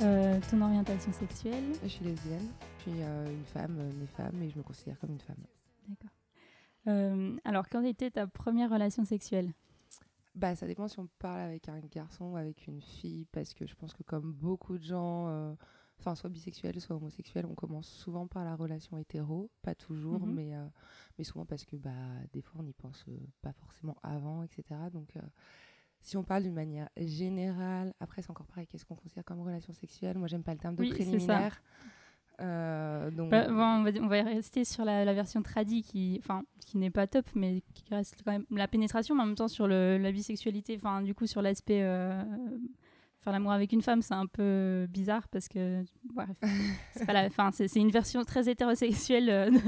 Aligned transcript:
Euh, 0.00 0.40
ton 0.50 0.60
orientation 0.62 1.12
sexuelle. 1.12 1.64
Je 1.82 1.88
suis 1.88 2.04
lesbienne, 2.04 2.48
je 2.78 2.82
suis 2.82 3.02
euh, 3.02 3.26
une 3.32 3.44
femme, 3.44 3.76
euh, 3.78 3.92
née 3.92 4.06
femme, 4.06 4.42
et 4.42 4.50
je 4.50 4.58
me 4.58 4.62
considère 4.62 4.98
comme 4.98 5.10
une 5.10 5.20
femme. 5.20 5.36
D'accord. 5.88 6.10
Euh, 6.88 7.36
alors, 7.44 7.68
quand 7.68 7.82
était 7.84 8.10
ta 8.10 8.26
première 8.26 8.70
relation 8.70 9.04
sexuelle? 9.04 9.52
Bah, 10.34 10.56
ça 10.56 10.66
dépend 10.66 10.88
si 10.88 10.98
on 10.98 11.08
parle 11.18 11.40
avec 11.40 11.68
un 11.68 11.78
garçon 11.80 12.32
ou 12.32 12.36
avec 12.36 12.66
une 12.66 12.80
fille, 12.80 13.26
parce 13.32 13.52
que 13.54 13.66
je 13.66 13.74
pense 13.74 13.92
que 13.92 14.02
comme 14.02 14.32
beaucoup 14.32 14.78
de 14.78 14.82
gens, 14.82 15.28
euh, 15.28 15.54
enfin 16.00 16.14
soit 16.14 16.30
bisexuels, 16.30 16.80
soit 16.80 16.96
homosexuels, 16.96 17.44
on 17.46 17.54
commence 17.54 17.86
souvent 17.86 18.26
par 18.26 18.42
la 18.44 18.56
relation 18.56 18.96
hétéro, 18.96 19.50
pas 19.60 19.74
toujours, 19.74 20.26
Mhm. 20.26 20.34
mais, 20.34 20.54
euh, 20.54 20.66
mais 21.18 21.24
souvent 21.24 21.44
parce 21.44 21.64
que 21.66 21.76
bah, 21.76 21.90
des 22.32 22.40
fois 22.40 22.60
on 22.60 22.64
n'y 22.64 22.72
pense 22.72 23.04
euh, 23.08 23.16
pas 23.42 23.52
forcément 23.52 23.96
avant, 24.02 24.42
etc. 24.42 24.64
Donc 24.90 25.14
euh, 25.16 25.20
si 26.02 26.16
on 26.16 26.22
parle 26.24 26.42
d'une 26.42 26.54
manière 26.54 26.88
générale, 26.96 27.94
après 28.00 28.22
c'est 28.22 28.30
encore 28.30 28.46
pareil, 28.46 28.66
qu'est-ce 28.66 28.84
qu'on 28.84 28.94
considère 28.96 29.24
comme 29.24 29.40
relation 29.40 29.72
sexuelle? 29.72 30.18
Moi 30.18 30.28
j'aime 30.28 30.42
pas 30.42 30.52
le 30.52 30.58
terme 30.58 30.74
de 30.74 30.82
Oui, 30.82 30.90
préliminaire. 30.90 31.62
Euh, 32.40 33.10
donc, 33.10 33.30
Bah, 33.30 33.46
bon, 33.46 33.54
on, 33.54 33.82
va, 33.84 33.90
on 34.00 34.08
va 34.08 34.22
rester 34.22 34.64
sur 34.64 34.84
la, 34.84 35.04
la 35.04 35.12
version 35.14 35.42
tradie 35.42 35.82
qui, 35.82 36.18
enfin, 36.22 36.42
qui 36.66 36.76
n'est 36.78 36.90
pas 36.90 37.06
top, 37.06 37.26
mais 37.34 37.62
qui 37.74 37.84
reste 37.94 38.22
quand 38.24 38.32
même 38.32 38.46
la 38.50 38.66
pénétration, 38.66 39.14
mais 39.14 39.22
en 39.22 39.26
même 39.26 39.34
temps 39.36 39.48
sur 39.48 39.68
le, 39.68 39.98
la 39.98 40.10
bisexualité, 40.10 40.74
enfin, 40.76 41.02
du 41.02 41.14
coup, 41.14 41.26
sur 41.26 41.40
l'aspect 41.42 41.82
euh, 41.82 42.22
faire 43.22 43.32
l'amour 43.32 43.52
avec 43.52 43.72
une 43.72 43.82
femme, 43.82 44.02
c'est 44.02 44.14
un 44.14 44.26
peu 44.26 44.86
bizarre 44.90 45.28
parce 45.28 45.48
que, 45.48 45.82
bref, 46.04 46.28
c'est 47.52 47.76
une 47.80 47.90
version 47.90 48.24
très 48.24 48.48
hétérosexuelle 48.48 49.30
euh, 49.30 49.50
de, 49.50 49.58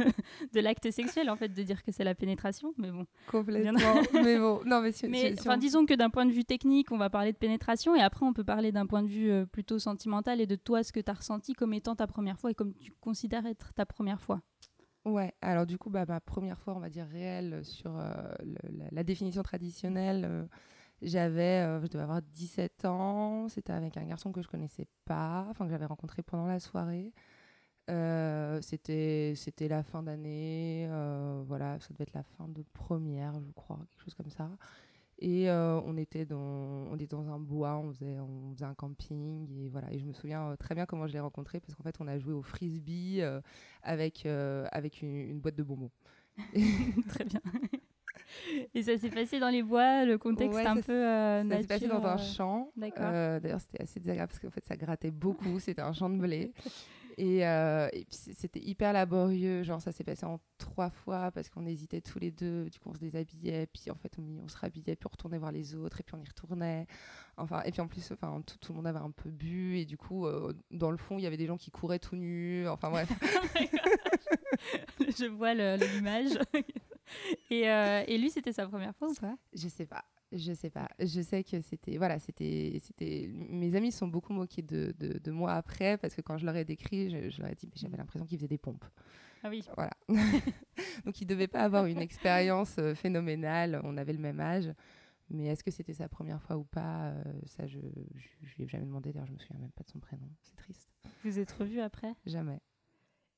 de 0.52 0.60
l'acte 0.60 0.90
sexuel, 0.90 1.30
en 1.30 1.36
fait, 1.36 1.48
de 1.48 1.62
dire 1.62 1.82
que 1.82 1.92
c'est 1.92 2.04
la 2.04 2.14
pénétration, 2.14 2.74
mais 2.78 2.90
bon. 2.90 3.06
complètement. 3.26 3.94
mais 4.12 4.38
bon, 4.38 4.60
non 4.66 4.80
mais 4.80 4.92
si, 4.92 5.06
Mais 5.08 5.34
si- 5.36 5.48
on- 5.48 5.56
disons 5.56 5.86
que 5.86 5.94
d'un 5.94 6.10
point 6.10 6.26
de 6.26 6.32
vue 6.32 6.44
technique, 6.44 6.90
on 6.92 6.98
va 6.98 7.10
parler 7.10 7.32
de 7.32 7.38
pénétration 7.38 7.94
et 7.94 8.00
après 8.00 8.26
on 8.26 8.32
peut 8.32 8.44
parler 8.44 8.72
d'un 8.72 8.86
point 8.86 9.02
de 9.02 9.08
vue 9.08 9.30
euh, 9.30 9.46
plutôt 9.46 9.78
sentimental 9.78 10.40
et 10.40 10.46
de 10.46 10.56
toi 10.56 10.82
ce 10.82 10.92
que 10.92 11.00
tu 11.00 11.10
as 11.10 11.14
ressenti 11.14 11.52
comme 11.54 11.72
étant 11.74 11.94
ta 11.94 12.06
première 12.06 12.38
fois 12.38 12.50
et 12.50 12.54
comme 12.54 12.74
tu 12.74 12.92
considères 13.00 13.46
être 13.46 13.72
ta 13.74 13.86
première 13.86 14.20
fois. 14.20 14.40
Ouais, 15.04 15.34
alors 15.42 15.66
du 15.66 15.76
coup, 15.76 15.90
bah, 15.90 16.04
ma 16.08 16.18
première 16.20 16.58
fois, 16.58 16.74
on 16.74 16.80
va 16.80 16.88
dire 16.88 17.06
réelle, 17.06 17.60
sur 17.62 17.96
euh, 17.98 18.12
le- 18.42 18.78
la, 18.78 18.84
la 18.90 19.04
définition 19.04 19.42
traditionnelle, 19.42 20.24
j'avais, 21.04 21.62
euh, 21.62 21.80
je 21.82 21.86
devais 21.88 22.02
avoir 22.02 22.22
17 22.22 22.84
ans, 22.86 23.48
c'était 23.48 23.72
avec 23.72 23.96
un 23.96 24.04
garçon 24.04 24.32
que 24.32 24.42
je 24.42 24.48
connaissais 24.48 24.86
pas, 25.04 25.46
enfin 25.50 25.66
que 25.66 25.70
j'avais 25.70 25.86
rencontré 25.86 26.22
pendant 26.22 26.46
la 26.46 26.60
soirée. 26.60 27.12
Euh, 27.90 28.60
c'était, 28.62 29.34
la 29.68 29.82
fin 29.82 30.02
d'année, 30.02 30.86
euh, 30.90 31.42
voilà, 31.46 31.78
ça 31.80 31.92
devait 31.92 32.04
être 32.04 32.14
la 32.14 32.22
fin 32.22 32.48
de 32.48 32.64
première, 32.72 33.40
je 33.40 33.50
crois, 33.52 33.78
quelque 33.90 34.04
chose 34.04 34.14
comme 34.14 34.30
ça. 34.30 34.50
Et 35.20 35.48
on, 35.50 35.96
était 35.96 36.24
dans, 36.26 36.38
on 36.90 36.96
était 36.96 37.06
dans 37.06 37.30
un 37.30 37.38
bois, 37.38 37.78
on 37.78 37.92
faisait, 37.92 38.18
on 38.18 38.52
faisait 38.54 38.64
un 38.64 38.74
camping, 38.74 39.48
et 39.52 39.68
voilà. 39.68 39.92
Et 39.92 39.98
je 39.98 40.04
me 40.04 40.12
souviens 40.12 40.56
très 40.58 40.74
bien 40.74 40.86
comment 40.86 41.06
je 41.06 41.12
l'ai 41.12 41.20
rencontré, 41.20 41.60
parce 41.60 41.74
qu'en 41.74 41.84
fait, 41.84 41.96
on 42.00 42.08
a 42.08 42.18
joué 42.18 42.32
au 42.32 42.42
frisbee 42.42 43.22
avec, 43.82 44.26
avec 44.26 45.02
une, 45.02 45.14
une 45.14 45.40
boîte 45.40 45.56
de 45.56 45.62
bonbons. 45.62 45.90
Très 47.08 47.24
bien. 47.24 47.40
Et 48.74 48.82
ça 48.82 48.96
s'est 48.98 49.10
passé 49.10 49.38
dans 49.38 49.48
les 49.48 49.62
bois, 49.62 50.04
le 50.04 50.18
contexte 50.18 50.54
Ouais, 50.54 50.66
un 50.66 50.80
peu 50.80 50.92
euh, 50.92 51.48
Ça 51.48 51.60
s'est 51.60 51.66
passé 51.66 51.88
dans 51.88 52.04
un 52.04 52.14
euh, 52.14 52.18
champ. 52.18 52.70
D'accord. 52.76 53.06
Euh, 53.06 53.40
D'ailleurs, 53.40 53.60
c'était 53.60 53.82
assez 53.82 54.00
désagréable 54.00 54.30
parce 54.30 54.40
qu'en 54.40 54.50
fait, 54.50 54.64
ça 54.66 54.76
grattait 54.76 55.10
beaucoup. 55.10 55.58
C'était 55.60 55.82
un 55.82 55.92
champ 55.92 56.10
de 56.10 56.18
blé. 56.18 56.52
Et, 57.16 57.46
euh, 57.46 57.88
et 57.92 58.06
c'était 58.10 58.60
hyper 58.60 58.92
laborieux. 58.92 59.62
Genre, 59.62 59.80
ça 59.80 59.92
s'est 59.92 60.04
passé 60.04 60.26
en 60.26 60.40
trois 60.58 60.90
fois 60.90 61.30
parce 61.30 61.48
qu'on 61.48 61.66
hésitait 61.66 62.00
tous 62.00 62.18
les 62.18 62.30
deux. 62.30 62.68
Du 62.70 62.78
coup, 62.78 62.90
on 62.90 62.94
se 62.94 62.98
déshabillait. 62.98 63.66
Puis, 63.66 63.90
en 63.90 63.94
fait, 63.94 64.16
on, 64.18 64.48
se 64.48 64.56
rhabillait. 64.56 64.96
Puis, 64.96 65.06
on 65.06 65.10
retournait 65.10 65.38
voir 65.38 65.52
les 65.52 65.74
autres. 65.74 66.00
Et 66.00 66.02
puis, 66.02 66.14
on 66.14 66.22
y 66.22 66.26
retournait. 66.26 66.86
Enfin, 67.36 67.62
et 67.62 67.70
puis, 67.70 67.80
en 67.80 67.86
plus, 67.86 68.10
enfin, 68.12 68.42
tout, 68.46 68.56
tout 68.60 68.72
le 68.72 68.76
monde 68.76 68.86
avait 68.86 68.98
un 68.98 69.10
peu 69.10 69.30
bu. 69.30 69.78
Et 69.78 69.84
du 69.84 69.96
coup, 69.96 70.26
euh, 70.26 70.52
dans 70.70 70.90
le 70.90 70.96
fond, 70.96 71.18
il 71.18 71.22
y 71.22 71.26
avait 71.26 71.36
des 71.36 71.46
gens 71.46 71.56
qui 71.56 71.70
couraient 71.70 71.98
tout 72.00 72.16
nus. 72.16 72.66
Enfin, 72.68 72.90
bref. 72.90 73.08
Je 75.00 75.26
vois 75.26 75.54
l'image. 75.54 76.38
et, 77.50 77.68
euh, 77.68 78.04
et 78.06 78.18
lui, 78.18 78.30
c'était 78.30 78.52
sa 78.52 78.66
première 78.66 78.94
fois 78.96 79.08
ou 79.08 79.14
pas? 79.14 79.36
Je 79.52 79.68
sais 79.68 79.86
pas. 79.86 80.04
Je 80.32 80.52
sais 80.52 80.70
pas. 80.70 80.88
Je 80.98 81.20
sais 81.20 81.44
que 81.44 81.60
c'était. 81.60 81.96
Voilà, 81.96 82.18
c'était. 82.18 82.78
c'était 82.82 83.28
Mes 83.30 83.74
amis 83.76 83.92
sont 83.92 84.08
beaucoup 84.08 84.32
moqués 84.32 84.62
de, 84.62 84.94
de, 84.98 85.18
de 85.18 85.30
moi 85.30 85.52
après 85.52 85.96
parce 85.96 86.14
que 86.14 86.22
quand 86.22 86.38
je 86.38 86.46
leur 86.46 86.56
ai 86.56 86.64
décrit, 86.64 87.10
je, 87.10 87.30
je 87.30 87.40
leur 87.40 87.50
ai 87.50 87.54
dit, 87.54 87.66
mais 87.66 87.76
j'avais 87.76 87.96
l'impression 87.96 88.26
qu'ils 88.26 88.38
faisaient 88.38 88.48
des 88.48 88.58
pompes. 88.58 88.84
Ah 89.44 89.50
oui. 89.50 89.62
Voilà. 89.76 89.92
Donc 91.04 91.20
ils 91.20 91.26
devaient 91.26 91.48
pas 91.48 91.60
avoir 91.60 91.86
une 91.86 92.00
expérience 92.00 92.76
euh, 92.78 92.94
phénoménale. 92.94 93.80
On 93.84 93.96
avait 93.96 94.14
le 94.14 94.18
même 94.18 94.40
âge. 94.40 94.72
Mais 95.30 95.46
est-ce 95.46 95.62
que 95.62 95.70
c'était 95.70 95.94
sa 95.94 96.08
première 96.08 96.42
fois 96.42 96.56
ou 96.56 96.64
pas 96.64 97.08
euh, 97.08 97.22
Ça, 97.46 97.66
je, 97.66 97.78
je, 98.14 98.28
je 98.42 98.56
lui 98.56 98.64
ai 98.64 98.68
jamais 98.68 98.86
demandé. 98.86 99.12
D'ailleurs, 99.12 99.26
je 99.26 99.32
me 99.32 99.38
souviens 99.38 99.58
même 99.58 99.70
pas 99.72 99.84
de 99.84 99.88
son 99.88 99.98
prénom. 99.98 100.28
C'est 100.42 100.56
triste. 100.56 100.90
Vous 101.24 101.38
êtes 101.38 101.52
revus 101.52 101.80
après? 101.80 102.14
Jamais. 102.26 102.60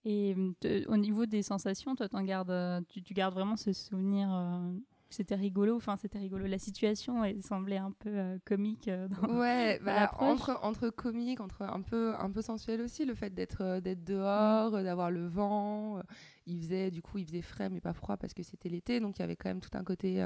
Et 0.09 0.37
te- 0.61 0.87
au 0.89 0.97
niveau 0.97 1.27
des 1.27 1.43
sensations, 1.43 1.97
toi, 1.97 2.07
gardes, 2.23 2.51
euh, 2.51 2.81
tu, 2.89 3.03
tu 3.03 3.13
gardes 3.13 3.35
vraiment 3.35 3.57
ce 3.57 3.73
souvenir 3.73 4.33
euh, 4.33 4.73
C'était 5.11 5.35
rigolo, 5.35 5.75
enfin 5.77 5.97
c'était 5.97 6.19
rigolo. 6.21 6.47
La 6.47 6.59
situation 6.59 7.25
elle 7.25 7.43
semblait 7.43 7.77
un 7.79 7.91
peu 7.91 8.11
euh, 8.11 8.39
comique. 8.45 8.87
euh, 8.87 9.09
dans- 9.09 9.37
Ouais, 9.41 9.81
bah, 9.85 10.13
entre, 10.21 10.61
entre 10.63 10.91
comique, 10.91 11.41
entre 11.41 11.63
un 11.63 11.81
peu, 11.83 12.15
un 12.21 12.31
peu 12.31 12.41
sensuel 12.41 12.83
aussi, 12.83 13.05
le 13.05 13.15
fait 13.17 13.35
d'être 13.35 13.81
d'être 13.81 14.05
dehors, 14.05 14.77
euh, 14.77 14.85
d'avoir 14.85 15.11
le 15.11 15.27
vent. 15.27 16.01
il 16.47 16.61
faisait, 16.61 16.93
du 16.93 17.03
coup, 17.03 17.19
il 17.19 17.27
faisait 17.27 17.43
frais 17.43 17.69
mais 17.69 17.81
pas 17.81 17.93
froid 17.93 18.17
parce 18.17 18.33
que 18.33 18.45
c'était 18.45 18.69
l'été, 18.69 19.01
donc 19.01 19.19
il 19.19 19.23
y 19.23 19.25
avait 19.25 19.35
quand 19.37 19.49
même 19.51 19.61
tout 19.61 19.77
un 19.77 19.83
côté 19.83 20.25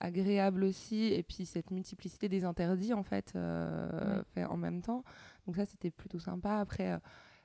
agréable 0.00 0.64
aussi. 0.64 1.04
Et 1.12 1.22
puis 1.22 1.44
cette 1.44 1.70
multiplicité 1.70 2.30
des 2.30 2.44
interdits, 2.44 2.94
en 2.94 3.02
fait, 3.02 3.32
Ouais. 3.34 4.22
fait 4.32 4.44
en 4.46 4.56
même 4.56 4.80
temps. 4.80 5.04
Donc 5.46 5.56
ça, 5.56 5.66
c'était 5.66 5.90
plutôt 5.90 6.18
sympa. 6.18 6.60
Après, 6.60 6.98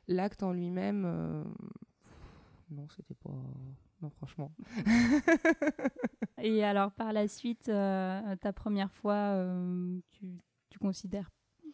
l'acte 0.08 0.44
en 0.44 0.52
lui-même, 0.52 1.04
euh, 1.06 1.44
non, 2.72 2.88
c'était 2.96 3.16
pas. 3.16 3.32
Non, 4.02 4.10
franchement. 4.10 4.52
Et 6.42 6.64
alors 6.64 6.92
par 6.92 7.14
la 7.14 7.28
suite, 7.28 7.70
euh, 7.70 8.36
ta 8.38 8.52
première 8.52 8.92
fois, 8.92 9.14
euh, 9.14 10.00
tu, 10.12 10.28
tu 10.70 10.80
considères 10.80 11.30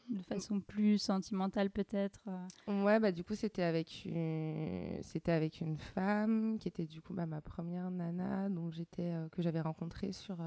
de 0.10 0.22
façon 0.24 0.60
plus 0.60 0.98
sentimentale 0.98 1.70
peut-être 1.70 2.22
Ouais, 2.68 3.00
bah 3.00 3.12
du 3.12 3.24
coup, 3.24 3.36
c'était 3.36 3.64
avec 3.64 4.06
une... 4.06 4.98
c'était 5.04 5.32
avec 5.32 5.62
une 5.62 5.78
femme 5.78 6.58
qui 6.60 6.68
était 6.68 6.86
du 6.86 7.02
coup 7.02 7.14
bah, 7.14 7.28
ma 7.28 7.42
première 7.42 7.92
nana 7.92 8.50
dont 8.50 8.72
j'étais 8.72 9.14
que 9.32 9.42
j'avais 9.42 9.62
rencontrée 9.62 10.12
sur 10.12 10.38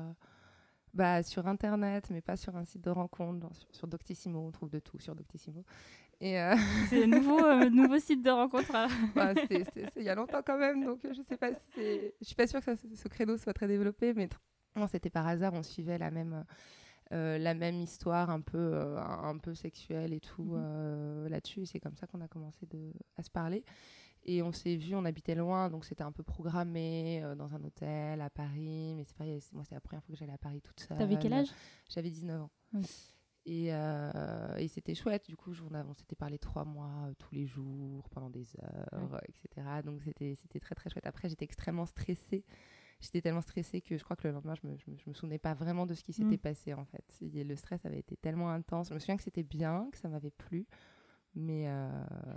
bah, 0.95 1.23
sur 1.23 1.47
internet, 1.47 2.11
mais 2.11 2.21
pas 2.21 2.37
sur 2.37 2.57
un 2.57 2.65
site 2.65 2.83
de 2.83 2.91
rencontre, 2.91 3.55
sur, 3.55 3.75
sur 3.75 3.87
Doctissimo, 3.87 4.41
on 4.41 4.51
trouve 4.51 4.71
de 4.71 4.79
tout 4.79 4.99
sur 4.99 5.15
Doctissimo. 5.15 5.65
Et 6.25 6.39
euh, 6.41 6.55
C'est 6.89 7.03
un 7.03 7.07
nouveau, 7.09 7.39
euh, 7.45 7.69
nouveau 7.69 7.99
site 7.99 8.23
de 8.23 8.31
rencontre. 8.31 8.73
hein. 8.75 8.87
bah, 9.17 9.35
c'est 9.49 9.65
il 9.97 10.03
y 10.05 10.09
a 10.09 10.15
longtemps 10.15 10.41
quand 10.47 10.57
même, 10.57 10.85
donc 10.85 11.05
euh, 11.05 11.13
je 11.13 11.21
sais 11.29 11.37
pas 11.37 11.51
si 11.51 11.61
c'est- 11.75 12.15
je 12.21 12.27
suis 12.27 12.37
pas 12.37 12.47
sûre 12.47 12.61
que 12.61 12.65
ça- 12.65 12.77
ce 12.95 13.09
créneau 13.09 13.37
soit 13.37 13.53
très 13.53 13.67
développé, 13.67 14.15
mais 14.15 14.29
non, 14.77 14.87
c'était 14.87 15.11
par 15.11 15.27
hasard, 15.27 15.53
on 15.53 15.63
suivait 15.65 15.99
la 15.99 16.11
même 16.13 16.45
euh, 17.13 17.37
la 17.39 17.53
même 17.55 17.75
histoire 17.83 18.31
un 18.31 18.41
peu 18.41 18.97
un 18.99 19.37
peu 19.37 19.55
sexuelle 19.55 20.13
et 20.15 20.21
tout 20.21 20.45
Mhm. 20.45 20.63
euh, 20.65 21.29
là-dessus. 21.29 21.67
C'est 21.67 21.81
comme 21.81 21.97
ça 21.97 22.07
qu'on 22.07 22.21
a 22.23 22.29
commencé 22.29 22.65
de, 22.67 22.93
à 23.19 23.23
se 23.23 23.29
parler. 23.31 23.65
Et 24.25 24.41
on 24.43 24.53
s'est 24.53 24.77
vu, 24.77 24.95
on 24.95 25.05
habitait 25.05 25.35
loin, 25.35 25.69
donc 25.69 25.85
c'était 25.85 26.05
un 26.05 26.13
peu 26.13 26.23
programmé 26.23 27.21
euh, 27.25 27.35
dans 27.35 27.53
un 27.55 27.63
hôtel 27.65 28.21
à 28.21 28.31
Paris. 28.31 28.95
Mais 28.97 29.05
c'est 29.05 29.17
pareil, 29.17 29.41
c'est- 29.41 29.53
moi 29.53 29.65
c'était 29.65 29.75
la 29.75 29.81
première 29.83 30.03
fois 30.05 30.13
que 30.15 30.19
j'allais 30.19 30.33
à 30.33 30.39
Paris 30.39 30.63
toute 30.63 30.79
seule. 30.81 30.97
T'avais 30.97 31.19
quel 31.21 31.33
âge? 31.33 31.49
J'avais 31.91 32.09
19 32.11 32.41
ans. 32.43 32.51
Oui. 32.73 32.87
Et, 33.45 33.75
euh, 33.75 34.55
et 34.57 34.69
c'était 34.69 34.95
chouette, 34.95 35.27
du 35.29 35.37
coup, 35.37 35.53
on, 35.69 35.75
on 35.75 35.95
s'était 35.95 36.15
parlé 36.15 36.39
trois 36.39 36.65
mois, 36.65 37.09
euh, 37.09 37.15
tous 37.19 37.35
les 37.35 37.47
jours, 37.47 38.09
pendant 38.11 38.31
des 38.31 38.47
heures, 38.63 39.21
etc. 39.29 39.83
Donc 39.85 40.01
c'était 40.05 40.61
très 40.61 40.75
très 40.77 40.91
chouette. 40.91 41.07
Après, 41.07 41.29
j'étais 41.29 41.45
extrêmement 41.45 41.87
stressée. 41.87 42.45
J'étais 43.01 43.21
tellement 43.21 43.41
stressée 43.41 43.81
que 43.81 43.99
je 43.99 44.05
crois 44.05 44.15
que 44.15 44.29
le 44.29 44.35
lendemain, 44.35 44.55
je 44.55 44.65
me, 44.69 44.77
je 44.79 44.89
me, 44.89 44.97
je 44.97 45.09
me 45.09 45.13
souvenais 45.13 45.41
pas 45.41 45.55
vraiment 45.55 45.87
de 45.87 45.95
ce 45.95 46.05
qui 46.05 46.13
s'était 46.13 46.37
Mm. 46.37 46.39
passé 46.39 46.75
en 46.75 46.85
fait. 46.85 47.05
Et 47.35 47.43
le 47.43 47.57
stress 47.57 47.85
avait 47.85 47.99
été 47.99 48.17
tellement 48.17 48.49
intense. 48.51 48.91
Je 48.91 48.95
me 48.95 49.01
souviens 49.01 49.17
que 49.17 49.25
c'était 49.25 49.43
bien, 49.43 49.89
que 49.91 49.99
ça 49.99 50.09
m'avait 50.09 50.31
plu. 50.31 50.67
Mais 51.35 51.65
euh, 51.67 51.91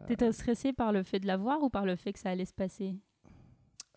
T'étais 0.08 0.32
stressée 0.32 0.74
par 0.74 0.92
le 0.92 1.04
fait 1.04 1.20
de 1.20 1.28
l'avoir 1.28 1.62
ou 1.62 1.70
par 1.70 1.86
le 1.86 1.96
fait 1.96 2.14
que 2.14 2.20
ça 2.20 2.32
allait 2.32 2.46
se 2.46 2.54
passer? 2.54 2.96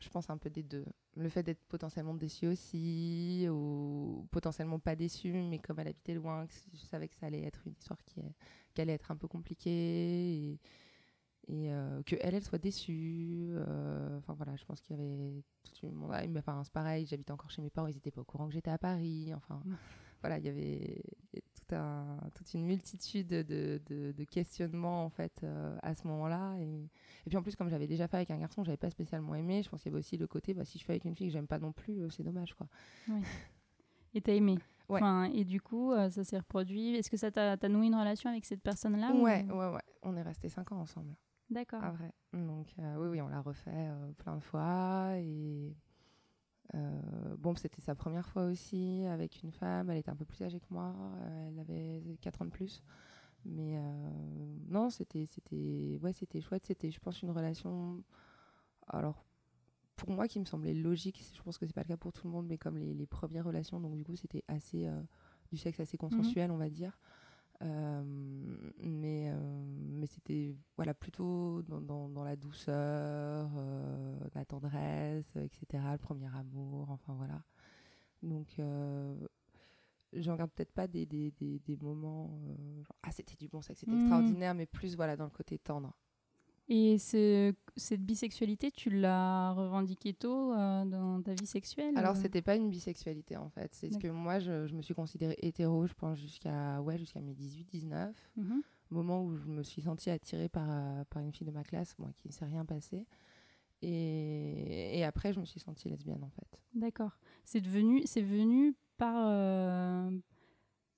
Je 0.00 0.08
pense 0.10 0.28
un 0.28 0.36
peu 0.36 0.50
des 0.50 0.62
deux. 0.62 0.84
Le 1.20 1.28
fait 1.28 1.42
d'être 1.42 1.64
potentiellement 1.68 2.14
déçu 2.14 2.46
aussi, 2.46 3.46
ou 3.50 4.26
potentiellement 4.30 4.78
pas 4.78 4.94
déçu, 4.94 5.32
mais 5.32 5.58
comme 5.58 5.80
elle 5.80 5.88
habitait 5.88 6.14
loin, 6.14 6.46
je 6.72 6.78
savais 6.86 7.08
que 7.08 7.16
ça 7.16 7.26
allait 7.26 7.42
être 7.42 7.60
une 7.66 7.72
histoire 7.72 7.98
qui, 8.04 8.20
est- 8.20 8.34
qui 8.72 8.80
allait 8.80 8.92
être 8.92 9.10
un 9.10 9.16
peu 9.16 9.26
compliquée. 9.26 9.70
Et, 9.70 10.60
et 11.48 11.72
euh, 11.72 12.02
que 12.04 12.14
elle, 12.20 12.34
elle 12.34 12.44
soit 12.44 12.58
déçue. 12.58 13.48
euh, 13.50 14.18
Enfin 14.18 14.34
voilà, 14.34 14.54
je 14.56 14.64
pense 14.64 14.80
qu'il 14.80 14.96
y 14.96 15.00
avait 15.00 15.42
tout 15.80 15.86
le 15.86 15.92
monde. 15.92 16.10
ah, 16.12 16.22
Enfin, 16.38 16.62
c'est 16.62 16.72
pareil, 16.72 17.06
j'habitais 17.06 17.32
encore 17.32 17.50
chez 17.50 17.62
mes 17.62 17.70
parents, 17.70 17.88
ils 17.88 17.94
n'étaient 17.94 18.10
pas 18.12 18.20
au 18.20 18.24
courant 18.24 18.46
que 18.46 18.52
j'étais 18.54 18.70
à 18.70 18.78
Paris. 18.78 19.32
Enfin, 19.34 19.60
Mm. 19.64 19.74
voilà, 20.20 20.38
il 20.38 20.44
y 20.44 20.48
avait 20.48 21.02
tout 21.68 21.74
un, 21.74 22.18
toute 22.34 22.54
une 22.54 22.64
multitude 22.64 23.26
de, 23.28 23.80
de- 23.88 24.12
de 24.12 24.24
questionnements 24.24 25.04
en 25.04 25.10
fait 25.10 25.40
euh, 25.44 25.76
à 25.82 25.94
ce 25.94 26.06
moment-là. 26.08 26.54
Et, 26.58 26.84
et 27.26 27.28
puis 27.28 27.36
en 27.36 27.42
plus, 27.42 27.56
comme 27.56 27.68
j'avais 27.68 27.86
déjà 27.86 28.08
fait 28.08 28.16
avec 28.16 28.30
un 28.30 28.38
garçon, 28.38 28.64
j'avais 28.64 28.76
pas 28.76 28.90
spécialement 28.90 29.34
aimé. 29.34 29.62
Je 29.62 29.68
pense 29.68 29.82
qu'il 29.82 29.90
y 29.90 29.94
avait 29.94 30.00
aussi 30.00 30.16
le 30.16 30.26
côté, 30.26 30.54
bah, 30.54 30.64
si 30.64 30.78
je 30.78 30.84
fais 30.84 30.92
avec 30.94 31.04
une 31.04 31.14
fille 31.14 31.26
que 31.28 31.32
j'aime 31.32 31.46
pas 31.46 31.58
non 31.58 31.72
plus, 31.72 32.00
euh, 32.00 32.10
c'est 32.10 32.22
dommage 32.22 32.54
quoi. 32.54 32.66
Et 34.14 34.20
t'as 34.20 34.32
aimé. 34.32 34.58
Ouais. 34.88 35.00
Enfin, 35.00 35.24
et 35.24 35.44
du 35.44 35.60
coup, 35.60 35.92
euh, 35.92 36.08
ça 36.08 36.24
s'est 36.24 36.38
reproduit. 36.38 36.94
Est-ce 36.96 37.10
que 37.10 37.18
ça 37.18 37.30
t'a 37.30 37.68
noué 37.68 37.86
une 37.88 37.94
relation 37.94 38.30
avec 38.30 38.44
cette 38.46 38.62
personne-là 38.62 39.12
ou- 39.12 39.22
ouais, 39.22 39.44
ouais, 39.50 39.68
ouais. 39.70 39.82
On 40.02 40.16
est 40.16 40.22
restés 40.22 40.48
cinq 40.48 40.72
ans 40.72 40.80
ensemble. 40.80 41.14
D'accord. 41.50 41.80
Ah 41.82 41.92
vrai. 41.92 42.12
Donc 42.32 42.66
oui, 42.78 43.08
oui, 43.08 43.20
on 43.22 43.28
l'a 43.28 43.40
refait 43.40 43.88
plein 44.18 44.36
de 44.36 44.42
fois 44.42 45.12
et 45.18 45.74
euh, 46.74 47.36
bon, 47.38 47.54
c'était 47.56 47.80
sa 47.80 47.94
première 47.94 48.28
fois 48.28 48.44
aussi 48.46 49.04
avec 49.06 49.42
une 49.42 49.52
femme. 49.52 49.90
Elle 49.90 49.98
était 49.98 50.10
un 50.10 50.16
peu 50.16 50.24
plus 50.24 50.42
âgée 50.42 50.60
que 50.60 50.66
moi. 50.70 50.94
euh, 51.22 51.48
elle 51.48 51.58
avait 51.60 52.16
4 52.20 52.42
ans 52.42 52.46
de 52.46 52.50
plus. 52.50 52.82
Mais 53.44 53.78
euh, 53.78 54.10
non, 54.68 54.90
c'était 54.90 55.24
c'était 55.26 55.98
ouais, 56.02 56.12
c'était 56.12 56.40
chouette. 56.40 56.66
C'était, 56.66 56.90
je 56.90 57.00
pense, 57.00 57.22
une 57.22 57.30
relation. 57.30 58.02
Alors 58.88 59.24
pour 59.96 60.10
moi, 60.12 60.28
qui 60.28 60.38
me 60.38 60.44
semblait 60.44 60.74
logique. 60.74 61.24
Je 61.34 61.42
pense 61.42 61.58
que 61.58 61.66
c'est 61.66 61.72
pas 61.72 61.82
le 61.82 61.88
cas 61.88 61.96
pour 61.96 62.12
tout 62.12 62.26
le 62.26 62.32
monde, 62.32 62.46
mais 62.46 62.56
comme 62.58 62.76
les, 62.78 62.94
les 62.94 63.06
premières 63.06 63.44
relations, 63.44 63.80
donc 63.80 63.96
du 63.96 64.04
coup, 64.04 64.14
c'était 64.16 64.44
assez 64.46 64.86
euh, 64.86 65.02
du 65.50 65.56
sexe 65.56 65.80
assez 65.80 65.96
consensuel, 65.96 66.50
on 66.52 66.56
va 66.56 66.68
dire. 66.70 66.98
Euh, 67.62 68.02
mais 68.78 69.30
euh, 69.30 69.64
mais 69.90 70.06
c'était 70.06 70.54
voilà 70.76 70.94
plutôt 70.94 71.62
dans, 71.62 71.80
dans, 71.80 72.08
dans 72.08 72.22
la 72.22 72.36
douceur, 72.36 73.50
euh, 73.56 74.16
la 74.34 74.44
tendresse, 74.44 75.34
etc. 75.36 75.82
Le 75.92 75.98
premier 75.98 76.28
amour, 76.36 76.90
enfin 76.90 77.14
voilà. 77.14 77.42
Donc 78.22 78.48
j'en 80.12 80.36
garde 80.36 80.50
peut-être 80.52 80.72
pas 80.72 80.86
des, 80.88 81.04
des, 81.06 81.32
des, 81.32 81.58
des 81.60 81.76
moments 81.76 82.30
euh, 82.46 82.82
genre, 82.82 82.96
ah 83.02 83.10
c'était 83.12 83.36
du 83.36 83.48
bon 83.48 83.60
sexe, 83.60 83.80
c'était 83.80 83.92
Mhm. 83.92 84.00
extraordinaire, 84.02 84.54
mais 84.54 84.66
plus 84.66 84.96
voilà 84.96 85.16
dans 85.16 85.24
le 85.24 85.30
côté 85.30 85.58
tendre. 85.58 85.92
Et 86.70 86.98
ce- 86.98 87.54
cette 87.76 88.02
bisexualité, 88.04 88.70
tu 88.70 88.90
l'as 88.90 89.52
revendiquée 89.52 90.12
tôt 90.12 90.52
euh, 90.52 90.84
dans 90.84 91.22
ta 91.22 91.32
vie 91.34 91.46
sexuelle 91.46 91.96
Alors 91.96 92.12
ou- 92.16 92.20
c'était 92.20 92.42
pas 92.42 92.56
une 92.56 92.68
bisexualité 92.68 93.36
en 93.38 93.48
fait, 93.48 93.72
c'est 93.74 93.90
ce 93.90 93.96
que 93.98 94.08
moi 94.08 94.38
je, 94.38 94.66
je 94.66 94.74
me 94.74 94.82
suis 94.82 94.94
considérée 94.94 95.38
hétéro, 95.40 95.86
je 95.86 95.94
pense 95.94 96.18
jusqu'à 96.18 96.82
ouais 96.82 96.98
jusqu'à 96.98 97.20
mes 97.20 97.32
18-19. 97.34 98.14
Mhm. 98.36 98.62
moment 98.90 99.22
où 99.22 99.34
je 99.36 99.46
me 99.46 99.62
suis 99.62 99.82
sentie 99.82 100.10
attirée 100.10 100.48
par, 100.48 100.66
euh, 100.70 101.04
par 101.10 101.22
une 101.22 101.32
fille 101.32 101.46
de 101.46 101.52
ma 101.52 101.62
classe, 101.64 101.94
moi 101.98 102.10
qui 102.16 102.28
ne 102.28 102.32
s'est 102.32 102.44
rien 102.46 102.64
passé. 102.64 103.06
Et, 103.82 104.98
et 104.98 105.04
après, 105.04 105.32
je 105.32 105.40
me 105.40 105.44
suis 105.44 105.60
sentie 105.60 105.88
lesbienne 105.88 106.22
en 106.24 106.30
fait. 106.30 106.58
D'accord. 106.74 107.12
C'est 107.44 107.62
c'est 108.06 108.22
venu 108.22 108.74
par 108.96 109.14
euh, 109.28 110.10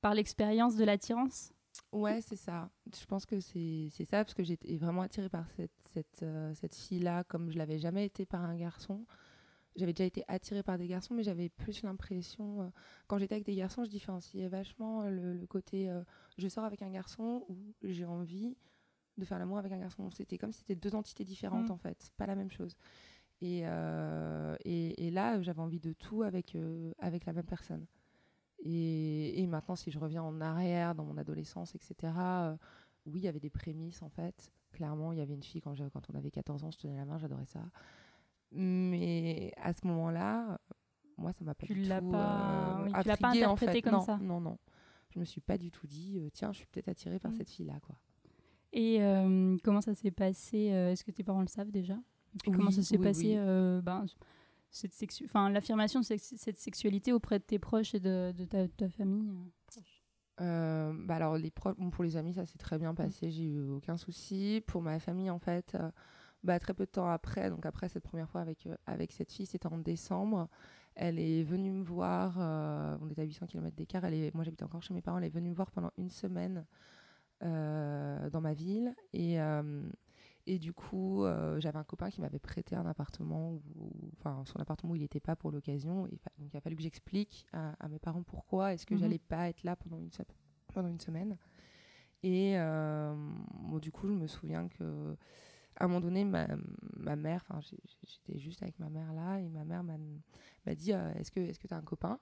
par 0.01 0.15
l'expérience 0.15 0.77
de 0.77 0.85
l'attirance? 0.85 1.53
Ouais, 1.93 2.21
c'est 2.21 2.37
ça. 2.37 2.71
Je 2.95 3.05
pense 3.07 3.27
que 3.27 3.41
c'est 3.41 3.91
ça, 4.05 4.25
parce 4.25 4.35
que 4.35 4.45
j'étais 4.45 4.77
vraiment 4.77 5.03
attirée 5.03 5.29
par 5.29 5.51
cette, 5.51 5.73
cette, 5.93 6.23
euh, 6.23 6.55
cette 6.55 6.75
fille-là, 6.75 7.25
comme 7.25 7.51
je 7.51 7.59
l'avais 7.59 7.79
jamais 7.79 8.05
été 8.07 8.27
par 8.27 8.43
un 8.45 8.57
garçon. 8.57 9.05
J'avais 9.77 9.93
déjà 9.93 10.05
été 10.05 10.25
attirée 10.29 10.63
par 10.63 10.79
des 10.79 10.87
garçons, 10.87 11.15
mais 11.15 11.23
j'avais 11.23 11.49
plus 11.49 11.83
l'impression, 11.83 12.63
euh, 12.63 12.69
quand 13.07 13.19
j'étais 13.19 13.35
avec 13.35 13.45
des 13.47 13.55
garçons, 13.55 13.85
je 13.85 13.91
différenciais 13.91 14.49
vachement 14.49 15.05
le, 15.09 15.33
le 15.35 15.47
côté 15.47 15.89
euh, 15.91 16.03
je 16.39 16.49
sors 16.49 16.65
avec 16.65 16.83
un 16.83 16.91
garçon 16.91 17.45
ou 17.49 17.57
j'ai 17.83 18.05
envie 18.05 18.57
de 19.17 19.25
faire 19.25 19.39
l'amour 19.39 19.59
avec 19.59 19.73
un 19.73 19.79
garçon. 19.79 20.11
C'était 20.11 20.39
comme 20.39 20.53
si 20.53 20.61
c'était 20.61 20.77
deux 20.77 20.95
entités 20.95 21.25
différentes 21.25 21.69
Mm. 21.69 21.73
en 21.73 21.77
fait, 21.77 22.11
pas 22.17 22.27
la 22.27 22.35
même 22.37 22.51
chose. 22.51 22.77
Et, 23.43 23.61
et, 24.65 25.07
et 25.07 25.11
là, 25.11 25.41
j'avais 25.41 25.61
envie 25.63 25.81
de 25.81 25.93
tout 25.95 26.23
avec, 26.23 26.57
avec 26.99 27.25
la 27.25 27.33
même 27.33 27.47
personne. 27.47 27.87
Et, 28.63 29.41
et 29.41 29.47
maintenant, 29.47 29.77
si 29.77 29.91
je 29.91 29.99
reviens 29.99 30.23
en 30.23 30.41
arrière 30.41 30.95
dans 30.95 31.05
mon 31.05 31.17
adolescence, 31.17 31.75
etc., 31.75 31.95
euh, 32.19 32.57
oui, 33.07 33.21
il 33.21 33.25
y 33.25 33.29
avait 33.29 33.41
des 33.41 33.51
prémices 33.51 34.03
en 34.03 34.09
fait. 34.11 34.53
Clairement, 34.73 35.13
il 35.13 35.19
y 35.19 35.23
avait 35.23 35.35
une 35.35 35.43
fille 35.43 35.61
quand, 35.61 35.75
on 35.81 36.15
avait 36.15 36.31
14 36.31 36.65
ans, 36.65 36.71
je 36.71 36.79
tenais 36.79 36.97
la 36.97 37.05
main, 37.05 37.19
j'adorais 37.19 37.47
ça. 37.47 37.61
Mais 38.53 39.53
à 39.57 39.73
ce 39.73 39.87
moment-là, 39.87 40.59
moi, 41.17 41.33
ça 41.33 41.45
m'a 41.45 41.55
pas 41.55 41.67
Tu 41.67 41.75
du 41.75 41.83
l'as 41.85 42.01
tout 42.01 42.11
pas- 42.11 42.79
euh, 42.81 42.85
oui, 42.85 42.93
tu 43.03 43.09
l'as 43.09 43.17
pas 43.17 43.29
intriguée, 43.29 43.47
en 43.47 43.53
interprété 43.53 43.73
fait. 43.73 43.83
comme 43.83 43.93
non, 43.93 44.01
ça. 44.01 44.19
Non, 44.19 44.41
non. 44.41 44.59
Je 45.11 45.19
me 45.19 45.25
suis 45.25 45.41
pas 45.41 45.59
du 45.59 45.71
tout 45.71 45.87
dit, 45.87 46.19
euh, 46.19 46.29
tiens, 46.33 46.53
je 46.53 46.59
suis 46.59 46.67
peut-être 46.67 46.89
attirée 46.89 47.19
par 47.19 47.33
Mm. 47.33 47.37
cette 47.37 47.51
fille-là, 47.51 47.79
quoi. 47.81 47.97
Et 48.73 49.03
euh, 49.03 49.57
comment 49.65 49.81
ça 49.81 49.95
s'est 49.95 50.13
passé 50.13 50.59
Est-ce 50.67 51.03
que 51.05 51.11
tes 51.11 51.25
parents 51.25 51.41
le 51.41 51.49
savent 51.49 51.71
déjà? 51.73 51.95
Et 51.95 52.39
puis 52.43 52.53
comment 52.53 52.71
ça 52.71 52.83
s'est 52.83 52.97
oui, 52.99 53.03
passé 53.05 53.35
ben, 53.83 54.05
cette 54.71 54.93
sexu- 54.95 55.29
l'affirmation 55.51 56.01
de 56.01 56.05
cette 56.05 56.59
sexualité 56.59 57.13
auprès 57.13 57.39
de 57.39 57.45
tes 57.45 57.59
proches 57.59 57.95
et 57.95 58.01
de, 58.01 58.33
ta, 58.45 58.89
famille 58.89 59.29
euh, 59.29 59.81
Euh, 60.41 60.93
bah 61.05 61.17
alors 61.17 61.37
les 61.37 61.51
pro- 61.51 61.75
bon, 61.75 61.91
pour 61.91 62.03
les 62.03 62.17
amis 62.17 62.33
ça 62.33 62.47
s'est 62.47 62.57
très 62.59 62.79
bien 62.79 62.95
passé 62.95 63.31
j'ai 63.31 63.45
eu 63.45 63.61
aucun 63.69 63.97
souci. 63.97 64.63
Pour 64.67 64.81
ma 64.83 64.99
famille 64.99 65.29
en 65.31 65.39
fait 65.39 65.75
euh, 65.75 65.91
bah, 66.45 66.59
très 66.59 66.73
peu 66.73 66.87
de 66.87 66.91
temps 66.91 67.09
après 67.09 67.51
donc 67.51 67.67
après 67.67 67.89
cette 67.91 68.05
première 68.05 68.31
fois 68.31 68.41
avec 68.41 68.67
avec 68.87 69.13
cette 69.13 69.31
fille 69.33 69.47
c'était 69.47 69.67
en 69.67 69.79
décembre. 69.79 70.49
Elle 70.95 71.19
est 71.19 71.43
venue 71.43 71.73
me 71.73 71.85
voir 71.85 72.39
on 73.03 73.09
était 73.11 73.23
à 73.23 73.25
800 73.25 73.47
km 73.47 73.77
d'écart 73.77 74.05
elle 74.05 74.15
est 74.15 74.35
moi 74.35 74.45
j'habitais 74.45 74.65
encore 74.65 74.83
chez 74.83 74.95
mes 74.95 75.03
parents 75.03 75.19
elle 75.19 75.25
est 75.25 75.29
venue 75.35 75.51
me 75.51 75.55
voir 75.55 75.71
pendant 75.73 75.91
une 75.99 76.11
semaine 76.11 76.65
dans 77.43 78.41
ma 78.41 78.55
ville. 78.55 78.95
Et 79.13 79.39
et 80.47 80.59
du 80.59 80.73
coup, 80.73 81.25
euh, 81.25 81.61
j'avais 81.61 81.79
un 81.79 81.85
copain 81.85 82.11
qui 82.11 82.21
m'avait 82.21 82.39
prêté 82.39 82.75
un 82.77 82.87
appartement, 82.87 83.53
où- 83.77 84.11
enfin 84.19 84.43
son 84.47 84.59
appartement 84.59 84.93
où 84.93 84.97
il 84.97 85.03
n'était 85.03 85.21
pas 85.21 85.37
pour 85.37 85.51
l'occasion. 85.51 86.03
Donc 86.39 86.51
il 86.53 86.57
a 86.57 86.61
fallu 86.61 86.77
que 86.77 86.83
j'explique 86.83 87.47
à, 87.53 87.75
à 87.79 87.89
mes 87.89 87.99
parents 87.99 88.23
pourquoi 88.23 88.73
est-ce 88.75 88.87
que 88.87 88.95
Mhm. 88.95 89.01
j'allais 89.01 89.19
pas 89.19 89.49
être 89.49 89.63
là 89.65 89.77
pendant 89.77 89.99
une, 89.99 90.11
se- 90.13 90.23
pendant 90.73 90.89
une 90.89 91.01
semaine. 91.01 91.37
Et 92.23 92.59
euh, 92.59 93.15
bon, 93.55 93.79
du 93.79 93.91
coup, 93.93 94.07
je 94.09 94.13
me 94.13 94.27
souviens 94.27 94.69
que 94.69 95.17
à 95.77 95.85
un 95.85 95.89
moment 95.89 96.01
donné, 96.01 96.25
ma, 96.25 96.47
ma 96.97 97.17
mère, 97.17 97.45
enfin 97.49 97.61
j'étais 98.03 98.39
juste 98.39 98.63
avec 98.63 98.79
ma 98.79 98.91
mère 98.91 99.13
là, 99.15 99.39
et 99.41 99.49
ma 99.49 99.65
mère 99.65 99.83
m'a 99.83 100.75
dit 100.75 100.93
euh, 100.93 101.13
est-ce 101.15 101.31
que 101.31 101.41
tu 101.69 101.75
as 101.75 101.77
un 101.77 101.83
copain? 101.83 102.19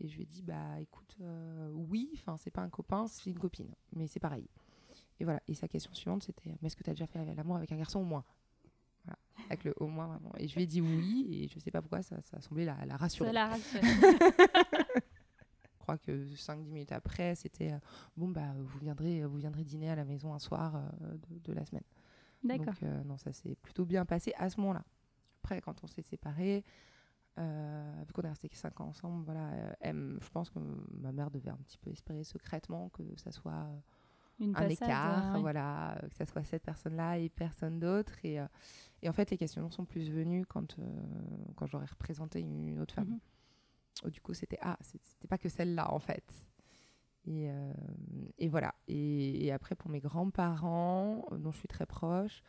Et 0.00 0.08
je 0.08 0.16
lui 0.16 0.24
ai 0.24 0.26
dit 0.26 0.42
bah 0.42 0.80
écoute, 0.80 1.16
euh, 1.22 1.70
oui, 1.72 2.10
enfin 2.14 2.36
c'est 2.36 2.50
pas 2.50 2.60
un 2.62 2.68
copain, 2.68 3.06
c'est 3.08 3.30
une 3.30 3.38
copine, 3.38 3.74
mais 3.94 4.06
c'est 4.06 4.20
pareil. 4.20 4.46
Et 5.20 5.24
voilà. 5.24 5.40
Et 5.48 5.54
sa 5.54 5.68
question 5.68 5.92
suivante, 5.94 6.22
c'était 6.22 6.56
Mais 6.62 6.66
est-ce 6.66 6.76
que 6.76 6.82
tu 6.84 6.90
as 6.90 6.94
déjà 6.94 7.06
fait 7.06 7.24
l'amour 7.34 7.56
avec 7.56 7.72
un 7.72 7.76
garçon 7.76 8.00
au 8.00 8.04
moins? 8.04 8.24
Voilà. 9.04 9.18
Avec 9.46 9.64
le 9.64 9.74
au 9.78 9.86
moins, 9.86 10.06
vraiment. 10.06 10.32
Et 10.38 10.48
je 10.48 10.54
lui 10.54 10.62
ai 10.62 10.66
dit 10.66 10.80
oui, 10.80 11.28
et 11.30 11.48
je 11.48 11.58
sais 11.58 11.70
pas 11.70 11.80
pourquoi, 11.80 12.02
ça, 12.02 12.16
ça 12.22 12.36
a 12.36 12.40
semblé 12.40 12.64
la, 12.64 12.84
la 12.86 12.96
rassurer. 12.96 13.28
Ça 13.28 13.32
l'a 13.32 13.48
rassuré. 13.48 13.82
Je 15.80 15.92
crois 15.94 15.98
que 15.98 16.26
5-10 16.34 16.70
minutes 16.70 16.92
après, 16.92 17.34
c'était 17.34 17.72
euh, 17.72 17.78
Bon, 18.14 18.28
bah, 18.28 18.52
vous 18.58 18.78
viendrez, 18.78 19.24
vous 19.24 19.38
viendrez 19.38 19.64
dîner 19.64 19.88
à 19.88 19.96
la 19.96 20.04
maison 20.04 20.34
un 20.34 20.38
soir 20.38 20.76
euh, 20.76 21.16
de, 21.30 21.38
de 21.38 21.52
la 21.54 21.64
semaine. 21.64 21.84
D'accord. 22.44 22.66
Donc, 22.66 22.82
euh, 22.82 23.04
non, 23.04 23.16
ça 23.16 23.32
s'est 23.32 23.54
plutôt 23.56 23.86
bien 23.86 24.04
passé 24.04 24.34
à 24.36 24.50
ce 24.50 24.60
moment-là. 24.60 24.84
Après, 25.42 25.62
quand 25.62 25.82
on 25.82 25.86
s'est 25.86 26.02
séparés, 26.02 26.62
euh, 27.38 28.02
vu 28.06 28.12
qu'on 28.12 28.22
est 28.22 28.28
restés 28.28 28.50
5 28.52 28.80
ans 28.80 28.88
ensemble, 28.88 29.24
voilà, 29.24 29.48
euh, 29.52 29.72
elle 29.80 30.18
je 30.20 30.28
pense 30.28 30.50
que 30.50 30.58
ma 30.90 31.12
mère 31.12 31.30
devait 31.30 31.50
un 31.50 31.56
petit 31.56 31.78
peu 31.78 31.90
espérer 31.90 32.24
secrètement 32.24 32.90
que 32.90 33.02
ça 33.16 33.32
soit. 33.32 33.66
Une 34.40 34.50
un 34.50 34.68
passade, 34.68 34.72
écart, 34.72 35.34
ouais. 35.34 35.40
voilà, 35.40 35.98
que 36.10 36.14
ça 36.16 36.26
soit 36.26 36.44
cette 36.44 36.62
personne-là 36.62 37.18
et 37.18 37.28
personne 37.28 37.80
d'autre. 37.80 38.12
Et, 38.24 38.38
euh, 38.40 38.46
et 39.02 39.08
en 39.08 39.12
fait, 39.12 39.30
les 39.30 39.36
questionnements 39.36 39.70
sont 39.70 39.84
plus 39.84 40.10
venus 40.10 40.46
quand, 40.48 40.78
euh, 40.78 40.84
quand 41.56 41.66
j'aurais 41.66 41.86
représenté 41.86 42.40
une 42.40 42.78
autre 42.80 42.94
femme. 42.94 43.08
Mhm. 43.08 43.20
Où 44.04 44.10
du 44.10 44.20
coup, 44.20 44.34
c'était 44.34 44.58
ah, 44.62 44.78
c'était 44.80 45.26
pas 45.28 45.38
que 45.38 45.48
celle-là 45.48 45.92
en 45.92 45.98
fait. 45.98 46.46
Et, 47.24 47.50
euh, 47.50 47.72
et 48.38 48.48
voilà. 48.48 48.74
Et, 48.86 49.44
et 49.46 49.52
après, 49.52 49.74
pour 49.74 49.90
mes 49.90 50.00
grands-parents, 50.00 51.26
dont 51.32 51.50
je 51.50 51.58
suis 51.58 51.68
très 51.68 51.84
proche, 51.84 52.42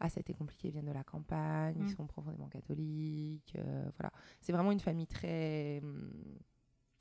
ah, 0.00 0.08
ça 0.08 0.18
a 0.18 0.20
été 0.20 0.34
compliqué. 0.34 0.68
Ils 0.68 0.72
viennent 0.72 0.86
de 0.86 0.92
la 0.92 1.04
campagne, 1.04 1.76
ils 1.80 1.90
sont 1.90 2.06
profondément 2.06 2.48
catholiques. 2.48 3.54
euh, 3.58 3.88
voilà. 3.98 4.10
C'est 4.40 4.52
vraiment 4.52 4.72
une 4.72 4.80
famille 4.80 5.06
très. 5.06 5.82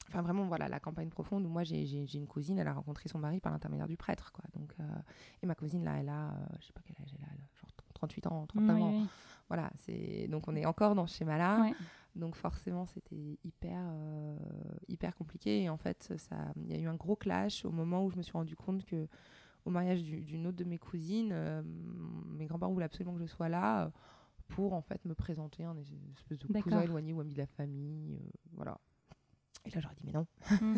Enfin, 0.09 0.21
vraiment, 0.21 0.45
voilà, 0.45 0.67
la 0.69 0.79
campagne 0.79 1.09
profonde 1.09 1.45
où 1.45 1.49
moi, 1.49 1.63
j'ai 1.63 1.83
une 2.13 2.27
cousine, 2.27 2.59
elle 2.59 2.67
a 2.67 2.73
rencontré 2.73 3.09
son 3.09 3.17
mari 3.19 3.39
par 3.39 3.51
l'intermédiaire 3.51 3.87
du 3.87 3.97
prêtre, 3.97 4.31
quoi. 4.31 4.43
Donc, 4.53 4.73
euh, 4.79 4.83
et 5.41 5.47
ma 5.47 5.55
cousine, 5.55 5.83
là, 5.83 5.97
elle 5.99 6.09
a, 6.09 6.29
euh, 6.29 6.45
je 6.59 6.67
sais 6.67 6.73
pas 6.73 6.81
quel 6.85 6.95
âge 7.01 7.11
elle 7.17 7.23
a, 7.23 7.27
a 7.27 7.35
genre 7.59 7.71
38 7.95 8.27
ans, 8.27 8.45
39 8.47 8.75
Oui, 8.75 8.81
ans. 8.81 8.89
oui. 8.91 9.07
Voilà, 9.47 9.69
c'est 9.75 10.27
donc 10.27 10.47
on 10.47 10.55
est 10.55 10.65
encore 10.65 10.95
dans 10.95 11.05
ce 11.07 11.17
schéma-là. 11.17 11.57
Donc 12.15 12.35
forcément, 12.35 12.85
c'était 12.85 13.37
hyper, 13.43 13.79
euh, 13.91 14.37
hyper 14.87 15.15
compliqué. 15.15 15.63
Et 15.63 15.69
en 15.69 15.77
fait, 15.77 16.13
ça, 16.17 16.35
il 16.55 16.71
y 16.71 16.73
a 16.75 16.79
eu 16.79 16.87
un 16.87 16.95
gros 16.95 17.15
clash 17.15 17.65
au 17.65 17.71
moment 17.71 18.05
où 18.05 18.09
je 18.09 18.17
me 18.17 18.21
suis 18.21 18.31
rendu 18.33 18.55
compte 18.55 18.85
que 18.85 19.07
au 19.65 19.69
mariage 19.71 20.01
du- 20.03 20.21
d'une 20.23 20.47
autre 20.47 20.57
de 20.57 20.63
mes 20.63 20.77
cousines, 20.77 21.31
euh, 21.33 21.61
mes 22.27 22.45
grands-parents 22.45 22.71
voulaient 22.71 22.85
absolument 22.85 23.13
que 23.15 23.21
je 23.21 23.25
sois 23.25 23.49
là 23.49 23.91
pour 24.47 24.73
en 24.73 24.81
fait 24.81 25.03
me 25.05 25.13
présenter 25.15 25.63
un 25.63 25.75
espèce 25.77 26.37
de 26.39 26.47
cousin 26.61 26.77
éloigné 26.85 27.13
ou 27.13 27.19
ami 27.19 27.33
de 27.33 27.39
la 27.39 27.47
famille, 27.47 28.19
voilà. 28.53 28.79
Et 29.65 29.69
là, 29.71 29.81
j'aurais 29.81 29.95
dit, 29.95 30.03
mais 30.05 30.11
non. 30.11 30.27
Mm. 30.61 30.75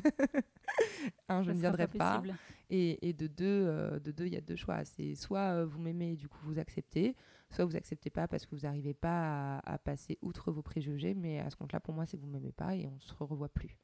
Un, 1.29 1.41
je 1.43 1.47
Ça 1.47 1.53
ne 1.53 1.59
viendrai 1.59 1.87
pas. 1.87 2.23
Et, 2.69 3.07
et 3.07 3.13
de 3.13 3.27
deux, 3.27 3.45
euh, 3.45 3.99
de 3.99 4.11
deux, 4.11 4.25
il 4.25 4.33
y 4.33 4.37
a 4.37 4.41
deux 4.41 4.55
choix. 4.55 4.83
C'est 4.85 5.15
soit 5.15 5.53
euh, 5.53 5.65
vous 5.65 5.79
m'aimez 5.79 6.13
et 6.13 6.15
du 6.15 6.27
coup 6.27 6.39
vous 6.43 6.59
acceptez, 6.59 7.15
soit 7.49 7.65
vous 7.65 7.75
acceptez 7.75 8.09
pas 8.09 8.27
parce 8.27 8.45
que 8.45 8.55
vous 8.55 8.61
n'arrivez 8.61 8.93
pas 8.93 9.57
à, 9.57 9.73
à 9.73 9.77
passer 9.77 10.17
outre 10.21 10.51
vos 10.51 10.61
préjugés. 10.61 11.13
Mais 11.13 11.39
à 11.39 11.49
ce 11.49 11.55
compte-là, 11.55 11.79
pour 11.79 11.93
moi, 11.93 12.05
c'est 12.05 12.17
que 12.17 12.21
vous 12.21 12.29
m'aimez 12.29 12.51
pas 12.51 12.75
et 12.75 12.87
on 12.87 12.99
se 12.99 13.13
revoit 13.13 13.49
plus. 13.49 13.77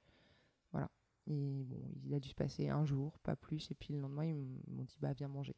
Voilà. 0.72 0.90
Et 1.28 1.64
bon, 1.64 1.80
il 2.06 2.14
a 2.14 2.20
dû 2.20 2.30
se 2.30 2.36
passer 2.36 2.70
un 2.70 2.86
jour, 2.86 3.18
pas 3.20 3.36
plus. 3.36 3.72
Et 3.72 3.76
puis 3.76 3.94
le 3.94 4.00
lendemain, 4.00 4.26
ils 4.26 4.36
m'ont 4.36 4.84
dit 4.84 4.98
bah 5.00 5.14
viens 5.14 5.28
manger. 5.28 5.56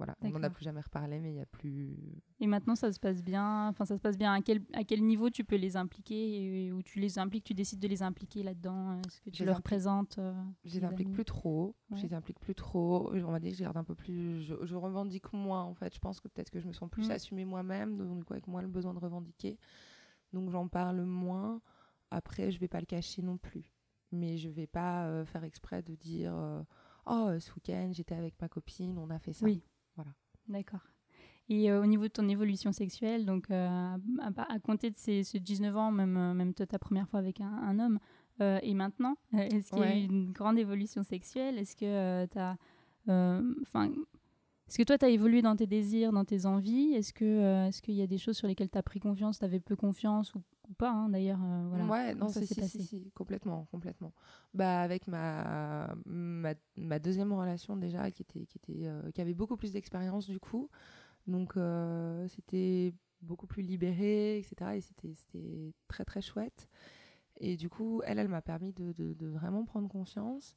Voilà. 0.00 0.16
On 0.22 0.30
n'en 0.30 0.42
a 0.42 0.48
plus 0.48 0.64
jamais 0.64 0.80
reparlé, 0.80 1.20
mais 1.20 1.30
il 1.32 1.36
y 1.36 1.40
a 1.40 1.46
plus. 1.46 1.94
Et 2.40 2.46
maintenant, 2.46 2.74
ça 2.74 2.90
se 2.90 2.98
passe 2.98 3.22
bien. 3.22 3.68
Enfin, 3.68 3.84
ça 3.84 3.96
se 3.96 4.00
passe 4.00 4.16
bien. 4.16 4.32
À 4.32 4.40
quel, 4.40 4.62
à 4.72 4.82
quel 4.82 5.04
niveau 5.04 5.28
tu 5.28 5.44
peux 5.44 5.56
les 5.56 5.76
impliquer 5.76 6.64
et 6.66 6.72
où 6.72 6.82
tu 6.82 7.00
les 7.00 7.18
impliques, 7.18 7.44
tu 7.44 7.52
décides 7.52 7.80
de 7.80 7.86
les 7.88 8.02
impliquer 8.02 8.42
là-dedans 8.42 8.98
Est-ce 9.00 9.20
que 9.20 9.28
tu 9.28 9.36
Je 9.40 9.44
leur 9.44 9.60
présentes 9.60 10.16
euh, 10.18 10.32
Je 10.64 10.78
les 10.78 10.84
implique 10.84 11.12
plus 11.12 11.24
trop. 11.26 11.76
Je 11.90 11.96
Ouais. 11.96 12.02
les 12.04 12.14
implique 12.14 12.40
plus 12.40 12.54
trop. 12.54 13.12
On 13.14 13.30
va 13.30 13.40
dire 13.40 13.50
que 13.50 13.56
je 13.58 13.62
garde 13.62 13.76
un 13.76 13.84
peu 13.84 13.94
plus. 13.94 14.40
Je, 14.42 14.54
je 14.62 14.74
revendique 14.74 15.32
moins 15.34 15.62
en 15.64 15.74
fait. 15.74 15.94
Je 15.94 15.98
pense 16.00 16.18
que 16.20 16.28
peut-être 16.28 16.50
que 16.50 16.60
je 16.60 16.66
me 16.66 16.72
sens 16.72 16.88
plus 16.88 17.08
Mm. 17.08 17.10
assumée 17.12 17.44
moi-même, 17.44 17.98
donc 17.98 18.30
avec 18.30 18.46
moins 18.46 18.62
le 18.62 18.68
besoin 18.68 18.94
de 18.94 18.98
revendiquer. 19.00 19.58
Donc 20.32 20.48
j'en 20.50 20.66
parle 20.68 21.02
moins. 21.02 21.60
Après, 22.10 22.50
je 22.50 22.58
vais 22.58 22.68
pas 22.68 22.80
le 22.80 22.86
cacher 22.86 23.20
non 23.22 23.36
plus. 23.36 23.74
Mais 24.12 24.38
je 24.38 24.48
vais 24.48 24.66
pas 24.66 25.06
euh, 25.06 25.24
faire 25.24 25.44
exprès 25.44 25.82
de 25.82 25.94
dire 25.94 26.32
euh, 26.34 26.62
Oh, 27.06 27.26
euh, 27.28 27.38
ce 27.40 27.52
week-end, 27.54 27.90
j'étais 27.92 28.14
avec 28.14 28.34
ma 28.40 28.48
copine, 28.48 28.98
on 28.98 29.08
a 29.10 29.18
fait 29.18 29.32
ça. 29.32 29.44
Oui. 29.44 29.62
Voilà. 29.96 30.12
D'accord. 30.48 30.80
Et 31.48 31.70
euh, 31.70 31.82
au 31.82 31.86
niveau 31.86 32.04
de 32.04 32.12
ton 32.12 32.28
évolution 32.28 32.70
sexuelle, 32.70 33.26
donc 33.26 33.50
euh, 33.50 33.96
à, 34.36 34.58
compter 34.60 34.90
de 34.90 34.96
ces, 34.96 35.24
ces 35.24 35.40
19 35.40 35.76
ans, 35.76 35.90
même, 35.90 36.16
euh, 36.16 36.32
même 36.32 36.54
ta 36.54 36.78
première 36.78 37.08
fois 37.08 37.18
avec 37.18 37.40
un, 37.40 37.52
un 37.52 37.78
homme, 37.80 37.98
euh, 38.40 38.58
et 38.62 38.74
maintenant, 38.74 39.16
est-ce 39.36 39.70
qu'il 39.70 39.80
y 39.80 39.82
a 39.82 39.96
eu 39.96 40.04
une 40.04 40.32
grande 40.32 40.58
évolution 40.58 41.02
sexuelle? 41.02 41.58
Est-ce 41.58 41.76
que 41.76 42.26
tu 42.26 42.38
as. 42.38 42.56
Enfin. 43.08 43.90
est-ce 44.68 44.78
que 44.78 44.82
toi, 44.84 44.96
tu 44.96 45.04
as 45.04 45.08
évolué 45.08 45.42
dans 45.42 45.56
tes 45.56 45.66
désirs, 45.66 46.12
dans 46.12 46.24
tes 46.24 46.46
envies? 46.46 46.94
Est-ce 46.94 47.12
que 47.12 47.24
euh, 47.24 47.66
est-ce 47.66 47.82
qu'il 47.82 47.94
y 47.94 48.02
a 48.02 48.06
des 48.06 48.18
choses 48.18 48.36
sur 48.36 48.46
lesquelles 48.46 48.70
tu 48.70 48.78
as 48.78 48.82
pris 48.82 49.00
confiance, 49.00 49.38
tu 49.38 49.44
avais 49.44 49.60
peu 49.60 49.76
confiance 49.76 50.34
ou, 50.34 50.42
ou 50.70 50.74
pas 50.74 50.90
hein, 50.90 51.08
D'ailleurs, 51.10 51.40
euh, 51.42 51.66
voilà. 51.68 51.84
Ouais, 51.86 52.14
non, 52.14 52.28
si, 52.28 52.46
si, 52.46 52.54
passé? 52.54 52.78
si, 52.78 52.84
si, 52.86 53.10
complètement, 53.14 53.66
complètement. 53.70 54.12
Bah, 54.54 54.80
avec 54.82 55.06
ma, 55.08 55.94
ma, 56.06 56.54
ma 56.76 56.98
deuxième 56.98 57.32
relation 57.32 57.76
déjà, 57.76 58.10
qui, 58.10 58.22
était, 58.22 58.46
qui, 58.46 58.58
était, 58.58 58.86
euh, 58.86 59.10
qui 59.12 59.20
avait 59.20 59.34
beaucoup 59.34 59.56
plus 59.56 59.72
d'expérience 59.72 60.26
du 60.28 60.38
coup. 60.40 60.70
Donc, 61.26 61.56
euh, 61.56 62.26
c'était 62.28 62.94
beaucoup 63.22 63.46
plus 63.46 63.62
libéré, 63.62 64.38
etc. 64.38 64.76
Et 64.76 64.80
c'était 64.80 65.14
c'était 65.14 65.72
très, 65.88 66.04
très 66.04 66.22
chouette. 66.22 66.68
Et 67.38 67.56
du 67.56 67.68
coup, 67.68 68.02
elle, 68.04 68.18
elle 68.18 68.28
m'a 68.28 68.42
permis 68.42 68.72
de, 68.72 68.92
de, 68.92 69.14
de 69.14 69.26
vraiment 69.26 69.64
prendre 69.64 69.88
confiance. 69.88 70.56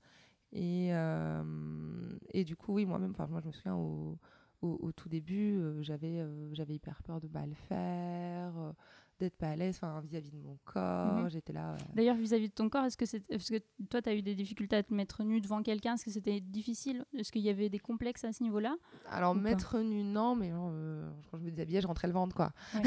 Et, 0.51 0.89
euh, 0.93 2.17
et 2.32 2.43
du 2.43 2.55
coup, 2.55 2.74
oui, 2.74 2.86
moi-même, 2.86 3.12
enfin, 3.12 3.27
moi, 3.27 3.41
je 3.41 3.48
me 3.48 3.51
souviens 3.51 3.75
au, 3.75 4.17
au, 4.62 4.77
au 4.82 4.91
tout 4.91 5.10
début, 5.10 5.58
euh, 5.58 5.82
j'avais 5.82 6.20
euh, 6.22 6.53
j'avais 6.53 6.75
hyper 6.75 7.01
peur 7.03 7.20
de 7.20 7.27
mal 7.27 7.53
faire, 7.67 8.58
euh, 8.58 8.72
d'être 9.20 9.38
pas 9.38 9.50
à 9.50 9.55
l'aise 9.55 9.79
vis-à-vis 10.03 10.32
de 10.32 10.38
mon 10.38 10.58
corps. 10.65 11.22
Mhm. 11.22 11.29
J'étais 11.29 11.53
là. 11.53 11.75
D'ailleurs, 11.93 12.15
vis-à-vis 12.15 12.50
de 12.50 12.53
ton 12.53 12.70
corps, 12.70 12.86
est-ce 12.86 12.98
que, 12.98 13.05
c'est, 13.05 13.24
est-ce 13.29 13.51
que 13.51 13.63
toi, 13.89 14.01
tu 14.01 14.10
as 14.10 14.15
eu 14.15 14.22
des 14.22 14.36
difficultés 14.36 14.75
à 14.75 14.84
te 14.84 14.93
mettre 14.93 15.24
nu 15.24 15.39
devant 15.41 15.62
quelqu'un? 15.63 15.93
Est-ce 15.93 16.05
que 16.05 16.12
c'était 16.12 16.39
difficile? 16.41 17.05
Est-ce 17.17 17.32
qu'il 17.32 17.41
y 17.41 17.50
avait 17.50 17.70
des 17.70 17.79
complexes 17.79 18.24
à 18.24 18.34
ce 18.34 18.43
niveau-là? 18.43 18.75
Alors, 19.10 19.36
mettre 19.36 19.79
nu, 19.79 20.03
non, 20.03 20.36
mais 20.36 20.51
euh, 20.51 21.10
quand 21.32 21.38
je 21.38 21.43
me 21.43 21.51
déshabillais, 21.51 21.82
je 21.82 21.88
rentrais 21.88 22.08
le 22.08 22.13
ventre, 22.13 22.36
quoi. 22.36 22.51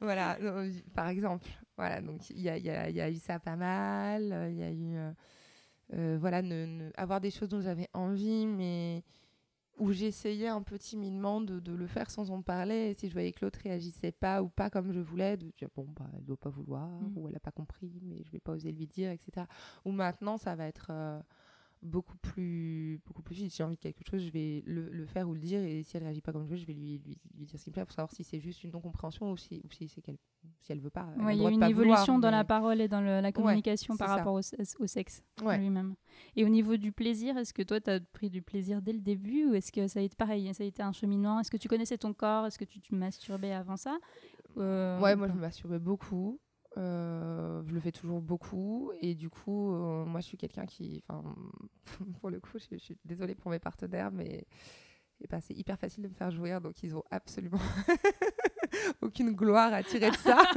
voilà, 0.00 0.38
donc, 0.40 0.72
par 0.94 1.08
exemple. 1.08 1.46
Voilà, 1.76 2.00
donc 2.00 2.28
il 2.30 2.38
y 2.38 2.48
y 2.48 2.94
y 2.94 3.00
a 3.00 3.10
eu 3.10 3.16
ça 3.16 3.38
pas 3.38 3.56
mal. 3.56 4.48
Il 4.50 4.56
y 4.58 4.62
a 4.62 4.70
eu. 4.70 4.96
euh, 4.96 5.12
euh, 5.94 6.18
voilà, 6.20 6.42
ne, 6.42 6.66
ne- 6.66 6.90
avoir 6.96 7.20
des 7.20 7.30
choses 7.30 7.48
dont 7.48 7.60
j'avais 7.62 7.88
envie, 7.94 8.46
mais 8.46 9.02
où 9.78 9.92
j'essayais 9.92 10.48
un 10.48 10.62
peu 10.62 10.78
timidement 10.78 11.40
de, 11.40 11.60
de 11.60 11.72
le 11.72 11.86
faire 11.86 12.10
sans 12.10 12.30
en 12.30 12.42
parler. 12.42 12.90
Et 12.90 12.94
si 12.94 13.08
je 13.08 13.12
voyais 13.12 13.32
que 13.32 13.44
l'autre 13.44 13.60
réagissait 13.62 14.12
pas 14.12 14.42
ou 14.42 14.48
pas 14.48 14.70
comme 14.70 14.92
je 14.92 15.00
voulais, 15.00 15.36
de 15.36 15.50
dire 15.56 15.68
bon, 15.76 15.86
bah, 15.98 16.06
elle 16.16 16.24
doit 16.24 16.36
pas 16.36 16.50
vouloir, 16.50 16.88
Mm. 16.88 17.12
ou 17.16 17.28
elle 17.28 17.36
a 17.36 17.40
pas 17.40 17.50
compris, 17.52 18.00
mais 18.02 18.22
je 18.24 18.30
vais 18.30 18.40
pas 18.40 18.52
oser 18.52 18.72
lui 18.72 18.86
dire, 18.86 19.10
etc. 19.10 19.46
Ou 19.84 19.92
maintenant, 19.92 20.36
ça 20.38 20.54
va 20.56 20.66
être. 20.66 20.88
euh, 20.90 21.20
beaucoup 21.80 22.16
plus 22.16 23.00
beaucoup 23.06 23.22
plus 23.22 23.36
si 23.36 23.48
j'ai 23.50 23.62
envie 23.62 23.76
de 23.76 23.80
quelque 23.80 24.02
chose 24.10 24.20
je 24.20 24.30
vais 24.30 24.64
le, 24.66 24.88
le 24.90 25.06
faire 25.06 25.28
ou 25.28 25.34
le 25.34 25.38
dire 25.38 25.60
et 25.62 25.84
si 25.84 25.96
elle 25.96 26.02
réagit 26.02 26.20
pas 26.20 26.32
comme 26.32 26.44
je 26.44 26.50
veux 26.50 26.56
je 26.56 26.66
vais 26.66 26.72
lui, 26.72 26.98
lui, 27.06 27.16
lui 27.36 27.46
dire 27.46 27.56
ce 27.56 27.62
qui 27.62 27.70
me 27.70 27.74
plaît 27.74 27.84
pour 27.84 27.92
savoir 27.94 28.10
si 28.10 28.24
c'est 28.24 28.40
juste 28.40 28.64
une 28.64 28.72
non 28.72 28.80
compréhension 28.80 29.30
ou 29.30 29.36
si 29.36 29.60
ou 29.64 29.70
si 29.70 29.86
c'est 29.86 30.02
qu'elle 30.02 30.18
si 30.58 30.72
elle 30.72 30.80
veut 30.80 30.90
pas 30.90 31.06
Ouais, 31.18 31.36
il 31.36 31.42
y 31.42 31.46
a 31.46 31.50
une 31.50 31.62
évolution 31.62 32.14
vouloir, 32.14 32.20
dans 32.20 32.30
la 32.36 32.44
parole 32.44 32.80
et 32.80 32.88
dans 32.88 33.00
le- 33.00 33.20
la 33.20 33.32
communication 33.32 33.96
par 33.96 34.08
ça. 34.08 34.16
rapport 34.16 34.34
au, 34.34 34.86
sexe 34.86 35.22
Ouais. 35.42 35.58
lui-même. 35.58 35.94
Et 36.36 36.44
au 36.44 36.48
niveau 36.48 36.76
du 36.76 36.92
plaisir, 36.92 37.36
est-ce 37.38 37.54
que 37.54 37.62
toi, 37.62 37.80
tu 37.80 37.90
as 37.90 38.00
pris 38.00 38.28
du 38.30 38.42
plaisir 38.42 38.82
dès 38.82 38.92
le 38.92 39.00
début 39.00 39.46
ou 39.46 39.54
est-ce 39.54 39.70
que 39.72 39.86
ça 39.86 40.00
a 40.00 40.02
été 40.02 40.16
pareil 40.16 40.52
Ça 40.54 40.64
a 40.64 40.66
été 40.66 40.82
un 40.82 40.92
cheminement? 40.92 41.40
Est-ce 41.40 41.50
que 41.50 41.56
tu 41.56 41.68
connaissais 41.68 41.98
ton 41.98 42.12
corps? 42.12 42.46
Est-ce 42.46 42.58
que 42.58 42.64
tu 42.64 42.80
te 42.80 42.94
masturbais 42.94 43.52
avant 43.52 43.76
ça? 43.76 43.98
Euh, 44.56 45.00
ouais 45.00 45.14
ou 45.14 45.18
moi 45.18 45.28
je 45.28 45.32
me 45.34 45.40
masturbais 45.40 45.78
beaucoup 45.78 46.40
Euh, 46.76 47.62
je 47.66 47.72
le 47.74 47.80
fais 47.80 47.92
toujours 47.92 48.20
beaucoup 48.20 48.92
et 49.00 49.14
du 49.14 49.30
coup 49.30 49.72
euh, 49.74 50.04
moi 50.04 50.20
je 50.20 50.26
suis 50.26 50.36
quelqu'un 50.36 50.64
qui 50.66 51.02
enfin 51.08 51.34
pour 52.20 52.30
le 52.30 52.40
coup 52.40 52.58
je, 52.58 52.66
je 52.72 52.76
suis 52.78 52.96
désolée 53.04 53.34
pour 53.34 53.50
mes 53.50 53.58
partenaires 53.58 54.10
mais 54.12 54.46
eh 55.20 55.26
ben, 55.28 55.40
c'est 55.40 55.54
hyper 55.54 55.78
facile 55.78 56.04
de 56.04 56.08
me 56.08 56.14
faire 56.14 56.30
jouir 56.30 56.60
donc 56.60 56.82
ils 56.82 56.94
ont 56.94 57.02
absolument 57.10 57.58
aucune 59.02 59.32
gloire 59.32 59.72
à 59.72 59.82
tirer 59.82 60.10
de 60.10 60.16
ça. 60.16 60.38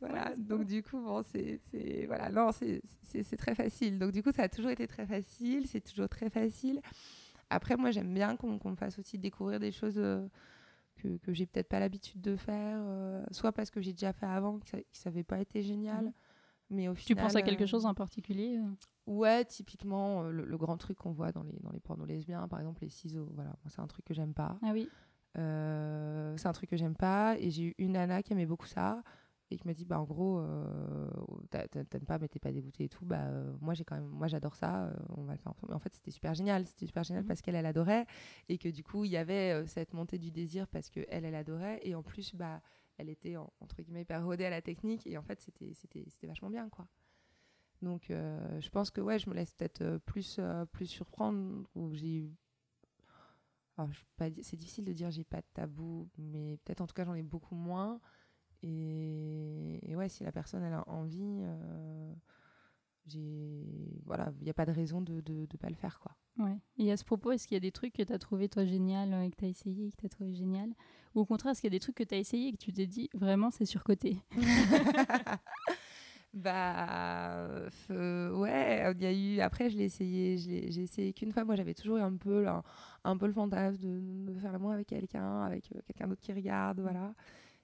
Voilà 0.00 0.32
donc 0.36 0.64
du 0.66 0.82
coup 0.82 1.00
bon 1.00 1.22
c'est 1.22 1.60
voilà 2.06 2.30
non 2.30 2.50
c'est 2.52 3.36
très 3.36 3.54
facile. 3.54 3.98
Donc 3.98 4.12
du 4.12 4.22
coup 4.22 4.30
ça 4.32 4.42
a 4.44 4.48
toujours 4.48 4.70
été 4.70 4.86
très 4.86 5.06
facile 5.06 5.66
c'est 5.66 5.80
toujours 5.80 6.08
très 6.08 6.30
facile. 6.30 6.80
Après 7.50 7.76
moi 7.76 7.90
j'aime 7.90 8.12
bien 8.12 8.36
qu'on 8.36 8.58
qu'on 8.58 8.70
me 8.70 8.76
fasse 8.76 8.98
aussi 8.98 9.18
découvrir 9.18 9.58
des 9.60 9.72
choses 9.72 9.98
euh, 9.98 10.26
que, 10.96 11.16
que 11.18 11.32
j'ai 11.32 11.46
peut-être 11.46 11.68
pas 11.68 11.80
l'habitude 11.80 12.20
de 12.20 12.36
faire 12.36 12.78
euh, 12.82 13.24
soit 13.30 13.52
parce 13.52 13.70
que 13.70 13.80
j'ai 13.80 13.92
déjà 13.92 14.12
fait 14.12 14.26
avant 14.26 14.58
que 14.58 14.68
ça, 14.68 14.78
que 14.78 14.84
ça 14.92 15.08
avait 15.08 15.24
pas 15.24 15.40
été 15.40 15.62
génial 15.62 16.04
Mhm. 16.06 16.12
Mais 16.70 16.88
au 16.88 16.94
Tu 16.94 17.02
final 17.04 17.24
penses 17.24 17.36
à 17.36 17.42
quelque 17.42 17.64
euh, 17.64 17.66
chose 17.66 17.86
en 17.86 17.94
particulier 17.94 18.58
euh 18.58 18.68
Ouais, 19.06 19.44
typiquement, 19.44 20.24
euh, 20.24 20.30
le, 20.30 20.44
le 20.44 20.56
grand 20.58 20.76
truc 20.76 20.98
qu'on 20.98 21.12
voit 21.12 21.30
dans 21.30 21.44
les, 21.44 21.56
dans 21.62 21.70
les 21.70 21.78
pornos 21.80 22.08
lesbiens, 22.08 22.48
par 22.48 22.58
exemple 22.58 22.82
les 22.82 22.88
ciseaux, 22.88 23.30
voilà, 23.34 23.54
c'est 23.68 23.80
un 23.80 23.86
truc 23.86 24.04
que 24.04 24.14
j'aime 24.14 24.34
pas. 24.34 24.58
Ah 24.62 24.72
oui. 24.72 24.90
Euh, 25.38 26.34
c'est 26.36 26.48
un 26.48 26.52
truc 26.52 26.70
que 26.70 26.76
j'aime 26.76 26.96
pas, 26.96 27.36
et 27.38 27.50
j'ai 27.50 27.64
eu 27.64 27.74
une 27.78 27.92
nana 27.92 28.22
qui 28.22 28.32
aimait 28.32 28.46
beaucoup 28.46 28.66
ça, 28.66 29.02
et 29.50 29.56
qui 29.58 29.66
m'a 29.66 29.74
dit, 29.74 29.84
bah 29.84 30.00
en 30.00 30.04
gros, 30.04 30.40
euh, 30.40 31.08
t'a- 31.50 31.68
t'a- 31.68 31.84
t'aimes 31.84 32.04
pas, 32.06 32.18
mais 32.18 32.26
t'es 32.26 32.40
pas 32.40 32.50
dégoûté 32.50 32.84
et 32.84 32.88
tout, 32.88 33.04
bah 33.04 33.26
euh, 33.26 33.54
moi 33.60 33.74
j'ai 33.74 33.84
quand 33.84 33.94
même, 33.94 34.06
moi 34.08 34.26
j'adore 34.26 34.56
ça, 34.56 34.86
euh, 34.86 34.94
on 35.16 35.22
va 35.22 35.34
le 35.34 35.38
faire 35.38 35.52
ensemble. 35.52 35.68
Mais 35.70 35.76
en 35.76 35.78
fait, 35.78 35.92
c'était 35.94 36.10
super 36.10 36.34
génial, 36.34 36.66
c'était 36.66 36.86
super 36.86 37.04
génial 37.04 37.22
Mhm. 37.22 37.28
parce 37.28 37.42
qu'elle, 37.42 37.54
elle 37.54 37.66
adorait, 37.66 38.06
et 38.48 38.58
que 38.58 38.68
du 38.68 38.82
coup, 38.82 39.04
il 39.04 39.10
y 39.12 39.16
avait 39.16 39.52
euh, 39.52 39.66
cette 39.66 39.92
montée 39.94 40.18
du 40.18 40.32
désir 40.32 40.66
parce 40.66 40.90
que 40.90 41.00
elle, 41.10 41.24
elle 41.24 41.34
adorait, 41.36 41.78
et 41.82 41.94
en 41.94 42.02
plus, 42.02 42.34
bah, 42.34 42.60
elle 42.98 43.08
était 43.08 43.36
en- 43.36 43.52
entre 43.60 43.82
guillemets 43.82 44.02
hyper 44.02 44.24
rodée 44.24 44.44
à 44.44 44.50
la 44.50 44.62
technique, 44.62 45.06
et 45.06 45.18
en 45.18 45.22
fait, 45.22 45.40
c'était, 45.40 45.74
c'était, 45.74 46.26
vachement 46.26 46.50
bien, 46.50 46.68
quoi. 46.68 46.86
Donc, 47.82 48.10
euh, 48.10 48.60
je 48.60 48.70
pense 48.70 48.90
que 48.90 49.00
ouais, 49.00 49.18
je 49.18 49.28
me 49.28 49.34
laisse 49.34 49.52
peut-être 49.52 49.82
euh, 49.82 49.98
plus, 49.98 50.36
euh, 50.38 50.64
plus 50.66 50.86
surprendre. 50.86 51.68
Ou 51.74 51.92
j'ai 51.94 52.30
c'est 54.40 54.56
difficile 54.56 54.86
de 54.86 54.92
dire 54.94 55.10
j'ai 55.10 55.24
pas 55.24 55.42
de 55.42 55.46
tabou, 55.52 56.08
mais 56.16 56.56
peut-être 56.64 56.80
en 56.80 56.86
tout 56.86 56.94
cas 56.94 57.04
j'en 57.04 57.14
ai 57.14 57.22
beaucoup 57.22 57.54
moins. 57.54 58.00
Et, 58.62 59.78
et 59.82 59.96
ouais, 59.96 60.08
si 60.08 60.24
la 60.24 60.32
personne 60.32 60.62
elle 60.62 60.72
a 60.72 60.88
envie, 60.88 61.42
j'ai 63.06 64.00
voilà, 64.04 64.32
il 64.38 64.44
n'y 64.44 64.50
a 64.50 64.54
pas 64.54 64.66
de 64.66 64.72
raison 64.72 65.00
de 65.02 65.22
ne 65.30 65.46
pas 65.58 65.68
le 65.68 65.74
faire 65.74 65.98
quoi. 66.00 66.16
Ouais. 66.38 66.58
Et 66.78 66.92
à 66.92 66.96
ce 66.96 67.04
propos, 67.04 67.32
est-ce 67.32 67.46
qu'il 67.46 67.54
y 67.54 67.56
a 67.56 67.60
des 67.60 67.72
trucs 67.72 67.94
que 67.94 68.02
tu 68.02 68.12
as 68.12 68.18
trouvé 68.18 68.48
toi 68.48 68.64
génial 68.64 69.12
euh, 69.12 69.22
et 69.22 69.30
que 69.30 69.36
tu 69.36 69.44
as 69.44 69.48
essayé 69.48 69.86
et 69.86 69.90
que 69.90 69.96
tu 69.96 70.06
as 70.06 70.08
trouvé 70.08 70.34
génial? 70.34 70.70
Ou 71.14 71.20
au 71.20 71.24
contraire, 71.24 71.52
est-ce 71.52 71.60
qu'il 71.62 71.68
y 71.68 71.74
a 71.74 71.76
des 71.76 71.80
trucs 71.80 71.96
que 71.96 72.04
tu 72.04 72.14
as 72.14 72.18
essayé 72.18 72.48
et 72.48 72.52
que 72.52 72.58
tu 72.58 72.72
t'es 72.72 72.86
dit 72.86 73.08
vraiment 73.14 73.50
c'est 73.50 73.64
surcoté? 73.64 74.18
Bah 76.34 77.38
euh, 77.90 78.30
ouais, 78.36 78.92
il 78.94 79.02
y 79.02 79.06
a 79.06 79.12
eu 79.12 79.40
après 79.40 79.70
je 79.70 79.78
l'ai 79.78 79.84
essayé, 79.84 80.36
j'ai 80.36 80.82
essayé 80.82 81.14
qu'une 81.14 81.32
fois. 81.32 81.44
Moi 81.44 81.56
j'avais 81.56 81.72
toujours 81.72 81.96
eu 81.96 82.02
un 82.02 82.14
peu 82.14 82.42
là, 82.42 82.62
un 83.04 83.16
peu 83.16 83.26
le 83.26 83.32
fantasme 83.32 83.78
de, 83.80 84.32
de 84.34 84.38
faire 84.38 84.52
l'amour 84.52 84.72
avec 84.72 84.86
quelqu'un, 84.86 85.42
avec 85.44 85.72
euh, 85.74 85.80
quelqu'un 85.86 86.08
d'autre 86.08 86.20
qui 86.20 86.34
regarde, 86.34 86.80
voilà. 86.80 87.14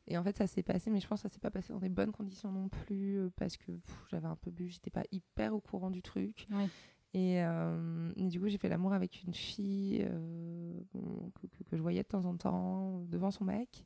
Et 0.07 0.17
en 0.17 0.23
fait 0.25 0.39
ça 0.39 0.47
s'est 0.47 0.63
passé, 0.63 0.91
mais 0.91 1.01
je 1.01 1.07
pense 1.07 1.23
que 1.23 1.29
ça 1.29 1.35
s'est 1.35 1.41
pas 1.41 1.51
passé 1.51 1.75
dans 1.75 1.81
des 1.81 1.91
bonnes 1.91 2.13
conditions 2.13 2.51
non 2.51 2.69
plus 2.71 3.29
parce 3.37 3.59
que 3.59 3.73
j'avais 4.11 4.27
un 4.27 4.37
peu 4.37 4.51
bu, 4.51 4.69
j'étais 4.71 4.91
pas 4.91 5.05
hyper 5.13 5.55
au 5.55 5.61
courant 5.61 5.91
du 5.91 6.01
truc. 6.01 6.47
Ouais. 6.51 6.69
Et, 7.15 7.43
euh, 7.45 8.11
et 8.17 8.29
du 8.29 8.41
coup, 8.41 8.49
j'ai 8.49 8.57
fait 8.59 8.69
l'amour 8.71 8.93
avec 8.95 9.23
une 9.25 9.35
fille 9.35 10.07
euh, 10.09 10.81
que, 11.35 11.47
que- 11.47 11.65
que 11.71 11.77
je 11.77 11.83
voyais 11.83 12.03
de 12.03 12.09
temps 12.09 12.25
en 12.25 12.37
temps 12.37 13.01
devant 13.09 13.31
son 13.31 13.45
mec. 13.45 13.85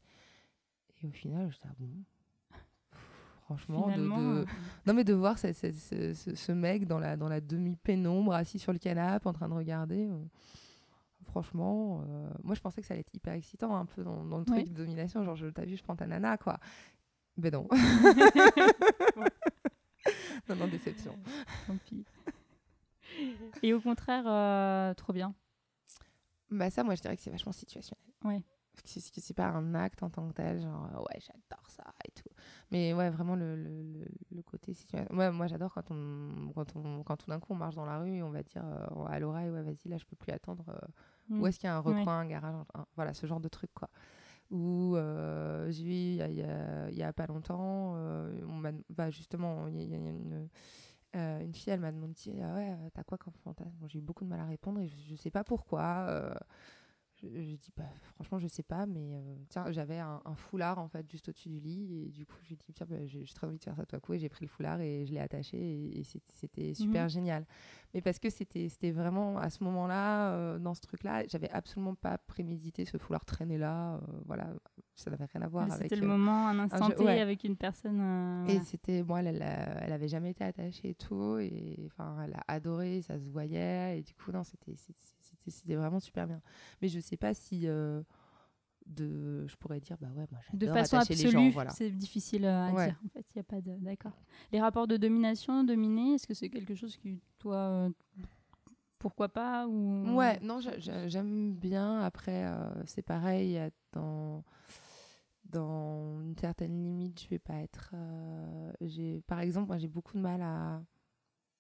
Et 1.03 1.07
au 1.07 1.11
final, 1.11 1.51
j'étais 1.51 1.67
ah 1.69 1.75
bon? 1.79 1.91
Franchement, 3.45 3.87
de- 3.97 4.45
non 4.87 4.95
mais 4.95 5.05
de 5.05 5.13
voir 5.15 5.39
ce, 5.39 5.53
ce- 5.53 5.71
ce- 5.73 6.15
ce- 6.15 6.35
ce 6.35 6.53
mec 6.53 6.87
dans 6.87 6.99
la, 6.99 7.17
dans 7.17 7.29
la 7.29 7.41
demi-pénombre, 7.41 8.33
assis 8.33 8.59
sur 8.59 8.73
le 8.73 8.79
canapé, 8.79 9.29
en 9.29 9.33
train 9.33 9.49
de 9.49 9.55
regarder, 9.55 10.09
euh, 10.09 10.19
franchement, 11.27 12.03
euh, 12.09 12.29
moi 12.43 12.55
je 12.57 12.61
pensais 12.61 12.81
que 12.81 12.87
ça 12.89 12.95
allait 12.95 13.03
être 13.03 13.15
hyper 13.15 13.35
excitant 13.35 13.77
un 13.77 13.87
peu 13.87 14.03
dans, 14.03 14.25
dans 14.25 14.39
le 14.39 14.45
truc 14.45 14.69
de 14.71 14.75
domination, 14.75 15.23
genre 15.25 15.37
je 15.37 15.47
t'as 15.47 15.65
vu, 15.65 15.77
je 15.77 15.83
prends 15.85 15.95
ta 15.97 16.07
nana, 16.09 16.37
quoi. 16.39 16.59
Ben 17.37 17.53
non. 17.53 17.69
non, 20.49 20.57
non, 20.57 20.67
déception. 20.69 21.17
Tant 21.67 21.77
pis. 21.85 22.05
Et 23.63 23.73
au 23.73 23.81
contraire, 23.81 24.25
euh, 24.27 24.95
trop 24.95 25.13
bien. 25.13 25.35
Bah 26.51 26.71
ça, 26.71 26.85
moi, 26.85 26.95
je 26.95 27.03
dirais 27.03 27.17
que 27.17 27.23
c'est 27.23 27.31
vachement 27.31 27.53
situationnel. 27.53 28.05
Ouais. 28.25 28.43
Parce 28.75 28.95
que 29.11 29.21
c'est- 29.21 29.35
pas 29.35 29.47
un 29.47 29.75
acte 29.75 30.03
en 30.03 30.11
tant 30.11 30.29
que 30.29 30.35
tel, 30.35 30.61
genre 30.61 30.85
euh, 30.95 30.99
ouais, 30.99 31.19
j'adore 31.21 31.69
ça 31.71 31.85
et 32.07 32.11
tout. 32.11 32.29
Mais 32.71 32.93
ouais, 32.93 33.09
vraiment 33.11 33.35
le, 33.35 33.57
le, 33.57 34.05
le- 34.33 34.43
côté 34.43 34.75
situationnel. 34.75 35.17
Ouais, 35.17 35.31
moi, 35.33 35.47
j'adore 35.47 35.73
quand 35.73 35.91
on, 35.91 36.53
quand 36.55 36.77
on, 36.77 37.03
quand 37.03 37.17
tout 37.17 37.31
d'un 37.31 37.41
coup 37.41 37.55
on 37.55 37.57
marche 37.57 37.75
dans 37.75 37.87
la 37.87 37.99
rue 37.99 38.17
et 38.17 38.23
on 38.23 38.31
va 38.31 38.43
dire 38.43 38.63
euh, 38.65 39.05
à 39.07 39.19
l'oreille, 39.19 39.49
ouais, 39.51 39.63
vas-y, 39.63 39.89
là, 39.89 39.97
je 39.97 40.05
peux 40.05 40.17
plus 40.17 40.33
attendre. 40.33 40.65
euh, 40.69 40.87
Mm. 41.29 41.41
Où 41.41 41.47
est-ce 41.49 41.59
qu'il 41.59 41.67
y 41.67 41.71
a 41.71 41.77
un 41.77 41.83
Ouais. 41.83 41.99
recoin, 41.99 42.21
un 42.21 42.27
garage, 42.27 42.55
un- 42.55 42.81
un- 42.81 42.87
voilà, 42.95 43.13
ce 43.13 43.27
genre 43.27 43.41
de 43.41 43.49
truc, 43.49 43.71
quoi. 43.75 43.89
Ou 44.53 44.95
euh, 44.95 45.69
j'ai 45.73 45.83
vu 45.83 45.91
il 45.91 46.15
y 46.15 46.23
a, 46.23 46.29
il 46.29 46.37
y 46.37 46.43
a- 46.45 46.89
il 46.91 46.97
y 46.97 47.03
a 47.03 47.13
pas 47.13 47.27
longtemps, 47.27 47.95
on 47.97 48.63
bah, 48.91 49.11
justement, 49.11 49.67
il 49.67 49.75
y 49.77 49.81
a, 49.81 49.83
il 49.83 49.91
y 49.91 49.95
a 49.95 50.11
une, 50.11 50.49
euh, 51.17 51.41
une 51.41 51.55
fille, 51.55 51.73
elle 51.73 51.81
m'a 51.81 51.93
demandé 51.93 52.15
ah 52.43 52.55
ouais, 52.55 52.71
euh, 52.71 52.91
t'as 52.95 53.05
quoi 53.05 53.19
comme 53.19 53.35
fantasme? 53.45 53.87
J'ai 53.89 53.99
eu 53.99 54.03
beaucoup 54.03 54.25
de 54.25 54.31
mal 54.31 54.41
à 54.41 54.47
répondre 54.47 54.81
et 54.81 54.89
je, 54.89 54.97
je 55.11 55.17
sais 55.17 55.31
pas 55.31 55.45
pourquoi. 55.45 56.07
euh, 56.09 56.35
je, 57.23 57.29
je 57.29 57.57
dis 57.57 57.71
bah, 57.77 57.85
franchement, 58.15 58.39
je 58.39 58.47
sais 58.49 58.63
pas, 58.63 58.87
mais 58.87 59.15
euh, 59.15 59.37
tiens, 59.49 59.71
j'avais 59.71 59.99
un, 59.99 60.21
un 60.25 60.35
foulard 60.35 60.79
en 60.79 60.89
fait 60.89 61.09
juste 61.11 61.29
au-dessus 61.29 61.49
du 61.49 61.61
lit 61.61 62.05
et 62.07 62.11
du 62.11 62.27
coup, 62.27 62.37
j'ai 62.43 62.57
dit 62.57 62.73
tiens, 62.75 62.87
bah, 62.89 62.97
j'ai 63.07 63.25
très 63.25 63.47
envie 63.47 63.59
de 63.59 63.65
faire 63.65 63.77
ça 63.77 63.85
tout 63.87 63.97
à 63.97 64.01
coup 64.01 64.13
et 64.15 64.19
j'ai 64.19 64.29
pris 64.29 64.45
le 64.45 64.51
foulard 64.51 64.81
et 64.81 65.07
je 65.07 65.13
l'ai 65.13 65.21
attaché 65.21 65.57
et, 65.99 66.03
c'était 66.05 66.75
super 66.75 67.09
génial. 67.09 67.47
Mais 67.95 68.01
parce 68.01 68.19
que 68.19 68.31
c'était 68.31 68.69
c'était 68.69 68.91
vraiment 68.91 69.39
à 69.39 69.51
ce 69.51 69.65
moment-là, 69.65 70.33
euh, 70.33 70.59
dans 70.59 70.75
ce 70.75 70.81
truc-là, 70.81 71.25
j'avais 71.29 71.51
absolument 71.51 71.95
pas 71.95 72.19
prémédité 72.19 72.85
ce 72.85 72.99
foulard 72.99 73.25
traîné 73.25 73.59
là. 73.59 73.95
euh, 73.95 73.99
voilà, 74.27 74.49
ça 74.95 75.11
n'avait 75.11 75.25
rien 75.27 75.43
à 75.43 75.49
voir 75.49 75.67
Ouais, 75.67 75.73
avec. 75.73 75.91
C'était 75.91 76.01
le 76.01 76.07
moment, 76.07 76.49
un 76.49 76.59
instant 76.59 76.89
jeu- 76.89 76.95
T 76.95 77.05
ouais. 77.05 77.21
avec 77.21 77.45
une 77.45 77.57
personne. 77.57 77.97
et 78.47 78.53
voilà. 78.53 78.65
c'était, 78.65 79.03
moi, 79.03 79.21
elle, 79.21 79.29
elle, 79.43 79.79
elle 79.83 79.93
avait 79.93 80.09
jamais 80.09 80.31
été 80.31 80.45
attachée 80.45 80.91
et 80.91 80.95
tout, 80.95 81.39
et 81.39 81.77
enfin, 81.87 82.17
elle 82.25 82.35
a 82.35 82.45
adoré, 82.49 83.03
ça 83.03 83.19
se 83.19 83.29
voyait, 83.29 83.99
et 83.99 84.03
du 84.03 84.15
coup, 84.15 84.33
non, 84.33 84.45
c'était, 84.45 84.75
c'était, 85.47 85.75
vraiment 85.77 86.01
super 86.01 86.27
bien. 86.27 86.41
Mais 86.83 86.89
je 86.89 87.01
sais 87.01 87.17
pas 87.17 87.35
si 87.35 87.67
euh, 87.67 88.03
de, 88.87 89.47
je 89.49 89.57
pourrais 89.57 89.81
dire, 89.81 89.97
bah 90.01 90.09
ouais, 90.15 90.27
moi, 90.31 90.41
De 90.53 90.67
façon 90.67 90.97
absolue, 90.99 91.31
gens, 91.31 91.49
voilà. 91.51 91.71
c'est 91.71 91.91
difficile 91.91 92.45
euh, 92.45 92.67
à 92.69 92.73
Ouais. 92.73 92.87
dire. 92.87 93.01
En 93.05 93.09
fait, 93.09 93.27
il 93.35 93.37
y 93.37 93.41
a 93.41 93.45
pas. 93.45 93.61
D'accord. 93.61 94.13
Les 94.53 94.61
rapports 94.61 94.87
de 94.87 94.97
domination, 94.97 95.65
dominé, 95.65 96.15
est-ce 96.15 96.27
que 96.27 96.35
c'est 96.35 96.51
quelque 96.51 96.75
chose 96.75 96.97
qui, 96.97 97.21
toi, 97.39 97.57
euh, 97.57 97.91
pourquoi 98.99 99.29
pas 99.29 99.67
ou... 99.69 100.15
Ouais, 100.17 100.39
non, 100.41 100.61
j'a- 100.61 100.79
j'a- 100.79 101.09
j'aime 101.09 101.55
bien. 101.55 102.01
Après, 102.01 102.47
euh, 102.47 102.71
c'est 102.87 103.03
pareil, 103.03 103.59
dans, 103.93 104.43
dans 105.45 106.21
une 106.23 106.37
certaine 106.37 106.83
limite, 106.83 107.23
je 107.23 107.29
vais 107.29 107.39
pas 107.39 107.57
être. 107.61 107.91
euh, 107.95 108.73
j'ai, 108.81 109.21
par 109.23 109.41
exemple, 109.41 109.69
moi, 109.69 109.79
j'ai 109.79 109.89
beaucoup 109.89 110.15
de 110.15 110.23
mal 110.23 110.41
à, 110.43 110.83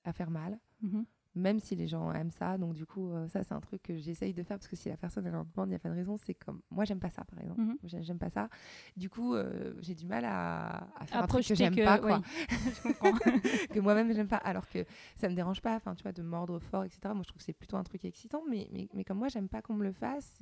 à 0.04 0.12
faire 0.12 0.30
mal. 0.30 0.58
Mhm. 0.80 1.04
Même 1.36 1.60
si 1.60 1.76
les 1.76 1.86
gens 1.86 2.10
aiment 2.12 2.30
ça. 2.32 2.58
Donc, 2.58 2.74
du 2.74 2.84
coup, 2.86 3.12
euh, 3.12 3.28
ça, 3.28 3.44
c'est 3.44 3.52
un 3.54 3.60
truc 3.60 3.82
que 3.82 3.96
j'essaye 3.96 4.32
de 4.34 4.42
faire 4.42 4.56
parce 4.58 4.66
que 4.66 4.74
si 4.74 4.88
la 4.88 4.96
personne, 4.96 5.24
elle 5.26 5.36
en 5.36 5.44
demande, 5.44 5.68
il 5.68 5.70
n'y 5.70 5.74
a 5.76 5.78
pas 5.78 5.90
de 5.90 5.94
raison. 5.94 6.16
C'est 6.16 6.34
comme. 6.34 6.60
Moi, 6.70 6.84
j'aime 6.84 6.98
pas 6.98 7.10
ça, 7.10 7.24
par 7.24 7.38
exemple. 7.40 7.60
Mhm. 7.60 7.76
J'ai- 7.84 8.02
J'aime 8.02 8.18
pas 8.18 8.30
ça. 8.30 8.48
Du 8.96 9.08
coup, 9.08 9.34
euh, 9.34 9.74
j'ai 9.80 9.94
du 9.94 10.06
mal 10.06 10.24
à, 10.24 10.88
à 10.98 11.06
faire 11.06 11.20
À 11.20 11.24
un 11.24 11.26
truc 11.26 11.46
que 11.46 11.54
j'aime 11.54 11.76
pas, 11.76 11.98
quoi. 11.98 12.18
oui, 12.18 12.46
je 12.74 12.82
comprends. 12.82 13.12
que 13.74 13.80
moi-même, 13.80 14.12
j'aime 14.12 14.28
pas. 14.28 14.36
Alors 14.38 14.68
que 14.68 14.84
ça 15.16 15.28
me 15.28 15.34
dérange 15.34 15.60
pas, 15.60 15.76
enfin, 15.76 15.94
tu 15.94 16.02
vois, 16.02 16.12
de 16.12 16.22
mordre 16.22 16.58
fort, 16.58 16.84
etc. 16.84 17.00
Moi, 17.14 17.22
je 17.22 17.28
trouve 17.28 17.38
que 17.38 17.44
c'est 17.44 17.52
plutôt 17.52 17.76
un 17.76 17.84
truc 17.84 18.04
excitant. 18.04 18.42
Mais, 18.48 18.68
mais, 18.72 18.88
mais 18.94 19.04
comme 19.04 19.18
moi, 19.18 19.28
j'aime 19.28 19.48
pas 19.48 19.60
qu'on 19.62 19.74
me 19.74 19.84
le 19.84 19.92
fasse, 19.92 20.40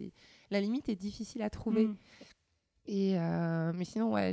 la 0.51 0.61
limite 0.61 0.89
est 0.89 0.97
difficile 0.97 1.43
à 1.43 1.51
trouver. 1.51 1.87
Mhm. 1.89 1.97
Et 2.87 3.19
euh, 3.19 3.73
mais 3.75 3.87
sinon, 3.87 4.13
ouais, 4.13 4.31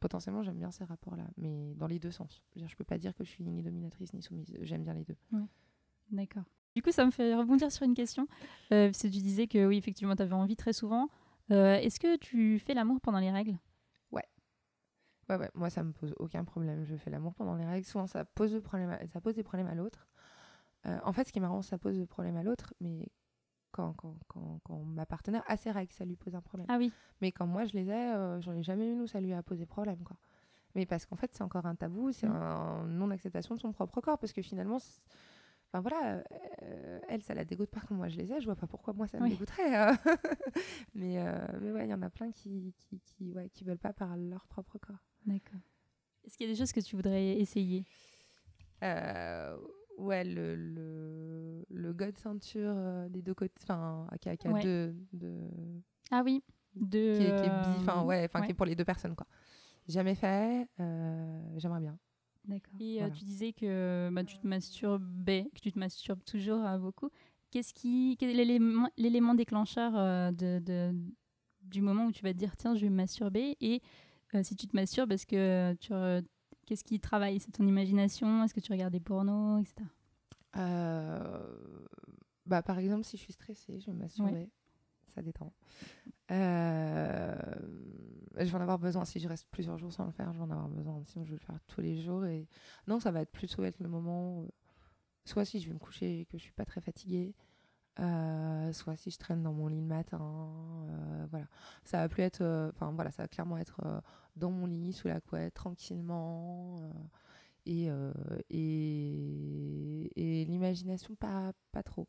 potentiellement, 0.00 0.42
j'aime 0.42 0.56
bien 0.56 0.70
ces 0.70 0.84
rapports-là. 0.84 1.24
Mais 1.36 1.74
dans 1.74 1.86
les 1.86 1.98
deux 1.98 2.10
sens. 2.10 2.42
Je 2.56 2.66
je 2.66 2.74
peux 2.76 2.84
pas 2.84 2.96
dire 2.96 3.14
que 3.14 3.24
je 3.24 3.28
suis 3.30 3.44
ni 3.44 3.62
dominatrice 3.62 4.14
ni 4.14 4.22
soumise. 4.22 4.56
J'aime 4.62 4.84
bien 4.84 4.94
les 4.94 5.04
deux. 5.04 5.16
D'accord. 6.10 6.44
Du 6.76 6.82
coup, 6.82 6.92
ça 6.92 7.04
me 7.04 7.10
fait 7.10 7.34
rebondir 7.34 7.72
sur 7.72 7.84
une 7.84 7.94
question. 7.94 8.28
Euh, 8.72 8.86
parce 8.88 8.98
que 9.02 9.08
tu 9.08 9.18
disais 9.18 9.46
que 9.46 9.66
oui, 9.66 9.76
effectivement, 9.78 10.14
tu 10.14 10.22
avais 10.22 10.32
envie 10.34 10.56
très 10.56 10.72
souvent. 10.72 11.08
Euh, 11.50 11.74
Est-ce 11.76 11.98
que 11.98 12.16
tu 12.16 12.58
fais 12.60 12.74
l'amour 12.74 13.00
pendant 13.00 13.18
les 13.18 13.30
règles? 13.30 13.58
Ouais, 14.12 15.36
ouais, 15.36 15.50
moi 15.54 15.68
ça 15.68 15.82
me 15.82 15.92
pose 15.92 16.14
aucun 16.18 16.42
problème. 16.44 16.84
Je 16.86 16.96
fais 16.96 17.10
l'amour 17.10 17.34
pendant 17.34 17.54
les 17.54 17.66
règles. 17.66 17.84
Souvent 17.86 18.06
ça 18.06 18.24
pose, 18.24 18.54
le 18.54 18.62
problème 18.62 18.88
à- 18.90 19.06
ça 19.08 19.20
pose 19.20 19.34
des 19.34 19.42
problèmes 19.42 19.66
à 19.66 19.74
l'autre. 19.74 20.08
Euh, 20.86 20.98
en 21.04 21.12
fait, 21.12 21.24
ce 21.24 21.32
qui 21.32 21.38
est 21.38 21.42
marrant, 21.42 21.60
ça 21.60 21.76
pose 21.76 21.98
le 21.98 22.06
problème 22.06 22.36
à 22.38 22.42
l'autre, 22.42 22.72
mais 22.80 23.08
quand, 23.72 23.92
quand, 23.94 24.14
quand, 24.28 24.60
quand 24.64 24.78
ma 24.84 25.04
partenaire 25.04 25.42
a 25.46 25.58
ses 25.58 25.70
règles, 25.70 25.92
ça 25.92 26.06
lui 26.06 26.16
pose 26.16 26.34
un 26.34 26.40
problème. 26.40 26.66
Ah 26.70 26.78
oui. 26.78 26.90
Mais 27.20 27.30
quand 27.32 27.46
moi 27.46 27.66
je 27.66 27.74
les 27.74 27.90
ai, 27.90 28.14
euh, 28.14 28.40
j'en 28.40 28.52
ai 28.54 28.62
jamais 28.62 28.90
une 28.90 29.02
où 29.02 29.06
ça 29.06 29.20
lui 29.20 29.34
a 29.34 29.42
posé 29.42 29.66
problème. 29.66 30.02
Quoi. 30.02 30.16
Mais 30.74 30.86
parce 30.86 31.04
qu'en 31.04 31.16
fait, 31.16 31.34
c'est 31.34 31.42
encore 31.42 31.66
un 31.66 31.74
tabou, 31.74 32.10
c'est 32.12 32.28
Mm. 32.28 32.32
un 32.36 32.86
non-acceptation 32.86 33.54
de 33.54 33.60
son 33.60 33.72
propre 33.72 34.00
corps, 34.00 34.18
parce 34.18 34.32
que 34.32 34.40
finalement. 34.40 34.78
Enfin 35.70 35.80
voilà, 35.82 36.22
euh, 36.62 36.98
elle, 37.08 37.22
ça 37.22 37.34
la 37.34 37.44
dégoûte 37.44 37.70
pas 37.70 37.80
quand 37.86 37.94
moi 37.94 38.08
je 38.08 38.16
les 38.16 38.32
ai, 38.32 38.40
je 38.40 38.46
vois 38.46 38.56
pas 38.56 38.66
pourquoi 38.66 38.94
moi 38.94 39.06
ça 39.06 39.18
me 39.18 39.24
Oui. 39.24 39.30
dégoûterait. 39.30 39.76
euh. 39.90 39.92
mais, 40.94 41.18
euh, 41.18 41.46
mais 41.60 41.72
ouais, 41.72 41.86
il 41.86 41.90
y 41.90 41.94
en 41.94 42.00
a 42.02 42.08
plein 42.08 42.30
qui, 42.32 42.74
qui, 42.78 42.98
qui, 43.00 43.32
ouais, 43.34 43.50
qui 43.50 43.64
veulent 43.64 43.78
pas 43.78 43.92
par 43.92 44.16
leur 44.16 44.46
propre 44.46 44.78
corps. 44.78 45.04
D'accord. 45.26 45.60
Est-ce 46.24 46.38
qu'il 46.38 46.46
y 46.46 46.50
a 46.50 46.52
des 46.54 46.58
choses 46.58 46.72
que 46.72 46.80
tu 46.80 46.96
voudrais 46.96 47.36
essayer? 47.38 47.84
Euh, 48.82 49.56
ouais, 49.98 50.24
le, 50.24 50.54
le, 50.56 51.66
le 51.68 51.92
god 51.92 52.16
ceinture 52.16 52.74
des 53.10 53.20
deux 53.22 53.34
côtés, 53.34 53.52
enfin, 53.62 54.06
qui 54.20 54.28
a, 54.30 54.50
Ouais. 54.50 54.62
deux, 54.62 54.94
deux- 55.12 55.50
Ah 56.10 56.22
oui. 56.24 56.42
De, 56.74 57.16
qui, 57.16 57.24
est, 57.24 57.40
qui 57.40 57.46
est 57.46 57.50
bi, 57.50 57.76
enfin, 57.82 58.02
ouais, 58.04 58.24
enfin, 58.24 58.40
ouais. 58.40 58.46
qui 58.46 58.52
est 58.52 58.54
pour 58.54 58.66
les 58.66 58.74
deux 58.76 58.84
personnes, 58.84 59.14
quoi. 59.16 59.26
Jamais 59.88 60.14
fait, 60.14 60.66
j'aimerais 61.56 61.80
bien. 61.80 61.98
D'accord. 62.48 62.80
Et 62.80 62.96
euh, 62.96 62.98
Voilà. 63.06 63.14
tu 63.14 63.24
disais 63.24 63.52
que 63.52 64.08
bah, 64.12 64.24
tu 64.24 64.38
te 64.38 64.46
masturbais, 64.46 65.48
que 65.54 65.60
tu 65.60 65.70
te 65.70 65.78
masturbes 65.78 66.24
toujours 66.24 66.64
euh, 66.64 66.78
beaucoup. 66.78 67.10
Qu'est-ce 67.50 67.72
qui, 67.72 68.16
quel 68.18 68.30
est 68.30 68.34
l'élément, 68.34 68.88
l'élément 68.96 69.34
déclencheur 69.34 69.92
euh, 69.96 70.32
de, 70.32 70.58
de- 70.58 70.92
du 71.62 71.80
moment 71.82 72.06
où 72.06 72.12
tu 72.12 72.22
vas 72.22 72.32
te 72.32 72.38
dire 72.38 72.56
tiens 72.56 72.74
je 72.74 72.80
vais 72.82 72.90
me 72.90 72.96
masturber 72.96 73.56
et 73.60 73.80
euh, 74.34 74.42
si 74.42 74.56
tu 74.56 74.66
te 74.66 74.74
masturbes 74.76 75.12
est-ce 75.12 75.26
que 75.26 75.74
tu 75.74 75.92
re- 75.92 76.24
qu'est-ce 76.66 76.84
qui 76.84 76.98
travaille? 77.00 77.38
C'est 77.40 77.52
ton 77.52 77.66
imagination? 77.66 78.42
Est-ce 78.44 78.52
que 78.54 78.60
tu 78.60 78.72
regardes 78.72 78.92
des 78.92 79.00
pornos 79.00 79.60
etc 79.62 79.86
Euh, 80.56 81.86
bah, 82.46 82.62
par 82.62 82.78
exemple, 82.78 83.04
si 83.04 83.16
je 83.16 83.22
suis 83.22 83.32
stressée, 83.32 83.78
je 83.80 83.86
vais 83.86 83.92
me 83.92 84.00
masturber. 84.00 84.50
Ça 85.18 85.22
détend. 85.22 85.52
Euh, 86.30 87.34
je 88.36 88.44
vais 88.44 88.54
en 88.54 88.60
avoir 88.60 88.78
besoin. 88.78 89.04
Si 89.04 89.18
je 89.18 89.26
reste 89.26 89.48
plusieurs 89.50 89.76
jours 89.78 89.92
sans 89.92 90.04
le 90.04 90.12
faire, 90.12 90.32
je 90.32 90.38
vais 90.38 90.44
en 90.44 90.50
avoir 90.52 90.68
besoin. 90.68 91.02
Sinon, 91.06 91.24
je 91.24 91.30
vais 91.30 91.38
le 91.40 91.44
faire 91.44 91.58
tous 91.66 91.80
les 91.80 92.00
jours. 92.00 92.24
Et 92.24 92.46
non, 92.86 93.00
ça 93.00 93.10
va 93.10 93.22
être 93.22 93.32
plutôt 93.32 93.64
être 93.64 93.80
le 93.80 93.88
moment. 93.88 94.46
soit 95.24 95.44
si 95.44 95.58
je 95.58 95.66
vais 95.66 95.74
me 95.74 95.80
coucher 95.80 96.20
et 96.20 96.24
que 96.24 96.38
je 96.38 96.44
suis 96.44 96.52
pas 96.52 96.64
très 96.64 96.80
fatiguée, 96.80 97.34
euh, 97.98 98.72
soit 98.72 98.96
si 98.96 99.10
je 99.10 99.18
traîne 99.18 99.42
dans 99.42 99.52
mon 99.52 99.66
lit 99.66 99.80
le 99.80 99.86
matin. 99.88 100.20
euh, 100.88 101.26
voilà. 101.30 101.48
Ça 101.84 101.98
va 101.98 102.08
plus 102.08 102.22
être. 102.22 102.70
Enfin, 102.74 102.92
voilà, 102.92 103.10
ça 103.10 103.24
va 103.24 103.28
clairement 103.28 103.58
être 103.58 103.80
dans 104.36 104.52
mon 104.52 104.66
lit, 104.66 104.92
sous 104.92 105.08
la 105.08 105.20
couette, 105.20 105.54
tranquillement. 105.54 106.80
et, 107.66 107.88
et, 108.50 110.12
et 110.14 110.44
l'imagination, 110.44 111.16
pas, 111.16 111.52
pas 111.72 111.82
trop. 111.82 112.06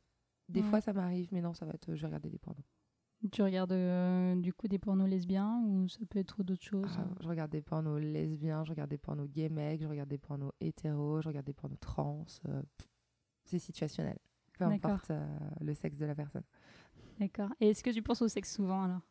Des 0.48 0.62
fois, 0.62 0.80
ça 0.82 0.94
m'arrive, 0.94 1.30
mais 1.32 1.42
non, 1.42 1.56
ça 1.56 1.66
va 1.66 1.74
être. 1.74 1.96
Je 1.96 2.02
vais 2.02 2.08
regarder 2.08 2.30
des 2.30 2.38
pornos. 2.40 2.64
Tu 3.32 3.42
regardes 3.44 3.72
euh, 3.74 4.36
du 4.36 4.54
coup 4.54 4.68
des 4.68 4.80
pornos 4.80 5.08
lesbiens 5.10 5.62
ou 5.66 5.88
ça 5.90 6.00
peut 6.10 6.20
être 6.20 6.42
d'autres 6.44 6.64
choses 6.64 6.90
Ah, 6.98 7.06
je 7.20 7.28
regarde 7.28 7.52
des 7.52 7.62
pornos 7.62 8.00
lesbiens, 8.02 8.64
je 8.64 8.70
regarde 8.72 8.90
des 8.90 8.98
pornos 8.98 9.28
gay 9.30 9.50
mecs, 9.50 9.82
je 9.82 9.88
regarde 9.88 10.10
des 10.10 10.18
pornos 10.18 10.52
hétéros, 10.62 11.22
je 11.22 11.28
regarde 11.28 11.46
des 11.46 11.54
pornos 11.54 11.80
trans. 11.80 12.26
euh, 12.48 12.62
c'est 13.44 13.60
situationnel. 13.60 14.18
Peu 14.58 14.66
importe 14.66 15.12
euh, 15.12 15.26
le 15.62 15.74
sexe 15.74 15.98
de 15.98 16.06
la 16.06 16.16
personne. 16.16 16.44
d'accord 17.20 17.50
et 17.60 17.70
est-ce 17.70 17.84
que 17.84 17.90
tu 17.90 18.02
penses 18.02 18.22
au 18.22 18.28
sexe 18.28 18.54
souvent 18.56 18.84
alors? 18.84 19.02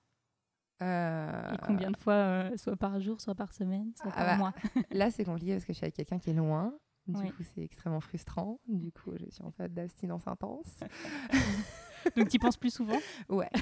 Euh, 0.81 1.53
et 1.55 1.59
combien 1.67 1.91
de 1.91 1.97
fois 1.97 2.15
euh, 2.15 2.57
soit 2.57 2.77
par 2.77 3.01
jour 3.01 3.21
soit 3.21 3.35
par 3.35 3.53
semaine 3.53 3.91
soit 4.01 4.13
Ah 4.15 4.25
par 4.25 4.27
bah, 4.27 4.37
mois? 4.37 4.53
Là, 4.93 5.11
c'est 5.11 5.25
compliqué 5.25 5.53
parce 5.55 5.65
que 5.65 5.73
je 5.73 5.79
suis 5.79 5.85
avec 5.85 5.95
quelqu'un 5.97 6.19
qui 6.19 6.31
est 6.31 6.35
loin. 6.35 6.73
Du 7.09 7.19
Oui. 7.19 7.33
coup, 7.33 7.43
c'est 7.43 7.63
extrêmement 7.63 8.01
frustrant. 8.01 8.61
Du 8.69 8.93
coup, 8.93 9.13
je 9.19 9.29
suis 9.31 9.43
en 9.43 9.51
phase 9.51 9.73
d'abstinence 9.73 10.27
intense. 10.29 10.81
donc 12.17 12.29
tu 12.29 12.37
y 12.37 12.39
penses 12.39 12.57
plus 12.57 12.73
souvent? 12.75 12.99
Ouais. 13.29 13.49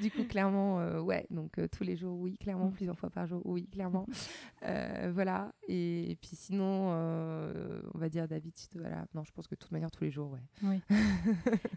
du 0.00 0.10
coup, 0.10 0.24
clairement, 0.24 0.80
euh, 0.80 1.00
ouais. 1.00 1.26
Donc, 1.30 1.58
euh, 1.58 1.68
tous 1.70 1.84
les 1.84 1.96
jours, 1.96 2.18
oui. 2.18 2.36
Clairement, 2.38 2.68
Mm. 2.68 2.72
plusieurs 2.72 2.98
fois 2.98 3.10
par 3.10 3.26
jour, 3.26 3.42
oui. 3.44 3.68
Clairement. 3.70 4.06
Euh, 4.62 5.10
voilà. 5.14 5.54
Et, 5.68 6.18
puis, 6.20 6.36
sinon, 6.36 6.90
euh, 6.92 7.80
on 7.94 7.98
va 7.98 8.10
dire 8.10 8.28
d'habitude, 8.28 8.68
voilà. 8.74 9.06
Non, 9.14 9.24
je 9.24 9.32
pense 9.32 9.46
que 9.46 9.54
de 9.54 9.58
toute 9.58 9.72
manière, 9.72 9.90
tous 9.90 10.04
les 10.04 10.10
jours, 10.10 10.32
ouais. 10.32 10.42
Oui. 10.62 10.82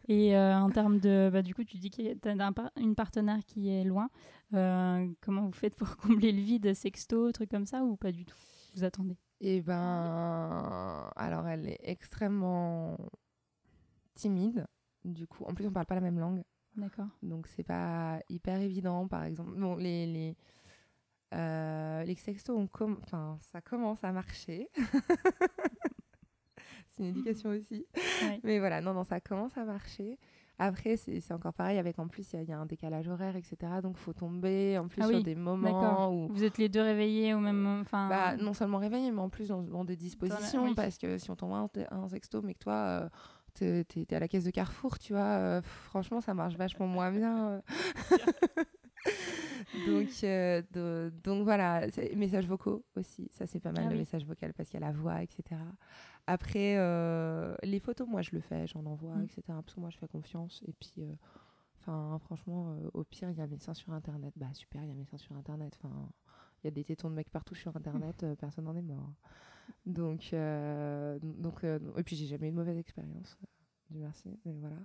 Et 0.09 0.37
en 0.37 0.69
termes 0.69 0.99
de. 0.99 1.29
Bah, 1.31 1.41
du 1.41 1.55
coup, 1.55 1.63
tu 1.63 1.77
dis 1.77 1.89
que 1.89 2.13
tu 2.13 2.27
as 2.27 2.81
une 2.81 2.93
partenaire 2.95 3.39
qui 3.45 3.69
est 3.69 3.85
loin. 3.85 4.09
Comment 4.51 5.45
vous 5.45 5.53
faites 5.53 5.75
pour 5.75 5.95
combler 5.95 6.33
le 6.33 6.41
vide 6.41 6.73
Sexto, 6.73 7.31
trucs 7.31 7.51
comme 7.51 7.65
ça 7.65 7.83
ou 7.83 7.95
pas 7.95 8.11
du 8.11 8.25
tout? 8.25 8.35
Vous 8.75 8.83
attendez? 8.83 9.15
Et 9.39 9.61
ben, 9.61 11.09
alors, 11.15 11.47
elle 11.47 11.69
est 11.69 11.79
extrêmement 11.83 12.97
timide. 14.13 14.65
Du 15.05 15.27
coup, 15.27 15.43
en 15.45 15.53
plus, 15.53 15.67
on 15.67 15.71
parle 15.71 15.85
pas 15.85 15.95
la 15.95 16.01
même 16.01 16.19
langue. 16.19 16.43
D'accord. 16.75 17.07
Donc 17.21 17.47
c'est 17.47 17.63
pas 17.63 18.19
hyper 18.29 18.59
évident, 18.61 19.07
par 19.07 19.23
exemple. 19.25 19.51
Bon, 19.55 19.75
les, 19.75 20.05
les, 20.07 20.35
Euh, 21.33 22.03
les 22.03 22.15
sextos, 22.15 22.55
on 22.55 22.67
com- 22.67 22.99
enfin, 23.03 23.37
ça 23.41 23.59
commence 23.61 24.03
à 24.03 24.11
marcher. 24.11 24.69
c'est 26.91 27.03
une 27.03 27.09
éducation 27.09 27.49
aussi. 27.57 27.85
Ouais. 28.23 28.39
Mais 28.43 28.59
voilà, 28.59 28.81
non, 28.81 28.93
non, 28.93 29.03
ça 29.03 29.19
commence 29.19 29.57
à 29.57 29.65
marcher. 29.65 30.19
Après, 30.59 30.95
c'est 30.97 31.31
encore 31.31 31.53
pareil, 31.55 31.79
avec 31.79 31.97
en 31.97 32.07
plus, 32.07 32.31
il 32.31 32.35
y, 32.35 32.39
a- 32.39 32.43
il 32.43 32.49
y 32.49 32.53
a 32.53 32.59
un 32.59 32.67
décalage 32.67 33.07
horaire, 33.07 33.35
etc. 33.35 33.57
Donc, 33.81 33.97
faut 33.97 34.13
tomber 34.13 34.77
en 34.77 34.87
plus 34.87 35.01
Ah 35.01 35.07
sur 35.07 35.23
des 35.23 35.33
moments 35.35 36.13
où. 36.13 36.27
Vous 36.31 36.43
êtes 36.43 36.59
les 36.59 36.69
deux 36.69 36.81
réveillés 36.81 37.33
au 37.33 37.39
même 37.39 37.57
moment. 37.57 37.83
Bah, 37.91 38.37
non 38.37 38.53
seulement 38.53 38.77
réveillé, 38.77 39.11
mais 39.11 39.19
en 39.21 39.29
plus 39.29 39.47
dans, 39.47 39.63
dans 39.63 39.83
des 39.83 39.95
dispositions. 39.95 40.65
oui. 40.65 40.75
Parce 40.75 40.99
que 40.99 41.17
si 41.17 41.31
on 41.31 41.35
t'envoie 41.35 41.57
un, 41.57 41.69
un 41.97 42.07
sexto, 42.09 42.43
mais 42.43 42.53
que 42.53 42.59
toi, 42.59 42.73
euh, 42.73 43.09
t'es 43.53 44.13
à 44.13 44.19
la 44.19 44.27
caisse 44.27 44.43
de 44.43 44.51
Carrefour, 44.51 44.99
tu 44.99 45.13
vois, 45.13 45.21
euh, 45.37 45.61
franchement, 45.61 46.21
ça 46.21 46.33
marche 46.33 46.55
vachement 46.55 46.87
moins 46.87 47.11
bien. 47.11 47.61
donc, 49.85 50.09
euh, 50.23 50.61
de- 50.71 51.11
donc 51.23 51.43
voilà, 51.43 51.87
messages 52.15 52.47
vocaux 52.47 52.83
aussi, 52.95 53.27
ça 53.31 53.45
c'est 53.47 53.59
pas 53.59 53.71
mal 53.71 53.83
Ah 53.85 53.89
le 53.89 53.93
oui. 53.93 53.99
message 53.99 54.25
vocal 54.25 54.53
parce 54.53 54.69
qu'il 54.69 54.79
y 54.79 54.83
a 54.83 54.87
la 54.87 54.93
voix, 54.93 55.21
etc. 55.23 55.59
Après, 56.27 56.75
euh, 56.77 57.55
les 57.63 57.79
photos, 57.79 58.07
moi 58.07 58.21
je 58.21 58.31
le 58.33 58.39
fais, 58.39 58.65
j'en 58.67 58.85
envoie, 58.85 59.15
Mm. 59.17 59.23
etc. 59.25 59.41
Parce 59.47 59.73
que 59.75 59.79
moi 59.79 59.89
je 59.89 59.97
fais 59.97 60.07
confiance. 60.07 60.63
Et 60.67 60.73
puis, 60.73 60.93
euh, 60.99 61.11
enfin, 61.81 62.17
franchement, 62.23 62.77
au 62.93 63.03
pire, 63.03 63.29
il 63.29 63.37
y 63.37 63.41
a 63.41 63.47
médecin 63.47 63.73
sur 63.73 63.91
internet. 63.93 64.33
Bah 64.37 64.53
super, 64.53 64.83
il 64.83 64.89
y 64.89 64.91
a 64.91 64.95
médecin 64.95 65.17
sur 65.17 65.35
internet. 65.35 65.77
Enfin, 65.83 65.93
il 66.63 66.67
y 66.67 66.69
a 66.69 66.71
des 66.71 66.83
tétons 66.83 67.09
de 67.09 67.15
mecs 67.15 67.29
partout 67.29 67.55
sur 67.55 67.75
internet, 67.75 68.25
personne 68.39 68.65
n'en 68.65 68.75
est 68.75 68.81
mort. 68.81 69.11
Donc, 69.85 70.29
euh, 70.33 71.19
donc 71.21 71.63
euh, 71.63 71.79
et 71.97 72.03
puis 72.03 72.15
j'ai 72.15 72.25
jamais 72.25 72.47
eu 72.47 72.51
de 72.51 72.55
mauvaise 72.55 72.77
expérience. 72.77 73.37
euh, 73.43 73.47
Dieu 73.89 73.99
merci, 74.01 74.39
mais 74.45 74.53
voilà. 74.59 74.77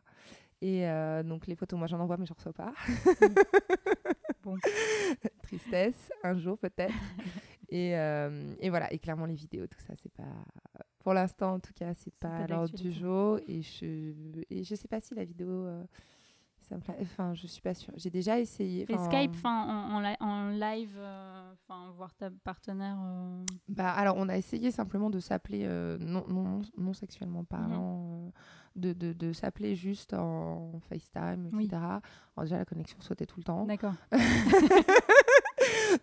Et 0.61 0.88
euh, 0.88 1.23
donc 1.23 1.47
les 1.47 1.55
photos, 1.55 1.79
moi 1.79 1.87
j'en 1.87 2.01
envoie, 2.01 2.17
mais 2.17 2.27
je 2.27 2.33
reçois 2.35 2.53
pas. 2.53 2.73
Bon. 4.43 4.57
Tristesse, 5.43 6.11
un 6.23 6.38
jour 6.38 6.59
peut-être. 6.59 6.95
et, 7.69 7.91
et 7.91 8.71
voilà, 8.71 8.91
et 8.93 8.99
clairement 8.99 9.27
les 9.27 9.35
vidéos, 9.35 9.67
tout 9.67 9.81
ça, 9.81 9.95
c'est 10.03 10.12
pas. 10.12 10.25
Pour 11.01 11.12
l'instant, 11.12 11.55
en 11.55 11.61
tout 11.61 11.73
cas, 11.75 11.93
c'est 11.95 12.14
pas 12.14 12.29
pas 12.31 12.37
à 12.45 12.47
l'ordre 12.47 12.75
du 12.77 12.93
jour. 12.93 13.38
Et 13.47 13.62
je, 13.62 14.12
et 14.51 14.64
je 14.64 14.75
sais 14.75 14.88
pas 14.88 15.01
si 15.01 15.14
la 15.14 15.25
vidéo. 15.25 15.67
Ça 16.69 16.77
me 16.77 16.81
pla- 16.81 16.95
Enfin, 17.01 17.33
je 17.35 17.47
suis 17.47 17.63
pas 17.63 17.75
sûre. 17.75 17.93
J'ai 17.97 18.11
déjà 18.11 18.39
essayé. 18.39 18.85
Et 18.89 18.99
Skype, 18.99 19.31
enfin, 19.35 19.65
en, 19.91 19.95
en 19.97 20.01
li- 20.01 20.17
en 20.21 20.49
live, 20.51 20.95
euh, 20.99 21.53
enfin, 21.55 21.91
voir 21.97 22.15
ta 22.15 22.31
partenaire. 22.45 22.97
euh, 23.03 23.45
Bah, 23.69 23.91
alors, 23.93 24.17
on 24.19 24.29
a 24.29 24.37
essayé 24.37 24.71
simplement 24.71 25.11
de 25.11 25.19
s'appeler, 25.21 25.63
euh, 25.65 25.97
non, 26.01 26.25
non, 26.29 26.61
non 26.77 26.93
sexuellement 26.93 27.45
parlant, 27.45 28.03
euh, 28.27 28.31
de, 28.77 28.93
de, 28.93 29.13
de 29.13 29.33
s'appeler 29.33 29.75
juste 29.77 30.15
en 30.15 30.79
FaceTime, 30.89 31.47
etc. 31.47 31.55
Oui. 31.55 31.69
Alors, 31.73 32.01
déjà, 32.43 32.59
la 32.59 32.65
connexion 32.65 32.99
sautait 33.01 33.27
tout 33.27 33.39
le 33.39 33.45
temps. 33.45 33.65
D'accord. 33.65 33.95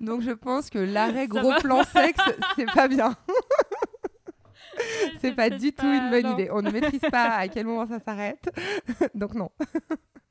Donc, 0.02 0.22
je 0.22 0.32
pense 0.32 0.70
que 0.70 0.80
l'arrêt 0.80 1.28
gros 1.28 1.54
plan 1.62 1.84
sexe, 1.84 2.22
c'est 2.56 2.66
pas 2.74 2.88
bien. 2.88 3.16
c'est 5.22 5.34
pas 5.34 5.50
du 5.50 5.72
tout 5.74 5.86
une 5.86 6.10
bonne 6.10 6.24
non. 6.24 6.34
idée. 6.34 6.50
On 6.52 6.62
ne 6.62 6.70
maîtrise 6.72 7.00
pas 7.12 7.36
à 7.36 7.48
quel 7.48 7.66
moment 7.66 7.86
ça 7.86 8.00
s'arrête. 8.00 8.50
Donc, 9.16 9.34
non. 9.36 9.50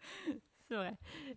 C'est 0.68 0.76
vrai. 0.76 0.94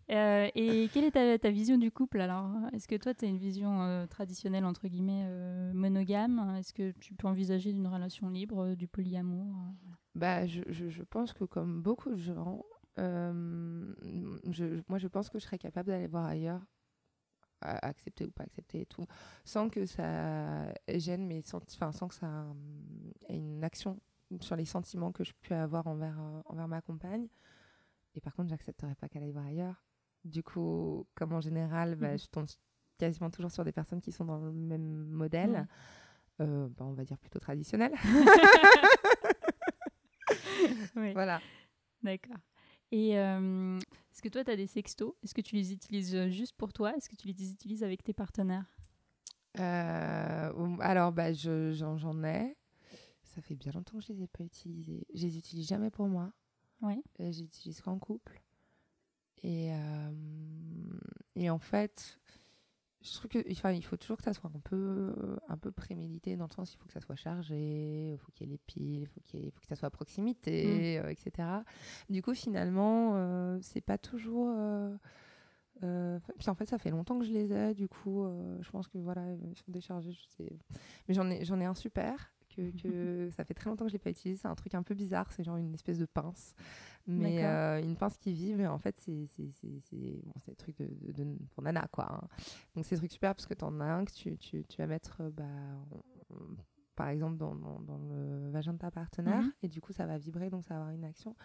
Euh, 0.10 0.50
et 0.56 0.90
quelle 0.94 1.04
est 1.04 1.40
ta, 1.40 1.50
vision 1.50 1.78
du 1.78 1.92
couple 1.92 2.22
alors? 2.22 2.50
Est-ce 2.74 2.88
que 2.88 2.96
toi, 2.96 3.14
tu 3.14 3.26
as 3.26 3.28
une 3.28 3.38
vision 3.38 3.82
euh, 3.82 4.08
traditionnelle, 4.08 4.64
entre 4.64 4.88
guillemets, 4.88 5.26
euh, 5.26 5.74
monogame? 5.74 6.56
Est-ce 6.58 6.74
que 6.74 6.92
tu 6.92 7.14
peux 7.14 7.28
envisager 7.28 7.72
une 7.72 7.88
relation 7.88 8.30
libre, 8.30 8.76
du 8.76 8.88
polyamour? 8.88 9.54
Bah, 10.16 10.48
je, 10.48 11.04
pense 11.04 11.34
que 11.34 11.44
comme 11.44 11.82
beaucoup 11.82 12.10
de 12.10 12.16
gens, 12.16 12.64
moi 12.98 14.98
je 14.98 15.08
pense 15.08 15.30
que 15.30 15.40
je 15.40 15.44
serais 15.44 15.60
capable 15.60 15.90
d'aller 15.90 16.08
voir 16.08 16.26
ailleurs, 16.26 16.62
accepter 17.62 18.26
ou 18.26 18.32
pas 18.32 18.44
accepter 18.44 18.82
et 18.82 18.86
tout, 18.86 19.06
sans 19.44 19.70
que 19.70 19.86
ça 19.86 20.74
gêne 20.88 21.30
senti- 21.44 21.76
enfin 21.76 21.92
sans 21.92 22.08
que 22.08 22.16
ça 22.16 22.46
ait 23.28 23.38
une 23.38 23.64
action 23.64 24.00
sur 24.42 24.56
les 24.56 24.66
sentiments 24.66 25.12
que 25.12 25.24
je 25.24 25.34
peux 25.42 25.56
avoir 25.56 25.88
envers, 25.88 26.20
envers 26.46 26.68
ma 26.68 26.82
compagne. 26.82 27.28
Et 28.18 28.22
par 28.22 28.36
contre, 28.36 28.50
j'accepterais 28.50 28.96
pas 28.96 29.08
qu'elle 29.08 29.22
aille 29.24 29.32
voir 29.32 29.46
ailleurs. 29.46 29.86
Du 30.26 30.42
coup, 30.44 31.08
comme 31.16 31.32
en 31.34 31.40
général, 31.40 31.96
bah, 31.96 32.14
Mhm. 32.14 32.18
je 32.20 32.26
tombe 32.26 32.48
quasiment 32.98 33.30
toujours 33.30 33.52
sur 33.52 33.64
des 33.64 33.72
personnes 33.72 34.02
qui 34.02 34.12
sont 34.12 34.26
dans 34.26 34.40
le 34.40 34.52
même 34.52 35.06
modèle. 35.06 35.68
Euh, 36.42 36.68
bah, 36.70 36.84
on 36.86 36.94
va 36.94 37.06
dire 37.06 37.18
plutôt 37.20 37.40
traditionnel. 37.40 37.94
Oui, 40.96 41.14
voilà. 41.14 41.42
d'accord. 42.04 42.38
Et 42.92 43.18
euh, 43.18 43.78
est-ce 44.12 44.22
que 44.22 44.30
toi, 44.30 44.44
tu 44.44 44.52
as 44.52 44.56
des 44.56 44.68
sextos? 44.68 45.14
Est-ce 45.24 45.34
que 45.34 45.42
tu 45.42 45.56
les 45.56 45.72
utilises 45.74 46.16
euh, 46.16 46.30
juste 46.30 46.56
pour 46.58 46.74
toi? 46.74 46.96
Est-ce 46.96 47.08
que 47.10 47.16
tu 47.16 47.28
les 47.28 47.52
utilises 47.52 47.84
avec 47.84 48.04
tes 48.04 48.14
partenaires? 48.14 48.66
Euh, 49.60 50.78
alors, 50.80 51.12
bah, 51.12 51.34
je- 51.34 51.74
j'en 51.74 52.24
ai. 52.24 52.56
Ça 53.24 53.42
fait 53.42 53.56
bien 53.56 53.72
longtemps 53.72 53.98
que 54.00 54.04
je 54.06 54.14
les 54.14 54.24
ai 54.24 54.28
pas 54.28 54.44
utilisés. 54.44 55.06
Je 55.14 55.22
les 55.28 55.38
utilise 55.38 55.68
jamais 55.68 55.92
pour 55.92 56.08
moi. 56.08 56.32
Oui. 56.82 57.02
Euh, 57.20 57.32
Je 57.32 57.40
les 57.40 57.44
utilise 57.44 57.82
qu'en 57.82 57.98
couple. 58.00 58.42
Et, 59.44 59.72
euh, 59.74 60.12
et 61.36 61.50
en 61.50 61.60
fait, 61.60 62.20
je 63.02 63.14
trouve 63.14 63.30
que, 63.30 63.52
enfin, 63.52 63.72
il 63.72 63.84
faut 63.86 63.98
toujours 63.98 64.18
que 64.18 64.24
ça 64.24 64.34
soit 64.34 64.52
un 64.54 64.60
peu, 64.60 65.14
un 65.48 65.58
peu 65.58 65.72
prémédité 65.72 66.36
dans 66.36 66.48
le 66.48 66.52
sens 66.54 66.74
il 66.74 66.78
faut 66.78 66.88
que 66.88 66.94
ça 66.94 67.02
soit 67.02 67.16
chargé, 67.16 68.14
il 68.14 68.18
faut 68.18 68.32
qu'il 68.32 68.48
y 68.48 68.50
ait 68.50 68.54
les 68.54 68.58
piles, 68.58 69.02
il 69.02 69.08
faut, 69.08 69.22
qu'il 69.22 69.46
ait- 69.46 69.52
faut 69.52 69.60
que 69.62 69.68
ça 69.68 69.76
soit 69.76 69.88
à 69.88 69.92
proximité, 69.92 71.00
euh, 71.00 71.10
etc. 71.10 71.64
Du 72.10 72.22
coup, 72.24 72.34
finalement, 72.34 73.12
euh, 73.16 73.60
c'est 73.62 73.82
pas 73.82 73.98
toujours. 74.00 74.50
euh, 74.50 74.96
euh, 75.84 76.20
puis 76.40 76.50
en 76.50 76.56
fait, 76.56 76.66
ça 76.68 76.80
fait 76.80 76.90
longtemps 76.90 77.20
que 77.20 77.26
je 77.26 77.32
les 77.32 77.54
ai, 77.54 77.76
du 77.76 77.88
coup, 77.88 78.26
je 78.62 78.70
pense 78.72 78.88
que 78.88 78.98
voilà, 78.98 79.22
ils 79.34 79.58
sont 79.58 79.72
déchargés. 79.72 80.12
Je 80.14 80.24
sais. 80.36 80.58
Mais 81.08 81.14
j'en 81.14 81.30
ai, 81.30 81.46
j'en 81.46 81.60
ai 81.60 81.66
un 81.66 81.76
super. 81.76 82.34
Que, 82.58 82.72
que 82.82 83.30
ça 83.38 83.44
fait 83.46 83.54
très 83.54 83.70
longtemps 83.70 83.86
que 83.86 83.90
je 83.92 83.94
l'ai 83.94 84.00
pas 84.00 84.10
utilisé. 84.10 84.40
C'est 84.42 84.48
un 84.48 84.56
truc 84.56 84.74
un 84.76 84.84
peu 84.84 84.96
bizarre. 84.96 85.32
C'est 85.32 85.44
genre 85.44 85.58
une 85.58 85.74
espèce 85.76 86.00
de 86.00 86.06
pince. 86.06 86.56
Mais 87.10 87.38
euh, 87.46 87.82
une 87.82 87.96
pince 87.96 88.18
qui 88.18 88.34
vibre. 88.34 88.62
Et 88.62 88.68
en 88.68 88.80
fait, 88.80 88.98
c'est 89.00 89.28
c'est- 89.28 89.52
c'est- 89.62 89.80
c'est- 89.90 90.22
bon, 90.26 90.34
des 90.48 90.56
trucs 90.56 90.78
de, 90.78 90.88
de- 91.14 91.24
de- 91.24 91.38
pour 91.54 91.64
Nana, 91.64 91.88
quoi. 91.92 92.12
hein. 92.12 92.28
Donc, 92.76 92.86
c'est 92.86 92.96
des 92.96 93.00
trucs 93.00 93.12
super 93.14 93.34
parce 93.36 93.46
que 93.46 93.54
tu 93.54 93.64
en 93.64 93.80
as 93.80 93.86
un 93.86 94.04
que 94.06 94.12
tu, 94.12 94.38
tu, 94.38 94.66
tu 94.66 94.78
vas 94.78 94.88
mettre, 94.88 95.22
euh, 95.22 95.30
bah, 95.30 95.46
par 96.98 97.08
exemple, 97.08 97.38
dans, 97.38 97.56
dans, 97.56 97.80
dans 97.80 97.98
le 97.98 98.50
vagin 98.50 98.74
de 98.74 98.78
ta 98.80 98.92
partenaire. 98.92 99.42
Mhm. 99.44 99.54
Et 99.64 99.68
du 99.70 99.80
coup, 99.80 99.94
ça 99.94 100.06
va 100.06 100.18
vibrer, 100.18 100.50
donc 100.50 100.66
ça 100.66 100.74
va 100.74 100.82
avoir 100.82 100.94
une 100.94 101.06
action. 101.06 101.36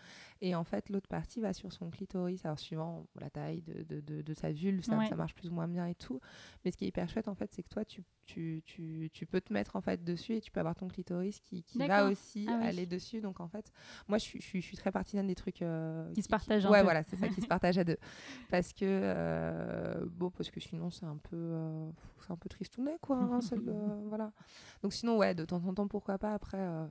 Et 0.41 0.57
en 0.57 0.65
fait, 0.65 0.89
l'autre 0.89 1.07
partie 1.09 1.41
va 1.41 1.53
sur 1.53 1.73
son 1.73 1.91
clitoris. 1.91 2.45
Alors, 2.45 2.59
suivant 2.59 3.07
la 3.21 3.31
taille 3.31 3.63
de, 3.63 3.85
de, 3.85 4.01
de, 4.01 4.23
de 4.23 4.35
sa 4.35 4.51
vulve, 4.51 4.83
ça, 4.83 4.99
Ouais. 4.99 5.07
ça 5.07 5.15
marche 5.15 5.35
plus 5.35 5.49
ou 5.49 5.53
moins 5.53 5.69
bien 5.69 5.87
et 5.87 5.95
tout. 5.95 6.21
Mais 6.65 6.73
ce 6.73 6.77
qui 6.77 6.85
est 6.87 6.89
hyper 6.89 7.09
chouette, 7.09 7.29
en 7.29 7.35
fait, 7.37 7.53
c'est 7.53 7.63
que 7.63 7.69
toi, 7.69 7.85
tu, 7.85 8.03
tu, 8.27 8.63
tu, 8.65 9.11
tu 9.13 9.27
peux 9.27 9.41
te 9.41 9.53
mettre 9.53 9.77
en 9.77 9.81
fait 9.81 10.03
dessus 10.03 10.35
et 10.35 10.41
tu 10.41 10.51
peux 10.51 10.61
avoir 10.61 10.75
ton 10.75 10.89
clitoris 10.89 11.39
qui, 11.41 11.63
qui 11.65 11.79
va 11.87 12.07
aussi 12.07 12.47
Ah 12.49 12.57
oui. 12.61 12.67
aller 12.67 12.87
dessus. 12.87 13.21
Donc, 13.21 13.39
en 13.41 13.49
fait, 13.49 13.71
moi, 14.09 14.19
je 14.19 14.25
suis, 14.25 14.41
je 14.41 14.59
je 14.59 14.67
suis 14.67 14.77
très 14.77 14.91
partisane 14.91 15.27
des 15.27 15.35
trucs 15.35 15.61
euh, 15.63 16.11
Qui 16.15 16.23
se 16.23 16.29
partagent 16.29 16.65
Ouais, 16.67 16.79
peu. 16.79 16.85
voilà, 16.85 17.03
c'est 17.05 17.17
ça, 17.17 17.29
qui 17.29 17.41
se 17.43 17.47
partagent 17.49 17.79
à 17.79 17.85
deux. 17.85 17.99
Parce 18.49 18.73
que, 18.73 18.85
euh, 18.87 20.07
bon, 20.11 20.31
parce 20.31 20.51
que 20.51 20.61
sinon, 20.61 20.91
c'est 20.91 21.05
un 21.07 21.17
peu, 21.19 21.37
euh, 21.37 21.91
c'est 22.21 22.33
un 22.33 22.37
peu 22.37 22.49
tristounet, 22.49 22.97
quoi. 23.01 23.17
hein, 23.19 23.41
celle 23.41 23.65
de- 23.65 24.09
voilà. 24.09 24.33
Donc, 24.83 24.93
sinon, 24.93 25.17
ouais, 25.19 25.35
de 25.35 25.42
temps 25.47 25.65
en 25.65 25.75
temps, 25.75 25.89
pourquoi 25.89 26.19
pas. 26.19 26.35
Après, 26.35 26.61
euh, 26.61 26.87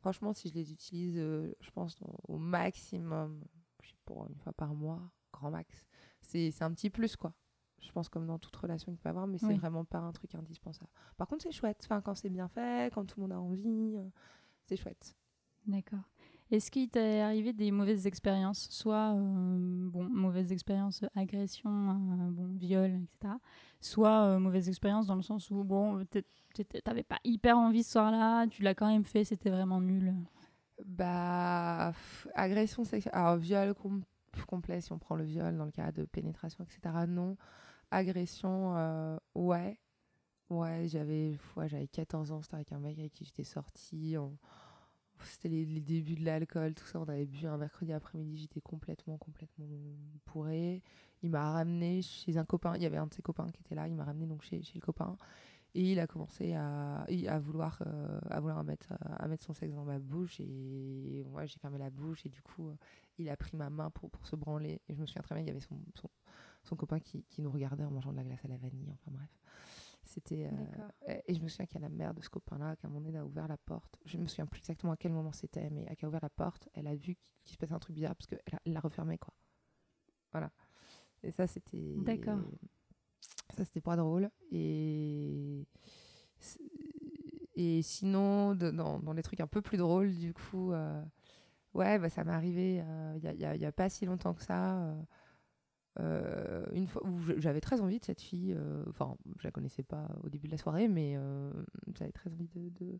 franchement, 0.00 0.32
si 0.32 0.48
je 0.48 0.54
les 0.54 0.72
utilise, 0.72 1.16
euh, 1.18 1.52
je 1.60 1.70
pense, 1.70 1.98
au 2.28 2.38
maximum, 2.38 3.42
je 3.82 3.88
sais 3.90 3.96
pas, 4.04 4.14
une 4.28 4.38
fois 4.38 4.52
par 4.52 4.74
mois, 4.74 5.00
grand 5.32 5.50
max, 5.50 5.86
c'est 6.20 6.62
un 6.62 6.72
petit 6.72 6.90
plus, 6.90 7.16
quoi. 7.16 7.32
Je 7.80 7.92
pense 7.92 8.08
comme 8.08 8.26
dans 8.26 8.38
toute 8.38 8.56
relation 8.56 8.90
qu'il 8.90 8.98
peut 9.00 9.08
avoir, 9.10 9.26
mais 9.26 9.38
c'est 9.38 9.46
Oui. 9.46 9.56
vraiment 9.56 9.84
pas 9.84 9.98
un 9.98 10.10
truc 10.12 10.34
indispensable. 10.34 10.90
Par 11.16 11.28
contre, 11.28 11.42
c'est 11.42 11.52
chouette. 11.52 11.80
Enfin, 11.84 12.00
quand 12.00 12.14
c'est 12.14 12.30
bien 12.30 12.48
fait, 12.48 12.92
quand 12.92 13.04
tout 13.04 13.20
le 13.20 13.22
monde 13.22 13.32
a 13.32 13.40
envie, 13.40 13.96
euh, 13.96 14.08
c'est 14.64 14.76
chouette. 14.76 15.14
D'accord. 15.66 16.00
Est-ce 16.50 16.70
qu'il 16.70 16.88
t'est 16.88 17.20
arrivé 17.20 17.52
des 17.52 17.72
mauvaises 17.72 18.06
expériences, 18.06 18.68
soit 18.70 19.12
euh, 19.14 19.88
bon, 19.90 20.04
mauvaise 20.04 20.52
expérience, 20.52 21.04
agression, 21.16 21.70
euh, 21.70 22.30
bon, 22.30 22.54
viol, 22.56 22.90
etc. 23.02 23.34
Soit 23.86 24.24
euh, 24.24 24.38
mauvaise 24.38 24.68
expérience 24.68 25.06
dans 25.06 25.14
le 25.14 25.22
sens 25.22 25.50
où 25.50 25.62
bon, 25.62 26.04
t'avais 26.84 27.04
pas 27.04 27.18
hyper 27.24 27.56
envie 27.56 27.82
ce 27.84 27.92
soir-là, 27.92 28.46
tu 28.48 28.62
l'as 28.62 28.74
quand 28.74 28.88
même 28.88 29.04
fait, 29.04 29.24
c'était 29.24 29.50
vraiment 29.50 29.80
nul. 29.80 30.12
Bah, 30.84 31.92
agression 32.34 32.84
sexuelle. 32.84 33.14
Alors, 33.14 33.36
viol 33.36 33.74
com- 33.74 34.02
complet, 34.46 34.80
si 34.80 34.92
on 34.92 34.98
prend 34.98 35.14
le 35.16 35.24
viol 35.24 35.56
dans 35.56 35.64
le 35.64 35.70
cas 35.70 35.92
de 35.92 36.04
pénétration, 36.04 36.64
etc. 36.64 37.06
Non. 37.06 37.36
Agression, 37.90 38.76
euh, 38.76 39.18
ouais. 39.34 39.78
Ouais, 40.50 40.86
j'avais 40.88 41.36
ouais, 41.56 41.68
j'avais 41.68 41.88
14 41.88 42.32
ans, 42.32 42.42
c'était 42.42 42.56
avec 42.56 42.72
un 42.72 42.78
mec 42.80 42.98
avec 42.98 43.12
qui 43.12 43.24
j'étais 43.24 43.44
sortie. 43.44 44.16
C'était 45.24 45.48
les, 45.48 45.64
les 45.64 45.80
débuts 45.80 46.14
de 46.16 46.24
l'alcool, 46.24 46.74
tout 46.74 46.84
ça. 46.84 47.00
On 47.00 47.08
avait 47.08 47.26
bu 47.26 47.46
un 47.46 47.56
mercredi 47.56 47.92
après-midi, 47.92 48.36
j'étais 48.36 48.60
complètement, 48.60 49.16
complètement 49.18 49.66
bourrée. 50.26 50.82
Il 51.22 51.30
m'a 51.30 51.52
ramené 51.52 52.02
chez 52.02 52.36
un 52.36 52.44
copain. 52.44 52.74
Il 52.76 52.82
y 52.82 52.86
avait 52.86 52.98
un 52.98 53.06
de 53.06 53.14
ses 53.14 53.22
copains 53.22 53.48
qui 53.48 53.60
était 53.60 53.74
là. 53.74 53.88
Il 53.88 53.94
m'a 53.94 54.04
ramené 54.04 54.26
donc 54.26 54.42
chez, 54.42 54.62
chez 54.62 54.74
le 54.74 54.80
copain. 54.80 55.16
Et 55.74 55.92
il 55.92 56.00
a 56.00 56.06
commencé 56.06 56.54
à, 56.54 57.02
à 57.28 57.38
vouloir, 57.38 57.82
euh, 57.86 58.18
à 58.30 58.40
vouloir 58.40 58.62
mettre, 58.64 58.94
à 59.00 59.28
mettre 59.28 59.44
son 59.44 59.52
sexe 59.52 59.74
dans 59.74 59.84
ma 59.84 59.98
bouche. 59.98 60.40
Et 60.40 61.24
moi, 61.30 61.44
j'ai 61.46 61.58
fermé 61.58 61.78
la 61.78 61.90
bouche. 61.90 62.24
Et 62.24 62.28
du 62.28 62.40
coup, 62.42 62.68
euh, 62.68 62.74
il 63.18 63.28
a 63.28 63.36
pris 63.36 63.56
ma 63.56 63.68
main 63.68 63.90
pour, 63.90 64.10
pour 64.10 64.26
se 64.26 64.36
branler. 64.36 64.80
Et 64.88 64.94
je 64.94 65.00
me 65.00 65.06
souviens 65.06 65.22
très 65.22 65.34
bien, 65.34 65.44
il 65.44 65.48
y 65.48 65.50
avait 65.50 65.60
son, 65.60 65.78
son, 65.94 66.08
son 66.62 66.76
copain 66.76 67.00
qui, 67.00 67.24
qui 67.24 67.42
nous 67.42 67.50
regardait 67.50 67.84
en 67.84 67.90
mangeant 67.90 68.12
de 68.12 68.16
la 68.16 68.24
glace 68.24 68.44
à 68.44 68.48
la 68.48 68.56
vanille. 68.56 68.90
Enfin 68.92 69.10
bref. 69.10 69.28
C'était. 70.16 70.48
euh, 71.08 71.18
et- 71.28 71.34
je 71.34 71.40
me 71.42 71.48
souviens 71.48 71.66
qu'il 71.66 71.78
y 71.78 71.84
a 71.84 71.88
la 71.88 71.94
mère 71.94 72.14
de 72.14 72.22
ce 72.22 72.30
copain-là, 72.30 72.74
qu'à 72.76 72.88
un 72.88 72.90
moment 72.90 73.04
donné, 73.04 73.18
a 73.18 73.24
ouvert 73.26 73.46
la 73.48 73.58
porte. 73.58 73.98
Je 74.06 74.16
me 74.16 74.26
souviens 74.26 74.46
plus 74.46 74.60
exactement 74.60 74.92
à 74.92 74.96
quel 74.96 75.12
moment 75.12 75.30
c'était, 75.32 75.68
mais 75.68 75.84
elle 75.88 75.96
a 76.02 76.08
ouvert 76.08 76.20
la 76.22 76.30
porte, 76.30 76.68
elle 76.72 76.86
a 76.86 76.94
vu 76.94 77.16
qu'il 77.44 77.52
se 77.52 77.58
passait 77.58 77.74
un 77.74 77.78
truc 77.78 77.94
bizarre 77.94 78.16
parce 78.16 78.26
qu'elle 78.26 78.40
a- 78.54 78.60
elle 78.64 78.72
l'a 78.72 78.80
refermé, 78.80 79.18
quoi. 79.18 79.34
Voilà. 80.32 80.50
Et 81.22 81.30
ça, 81.30 81.46
c'était. 81.46 81.94
D'accord. 81.98 82.38
Ça, 83.56 83.64
c'était 83.66 83.80
pas 83.82 83.96
drôle. 83.96 84.30
Et. 84.50 85.66
Et 87.58 87.82
sinon, 87.82 88.54
de- 88.54 88.70
dans, 88.70 88.98
dans 88.98 89.12
les 89.12 89.22
trucs 89.22 89.40
un 89.40 89.46
peu 89.46 89.62
plus 89.62 89.78
drôles, 89.78 90.14
du 90.14 90.34
coup, 90.34 90.72
euh, 90.72 91.02
ouais, 91.74 91.98
bah, 91.98 92.10
ça 92.10 92.22
m'est 92.24 92.32
arrivé 92.32 92.82
euh, 92.82 93.18
il 93.22 93.24
y, 93.24 93.34
y 93.42 93.46
il 93.54 93.60
y 93.60 93.64
a 93.66 93.72
pas 93.72 93.88
si 93.88 94.04
longtemps 94.04 94.34
que 94.34 94.42
ça. 94.42 94.94
Euh, 96.00 96.64
une 96.72 96.86
fois 96.86 97.04
où 97.06 97.18
j'avais 97.38 97.60
très 97.60 97.80
envie 97.80 97.98
de 97.98 98.04
cette 98.04 98.20
fille, 98.20 98.54
euh, 98.56 98.84
enfin, 98.88 99.16
je 99.38 99.44
la 99.44 99.50
connaissais 99.50 99.82
pas 99.82 100.08
au 100.22 100.28
début 100.28 100.46
de 100.46 100.52
la 100.52 100.58
soirée, 100.58 100.88
mais 100.88 101.14
euh, 101.16 101.50
j'avais 101.98 102.12
très 102.12 102.30
envie 102.32 102.48
de, 102.48 102.68
de, 102.70 102.98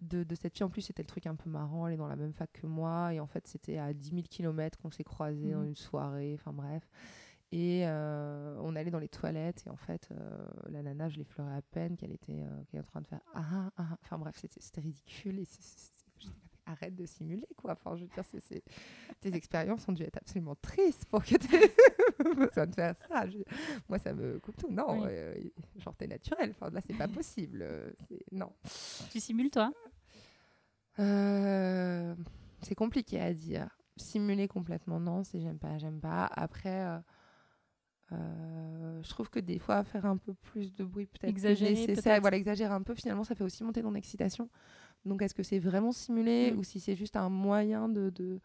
de, 0.00 0.24
de 0.24 0.34
cette 0.34 0.54
fille. 0.56 0.64
En 0.64 0.70
plus, 0.70 0.82
c'était 0.82 1.02
le 1.02 1.08
truc 1.08 1.26
un 1.26 1.34
peu 1.36 1.50
marrant, 1.50 1.86
elle 1.86 1.94
est 1.94 1.98
dans 1.98 2.08
la 2.08 2.16
même 2.16 2.32
fac 2.32 2.50
que 2.52 2.66
moi, 2.66 3.12
et 3.14 3.20
en 3.20 3.26
fait, 3.26 3.46
c'était 3.46 3.78
à 3.78 3.92
10 3.92 4.10
000 4.10 4.22
km 4.30 4.78
qu'on 4.78 4.90
s'est 4.90 5.04
croisés 5.04 5.52
dans 5.52 5.60
Mhm. 5.60 5.68
une 5.68 5.76
soirée, 5.76 6.34
enfin 6.34 6.52
bref. 6.52 6.88
Et 7.50 7.82
euh, 7.86 8.58
on 8.62 8.76
allait 8.76 8.90
dans 8.90 8.98
les 8.98 9.08
toilettes, 9.08 9.64
et 9.66 9.70
en 9.70 9.76
fait, 9.76 10.10
la 10.68 10.82
nana, 10.82 11.08
je 11.08 11.16
l'effleurais 11.18 11.56
à 11.56 11.62
peine 11.62 11.96
qu'elle 11.96 12.12
était, 12.12 12.44
qu'elle 12.70 12.80
était 12.80 12.80
en 12.80 12.82
train 12.82 13.00
de 13.00 13.06
faire 13.06 13.20
ah 13.34 13.42
ah 13.52 13.72
ah. 13.78 13.98
Enfin 14.02 14.18
bref, 14.18 14.36
c'était 14.38 14.60
c'était 14.60 14.82
ridicule, 14.82 15.38
et 15.38 15.46
mais 15.46 16.28
arrête 16.66 16.94
de 16.94 17.06
simuler, 17.06 17.46
quoi. 17.56 17.72
Enfin, 17.72 17.96
je 17.96 18.02
veux 18.02 18.08
dire, 18.10 18.24
c'est- 18.30 18.40
c'est- 18.40 18.62
tes 19.20 19.34
expériences 19.34 19.88
ont 19.88 19.92
dû 19.92 20.02
être 20.02 20.18
absolument 20.18 20.54
tristes 20.60 21.06
pour 21.06 21.24
que 21.24 21.36
besoin 22.24 22.66
de 22.66 22.74
faire 22.74 22.94
ça. 23.08 23.28
Je- 23.28 23.38
Moi, 23.88 23.98
ça 23.98 24.12
me 24.12 24.38
coupe 24.40 24.56
tout. 24.56 24.70
Non, 24.70 25.02
Oui. 25.02 25.08
euh, 25.10 25.34
genre, 25.78 25.94
t'es 25.96 26.06
naturel. 26.06 26.50
Enfin, 26.50 26.70
là, 26.70 26.80
c'est 26.86 26.96
pas 26.96 27.08
possible. 27.08 27.60
euh, 27.62 27.90
Non. 28.32 28.52
Tu 29.10 29.20
simules, 29.20 29.50
toi? 29.50 29.72
Euh, 30.98 32.14
c'est 32.62 32.74
compliqué 32.74 33.20
à 33.20 33.32
dire. 33.34 33.68
Simuler 33.96 34.46
complètement, 34.48 35.00
non, 35.00 35.24
c'est 35.24 35.40
j'aime 35.40 35.58
pas, 35.58 35.76
j'aime 35.78 36.00
pas. 36.00 36.26
Après, 36.26 36.84
euh, 36.86 36.98
euh, 38.12 39.02
je 39.02 39.08
trouve 39.10 39.28
que 39.28 39.40
des 39.40 39.58
fois, 39.58 39.82
faire 39.84 40.06
un 40.06 40.16
peu 40.16 40.34
plus 40.34 40.72
de 40.74 40.84
bruit, 40.84 41.06
peut-être 41.06 41.28
Exagérer. 41.30 41.94
Voilà, 42.20 42.36
exagérer 42.36 42.72
un 42.72 42.82
peu, 42.82 42.94
finalement, 42.94 43.24
ça 43.24 43.34
fait 43.34 43.44
aussi 43.44 43.62
monter 43.64 43.82
ton 43.82 43.94
excitation. 43.94 44.48
Donc, 45.04 45.22
est-ce 45.22 45.34
que 45.34 45.42
c'est 45.42 45.58
vraiment 45.58 45.92
simulé 45.92 46.52
Mm. 46.52 46.58
ou 46.58 46.64
si 46.64 46.80
c'est 46.80 46.96
juste 46.96 47.16
un 47.16 47.28
moyen 47.28 47.88
de, 47.88 48.10
de, 48.10 48.40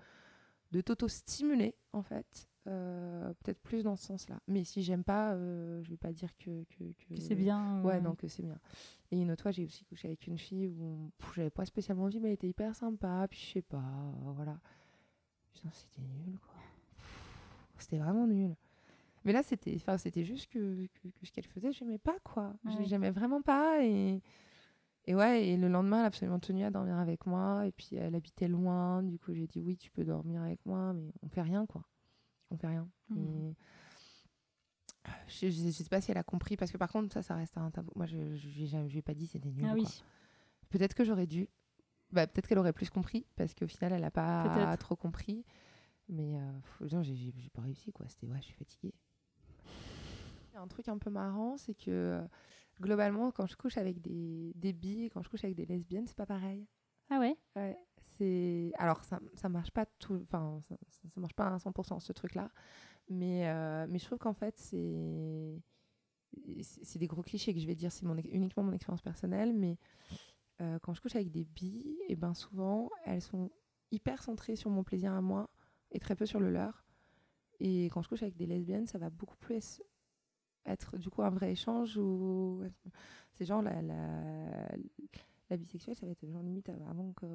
de 0.72 0.82
t'auto-stimuler, 0.82 1.76
en 1.94 2.02
fait? 2.04 2.48
Euh, 2.68 3.34
Peut-être 3.44 3.60
plus 3.62 3.84
dans 3.84 3.96
ce 3.96 4.06
sens-là. 4.06 4.40
Mais 4.48 4.64
si 4.64 4.84
j'aime 4.84 5.04
pas, 5.04 5.34
euh, 5.34 5.82
je 5.84 5.90
vais 5.90 5.98
pas 5.98 6.14
dire 6.14 6.36
que, 6.38 6.64
que, 6.66 6.84
que- 6.94 7.16
Que 7.16 7.22
c'est 7.22 7.36
bien 7.36 7.82
Ouais, 7.84 7.96
euh, 7.98 8.02
non, 8.02 8.16
que 8.16 8.28
c'est 8.28 8.44
bien. 8.44 8.58
Et 9.12 9.20
une 9.22 9.32
autre 9.32 9.42
fois, 9.44 9.52
j'ai 9.52 9.66
aussi 9.66 9.84
couché 9.86 10.08
avec 10.08 10.26
une 10.28 10.38
fille 10.38 10.68
où 10.68 11.12
j'avais 11.36 11.50
pas 11.50 11.66
spécialement 11.66 12.04
envie, 12.06 12.20
mais 12.20 12.30
elle 12.30 12.34
était 12.36 12.48
hyper 12.48 12.74
sympa. 12.76 13.28
Puis 13.30 13.40
je 13.40 13.52
sais 13.54 13.62
pas, 13.62 13.78
euh, 13.80 14.32
voilà. 14.34 14.58
Putain, 15.54 15.70
c'était 15.72 16.02
nul, 16.02 16.38
quoi. 16.40 16.54
C'était 17.78 17.98
vraiment 18.00 18.28
nul. 18.28 18.56
Mais 19.26 19.34
là, 19.34 19.44
c'était 19.44 19.74
enfin, 19.76 19.98
c'était 19.98 20.24
juste 20.24 20.50
que, 20.52 20.86
que, 21.02 21.08
que 21.10 21.26
ce 21.26 21.32
qu'elle 21.32 21.46
faisait, 21.46 21.72
j'aimais 21.72 21.98
pas, 21.98 22.18
quoi. 22.24 22.54
Je- 22.66 22.78
Ouais. 22.78 22.86
J'aimais 22.86 23.12
vraiment 23.12 23.42
pas. 23.42 23.84
Et, 23.84 24.22
et 25.06 25.16
ouais, 25.16 25.48
et 25.48 25.58
le 25.58 25.68
lendemain, 25.68 25.98
elle 26.00 26.04
a 26.06 26.08
absolument 26.08 26.40
tenu 26.40 26.64
à 26.64 26.72
dormir 26.72 26.98
avec 26.98 27.26
moi. 27.26 27.68
Et 27.68 27.72
puis, 27.72 27.96
elle 27.98 28.16
habitait 28.16 28.48
loin. 28.48 29.04
Du 29.04 29.20
coup, 29.20 29.34
j'ai 29.34 29.48
dit, 29.48 29.60
oui, 29.60 29.76
tu 29.78 29.92
peux 29.92 30.04
dormir 30.06 30.42
avec 30.42 30.66
moi, 30.66 30.94
mais 30.94 31.12
on 31.22 31.28
fait 31.30 31.42
rien, 31.42 31.66
quoi. 31.66 31.84
On 32.54 32.58
fait 32.58 32.68
rien. 32.68 32.88
Mhm. 33.10 33.18
Et 33.18 33.56
je, 35.28 35.50
je, 35.50 35.66
je 35.66 35.72
sais 35.72 35.84
pas 35.86 36.02
si 36.02 36.12
elle 36.12 36.18
a 36.18 36.24
compris, 36.24 36.56
parce 36.56 36.72
que 36.72 36.78
par 36.78 36.92
contre, 36.92 37.12
ça, 37.14 37.22
ça 37.22 37.36
reste 37.36 37.58
un 37.58 37.72
tabou. 37.72 37.92
Moi, 37.96 38.06
je 38.06 38.36
je 38.36 38.78
lui 38.78 38.98
ai 39.00 39.02
pas 39.02 39.14
dit 39.14 39.28
c'était 39.28 39.52
nul. 39.52 39.66
Ah 39.68 39.74
oui. 39.74 39.86
Peut-être 40.70 40.94
que 40.94 41.04
j'aurais 41.04 41.28
dû. 41.28 41.50
Bah, 42.12 42.28
peut-être 42.28 42.48
qu'elle 42.48 42.60
aurait 42.60 42.74
plus 42.74 42.90
compris, 42.90 43.26
parce 43.36 43.54
qu'au 43.54 43.68
final, 43.68 43.94
elle 43.94 44.04
a 44.04 44.12
pas 44.12 44.78
trop 44.78 44.96
compris. 44.96 45.44
Mais 46.10 46.38
euh, 46.38 46.88
non, 46.92 47.02
j'ai 47.02 47.32
pas 47.54 47.62
réussi, 47.62 47.92
quoi. 47.92 48.08
C'était, 48.08 48.28
ouais, 48.28 48.38
je 48.40 48.46
suis 48.46 48.54
fatiguée. 48.54 48.94
Il 50.52 50.56
y 50.56 50.58
a 50.58 50.62
un 50.62 50.68
truc 50.68 50.88
un 50.90 50.98
peu 50.98 51.10
marrant, 51.10 51.58
c'est 51.58 51.74
que 51.74 51.90
euh, 51.90 52.22
globalement, 52.80 53.32
quand 53.32 53.48
je 53.48 53.56
couche 53.56 53.78
avec 53.78 54.02
des, 54.02 54.54
des 54.56 54.74
billes, 54.74 55.10
quand 55.10 55.24
je 55.24 55.30
couche 55.30 55.44
avec 55.44 55.56
des 55.56 55.66
lesbiennes, 55.66 56.06
c'est 56.06 56.18
pas 56.18 56.26
pareil. 56.26 56.68
Ah 57.10 57.20
ouais? 57.20 57.36
Ouais, 57.56 57.78
alors 58.78 59.04
ça 59.04 59.20
ça 59.36 59.50
marche 59.50 59.72
pas 59.72 59.86
tout 59.86 60.20
enfin 60.24 60.62
ça, 60.90 61.20
marche 61.20 61.34
pas 61.34 61.48
à 61.48 61.58
100% 61.58 62.00
ce 62.00 62.14
truc 62.14 62.36
là 62.36 62.50
mais 63.10 63.48
euh, 63.50 63.86
mais 63.90 64.00
je 64.00 64.06
trouve 64.06 64.18
qu'en 64.18 64.34
fait 64.34 64.58
c'est 64.58 65.62
c'est 66.62 67.00
des 67.00 67.08
gros 67.08 67.22
clichés 67.22 67.54
que 67.54 67.60
je 67.60 67.68
vais 67.68 67.76
dire 67.76 67.92
c'est 67.92 68.06
mon 68.06 68.18
uniquement 68.18 68.64
mon 68.64 68.74
expérience 68.74 69.02
personnelle 69.02 69.54
mais 69.54 69.78
euh, 70.62 70.80
quand 70.80 70.94
je 70.94 71.02
couche 71.02 71.16
avec 71.16 71.32
des 71.32 71.44
billes 71.44 71.98
et 72.08 72.16
ben 72.16 72.34
souvent 72.34 72.90
elles 73.06 73.22
sont 73.22 73.52
hyper 73.92 74.24
centrées 74.24 74.56
sur 74.56 74.70
mon 74.70 74.84
plaisir 74.84 75.14
à 75.14 75.22
moi 75.22 75.50
et 75.92 76.00
très 76.00 76.16
peu 76.16 76.26
sur 76.26 76.40
le 76.40 76.50
leur. 76.50 76.84
Et 77.60 77.86
quand 77.86 78.02
je 78.02 78.10
couche 78.10 78.24
avec 78.24 78.36
des 78.36 78.46
lesbiennes 78.46 78.88
ça 78.88 78.98
va 78.98 79.10
beaucoup 79.10 79.38
plus 79.38 79.82
être 80.66 80.98
du 80.98 81.10
coup 81.10 81.22
un 81.22 81.30
vrai 81.30 81.52
échange 81.52 81.98
où 81.98 82.64
c'est 83.34 83.46
genre 83.46 83.62
la 83.62 83.82
la 85.54 85.58
bisexuelle, 85.58 85.96
ça 85.96 86.06
va 86.06 86.12
être 86.12 86.28
genre 86.28 86.42
limite 86.44 86.70
avant 86.90 87.14
que. 87.14 87.26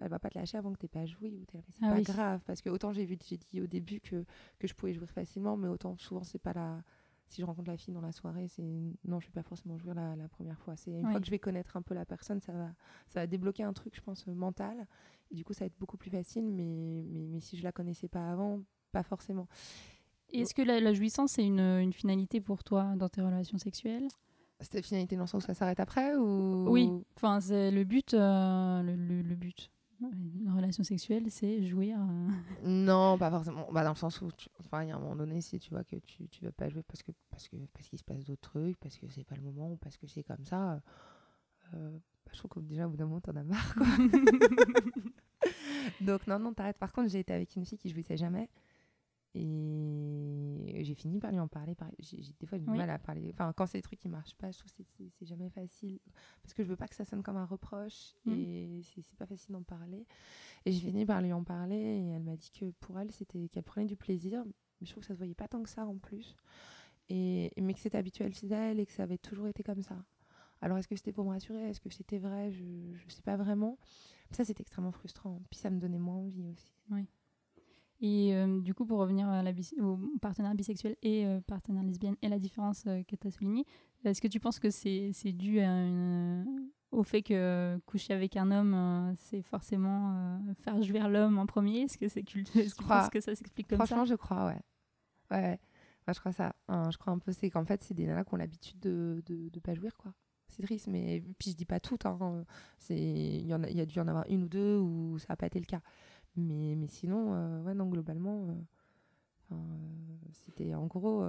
Elle 0.00 0.08
va 0.08 0.18
pas 0.18 0.30
te 0.30 0.38
lâcher 0.38 0.56
avant 0.58 0.72
que 0.72 0.78
t'aies 0.78 0.88
pas 0.88 1.04
joui 1.06 1.36
ou 1.36 1.44
t'es 1.44 1.58
c'est 1.70 1.84
Ah 1.84 1.90
pas 1.90 1.96
oui. 1.96 2.02
grave. 2.02 2.40
Parce 2.46 2.62
que 2.62 2.70
autant 2.70 2.92
j'ai 2.92 3.04
vu, 3.04 3.16
j'ai 3.26 3.36
dit 3.36 3.60
au 3.60 3.66
début 3.66 4.00
que, 4.00 4.24
que 4.58 4.66
je 4.66 4.74
pouvais 4.74 4.92
jouir 4.94 5.10
facilement, 5.10 5.56
mais 5.56 5.68
autant 5.68 5.96
souvent 5.98 6.22
c'est 6.24 6.38
pas 6.38 6.52
la. 6.52 6.82
Si 7.26 7.40
je 7.40 7.46
rencontre 7.46 7.70
la 7.70 7.76
fille 7.76 7.92
dans 7.94 8.00
la 8.02 8.12
soirée, 8.12 8.48
c'est. 8.48 8.62
Non, 9.04 9.18
je 9.18 9.26
vais 9.26 9.32
pas 9.32 9.42
forcément 9.42 9.76
jouir 9.78 9.94
la, 9.94 10.14
la 10.14 10.28
première 10.28 10.58
fois. 10.60 10.76
C'est 10.76 10.90
une 10.92 11.06
Oui. 11.06 11.10
fois 11.10 11.20
que 11.20 11.26
je 11.26 11.30
vais 11.30 11.38
connaître 11.38 11.76
un 11.76 11.82
peu 11.82 11.94
la 11.94 12.04
personne, 12.04 12.40
ça 12.40 12.52
va, 12.52 12.68
ça 13.08 13.20
va 13.20 13.26
débloquer 13.26 13.62
un 13.62 13.72
truc, 13.72 13.96
je 13.96 14.00
pense, 14.02 14.26
mental. 14.26 14.86
Et 15.30 15.34
du 15.34 15.42
coup, 15.44 15.52
ça 15.54 15.60
va 15.64 15.66
être 15.66 15.78
beaucoup 15.78 15.96
plus 15.96 16.10
facile, 16.10 16.52
mais, 16.52 17.02
mais, 17.08 17.26
mais 17.26 17.40
si 17.40 17.56
je 17.56 17.64
la 17.64 17.72
connaissais 17.72 18.08
pas 18.08 18.30
avant, 18.30 18.60
pas 18.92 19.02
forcément. 19.02 19.48
Est-ce 20.32 20.54
que 20.54 20.62
la, 20.62 20.80
la 20.80 20.92
jouissance 20.92 21.38
une, 21.38 21.60
une 21.60 21.92
finalité 21.92 22.40
pour 22.40 22.62
toi 22.62 22.94
dans 22.96 23.08
tes 23.08 23.22
relations 23.22 23.58
sexuelles? 23.58 24.06
C'était 24.60 24.82
finalité 24.82 25.16
dans 25.16 25.22
le 25.22 25.26
sens 25.28 25.44
où 25.44 25.46
ça 25.46 25.54
s'arrête 25.54 25.80
après 25.80 26.14
ou... 26.16 26.68
Oui, 26.68 26.90
enfin 27.16 27.40
c'est 27.40 27.70
le 27.70 27.84
but, 27.84 28.14
euh, 28.14 28.82
le, 28.82 28.94
le- 28.96 29.22
le 29.22 29.34
but. 29.34 29.70
Une 30.00 30.50
relation 30.54 30.84
sexuelle, 30.84 31.30
c'est 31.30 31.64
jouir. 31.64 31.98
euh. 32.00 32.28
Non, 32.64 33.16
pas 33.18 33.30
forcément. 33.30 33.66
Bah, 33.72 33.84
dans 33.84 33.90
le 33.90 33.96
sens 33.96 34.20
où, 34.20 34.30
tu- 34.36 34.48
enfin, 34.60 34.82
il 34.82 34.88
y 34.88 34.92
a 34.92 34.96
un 34.96 34.98
moment 34.98 35.16
donné, 35.16 35.40
si 35.40 35.58
tu 35.58 35.70
vois 35.70 35.84
que 35.84 35.96
tu, 35.96 36.28
tu 36.28 36.44
veux 36.44 36.52
pas 36.52 36.68
jouer 36.68 36.82
parce 36.82 37.02
que 37.02 37.12
parce 37.30 37.48
que 37.48 37.56
parce 37.72 37.88
qu'il 37.88 37.98
se 37.98 38.04
passe 38.04 38.24
d'autres 38.24 38.42
trucs, 38.50 38.78
parce 38.80 38.98
que 38.98 39.08
c'est 39.08 39.24
pas 39.24 39.36
le 39.36 39.42
moment 39.42 39.70
ou 39.72 39.76
parce 39.76 39.96
que 39.96 40.06
c'est 40.06 40.22
comme 40.24 40.44
ça, 40.44 40.80
euh, 41.74 41.90
bah, 42.26 42.32
je 42.32 42.38
trouve 42.38 42.50
que 42.50 42.60
déjà 42.60 42.86
au 42.86 42.90
bout 42.90 42.96
d'un 42.96 43.06
moment 43.06 43.20
t'en 43.20 43.36
as 43.36 43.44
marre. 43.44 43.74
Quoi. 43.74 43.86
Donc 46.00 46.26
non, 46.26 46.38
non, 46.38 46.52
t'arrêtes. 46.54 46.78
Par 46.78 46.92
contre, 46.92 47.08
j'ai 47.10 47.20
été 47.20 47.32
avec 47.32 47.54
une 47.56 47.64
fille 47.64 47.78
qui 47.78 47.88
jouissait 47.90 48.16
jamais. 48.16 48.48
Et 49.36 50.84
j'ai 50.84 50.94
fini 50.94 51.18
par 51.18 51.32
lui 51.32 51.40
en 51.40 51.48
parler. 51.48 51.74
Par... 51.74 51.90
J'ai, 51.98 52.18
des 52.38 52.46
fois, 52.46 52.58
du 52.58 52.68
Oui. 52.70 52.78
mal 52.78 52.88
à 52.88 52.98
parler. 52.98 53.30
Enfin, 53.32 53.52
quand 53.52 53.66
c'est 53.66 53.78
des 53.78 53.82
trucs 53.82 53.98
qui 53.98 54.08
marchent 54.08 54.36
pas, 54.36 54.52
je 54.52 54.58
trouve 54.58 54.72
que 54.72 54.82
c'est, 54.84 55.26
jamais 55.26 55.50
facile. 55.50 55.98
Parce 56.42 56.54
que 56.54 56.62
je 56.62 56.68
veux 56.68 56.76
pas 56.76 56.86
que 56.86 56.94
ça 56.94 57.04
sonne 57.04 57.22
comme 57.22 57.36
un 57.36 57.44
reproche. 57.44 58.14
Mhm. 58.26 58.34
Et 58.34 58.80
c'est, 58.82 59.16
pas 59.16 59.26
facile 59.26 59.52
d'en 59.52 59.62
parler. 59.62 60.06
Et 60.64 60.72
j'ai 60.72 60.80
fini 60.80 61.04
par 61.04 61.20
lui 61.20 61.32
en 61.32 61.42
parler. 61.42 61.74
Et 61.74 62.08
elle 62.10 62.22
m'a 62.22 62.36
dit 62.36 62.50
que 62.50 62.70
pour 62.80 62.98
elle, 63.00 63.10
c'était 63.10 63.48
qu'elle 63.48 63.64
prenait 63.64 63.86
du 63.86 63.96
plaisir. 63.96 64.44
Mais 64.44 64.86
je 64.86 64.92
trouve 64.92 65.02
que 65.02 65.08
ça 65.08 65.14
se 65.14 65.18
voyait 65.18 65.34
pas 65.34 65.48
tant 65.48 65.62
que 65.62 65.68
ça 65.70 65.84
en 65.84 65.98
plus. 65.98 66.36
Et, 67.08 67.50
mais 67.60 67.74
que 67.74 67.80
c'était 67.80 67.98
habituel 67.98 68.34
chez 68.34 68.46
elle 68.46 68.78
et 68.78 68.86
que 68.86 68.92
ça 68.92 69.02
avait 69.02 69.18
toujours 69.18 69.48
été 69.48 69.64
comme 69.64 69.82
ça. 69.82 69.96
Alors, 70.60 70.78
est-ce 70.78 70.88
que 70.88 70.96
c'était 70.96 71.12
pour 71.12 71.24
me 71.24 71.30
rassurer? 71.30 71.68
Est-ce 71.68 71.80
que 71.80 71.90
c'était 71.90 72.18
vrai? 72.18 72.52
Je 72.52 72.64
ne 72.64 73.10
sais 73.10 73.22
pas 73.22 73.36
vraiment. 73.36 73.78
Ça, 74.30 74.44
c'était 74.44 74.62
extrêmement 74.62 74.92
frustrant. 74.92 75.42
Puis 75.50 75.58
ça 75.58 75.70
me 75.70 75.80
donnait 75.80 75.98
moins 75.98 76.16
envie 76.16 76.48
aussi. 76.48 76.72
Et 78.00 78.34
euh, 78.34 78.60
du 78.60 78.74
coup, 78.74 78.84
pour 78.84 78.98
revenir 78.98 79.28
à 79.28 79.42
la 79.42 79.52
au 79.80 79.98
partenaire 80.20 80.54
bisexuel 80.54 80.96
et 81.02 81.24
euh, 81.26 81.40
partenaire 81.40 81.82
lesbienne 81.82 82.16
et 82.22 82.28
la 82.28 82.38
différence 82.38 82.84
euh, 82.86 83.02
que 83.04 83.16
tu 83.16 83.26
as 83.26 83.30
soulignée, 83.30 83.64
est-ce 84.04 84.20
que 84.20 84.28
tu 84.28 84.40
penses 84.40 84.58
que 84.58 84.70
c'est 84.70 85.12
dû 85.32 85.60
à 85.60 85.70
une- 85.70 86.68
au 86.90 87.02
fait 87.02 87.22
que 87.22 87.34
euh, 87.34 87.78
coucher 87.86 88.12
avec 88.12 88.36
un 88.36 88.50
homme, 88.50 88.74
euh, 88.74 89.12
c'est 89.16 89.42
forcément 89.42 90.12
euh, 90.16 90.54
faire 90.54 90.80
jouir 90.82 91.08
l'homme 91.08 91.38
en 91.38 91.46
premier? 91.46 91.82
Est-ce 91.82 91.98
que 91.98 92.08
c'est 92.08 92.22
culturel 92.22 92.66
Est-ce 92.66 92.74
que 92.74 92.78
tu 92.80 92.84
crois. 92.84 93.00
penses 93.00 93.10
que 93.10 93.20
ça 93.20 93.34
s'explique 93.34 93.68
comme 93.68 93.78
Franchement, 93.78 94.04
ça? 94.04 94.10
je 94.10 94.14
crois, 94.16 94.46
ouais. 94.46 94.60
Ouais, 95.30 95.40
ouais. 95.42 95.60
Ouais, 96.06 96.12
je 96.14 96.20
crois 96.20 96.32
ça. 96.32 96.54
Hein, 96.68 96.90
je 96.90 96.98
crois 96.98 97.12
un 97.14 97.18
peu, 97.18 97.32
c'est 97.32 97.48
qu'en 97.48 97.64
fait, 97.64 97.82
c'est 97.82 97.94
des 97.94 98.06
nanas 98.06 98.24
qui 98.24 98.34
ont 98.34 98.36
l'habitude 98.36 98.78
de, 98.80 99.22
de, 99.24 99.48
de 99.48 99.60
pas 99.60 99.72
jouir, 99.74 99.96
quoi. 99.96 100.12
C'est 100.48 100.62
triste, 100.62 100.86
mais 100.88 101.24
puis 101.38 101.50
je 101.52 101.56
dis 101.56 101.64
pas 101.64 101.80
toutes. 101.80 102.04
Hein. 102.06 102.44
C'est, 102.78 102.94
il 102.96 103.46
y 103.46 103.54
en 103.54 103.62
a, 103.64 103.70
il 103.70 103.76
y 103.76 103.80
a 103.80 103.86
dû 103.86 103.96
y 103.96 104.00
en 104.00 104.06
avoir 104.06 104.26
une 104.28 104.44
ou 104.44 104.48
deux 104.48 104.76
où 104.78 105.18
ça 105.18 105.32
a 105.32 105.36
pas 105.36 105.46
été 105.46 105.58
le 105.58 105.64
cas. 105.64 105.80
Mais, 106.36 106.74
mais 106.76 106.88
sinon, 106.88 107.34
euh, 107.34 107.62
ouais, 107.62 107.74
non, 107.74 107.86
globalement, 107.88 108.46
euh, 108.48 108.54
euh, 109.52 109.56
c'était 110.32 110.74
en 110.74 110.86
gros. 110.86 111.24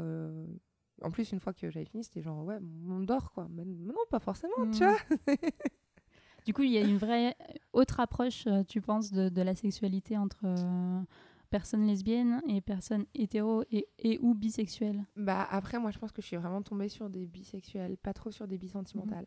en 1.01 1.11
plus, 1.11 1.31
une 1.31 1.39
fois 1.39 1.53
que 1.53 1.69
j'avais 1.69 1.85
fini, 1.85 2.03
c'était 2.03 2.21
genre, 2.21 2.43
ouais, 2.43 2.57
on 2.89 3.01
dort, 3.01 3.31
quoi. 3.31 3.47
Mais 3.51 3.65
non, 3.65 3.93
pas 4.09 4.19
forcément, 4.19 4.53
tu 4.71 4.83
Mm. 4.83 4.87
vois. 4.87 4.97
Du 6.45 6.53
coup, 6.53 6.61
il 6.61 6.69
y 6.71 6.77
a 6.77 6.81
une 6.81 6.97
vraie 6.97 7.35
autre 7.73 7.99
approche, 7.99 8.47
tu 8.67 8.79
penses, 8.79 9.11
de, 9.11 9.29
de 9.29 9.41
la 9.41 9.55
sexualité 9.55 10.15
entre, 10.15 10.41
euh, 10.45 11.01
personnes 11.49 11.87
lesbiennes 11.87 12.39
et 12.47 12.61
personnes 12.61 13.05
hétéro 13.15 13.63
et, 13.71 13.87
et 13.97 14.19
ou 14.19 14.35
bisexuelles? 14.35 15.03
Bah 15.15 15.47
après, 15.49 15.79
moi, 15.79 15.89
je 15.89 15.97
pense 15.97 16.11
que 16.11 16.21
je 16.21 16.27
suis 16.27 16.35
vraiment 16.37 16.61
tombée 16.61 16.87
sur 16.89 17.09
des 17.09 17.25
bisexuels, 17.25 17.97
pas 17.97 18.13
trop 18.13 18.29
sur 18.29 18.47
des 18.47 18.59
bisentimentales. 18.59 19.25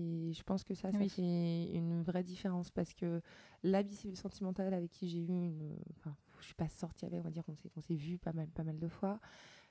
Et 0.00 0.32
je 0.32 0.42
pense 0.42 0.64
que 0.64 0.74
ça, 0.74 0.90
ça 0.92 0.98
Oui. 0.98 1.08
fait 1.08 1.70
une 1.74 2.02
vraie 2.02 2.22
différence 2.22 2.70
parce 2.70 2.94
que 2.94 3.20
la 3.62 3.82
bisentimentale 3.82 4.72
avec 4.74 4.90
qui 4.90 5.08
j'ai 5.08 5.18
eu 5.20 5.26
une. 5.26 5.76
Enfin, 5.98 6.16
je 6.40 6.46
suis 6.46 6.54
pas 6.54 6.68
sortie 6.68 7.04
avec, 7.04 7.20
on 7.20 7.24
va 7.24 7.30
dire 7.30 7.44
qu'on 7.44 7.54
s'est, 7.56 7.70
on 7.76 7.80
s'est 7.80 7.94
vu 7.94 8.18
pas 8.18 8.32
mal, 8.32 8.48
pas 8.48 8.62
mal 8.64 8.78
de 8.78 8.88
fois, 8.88 9.20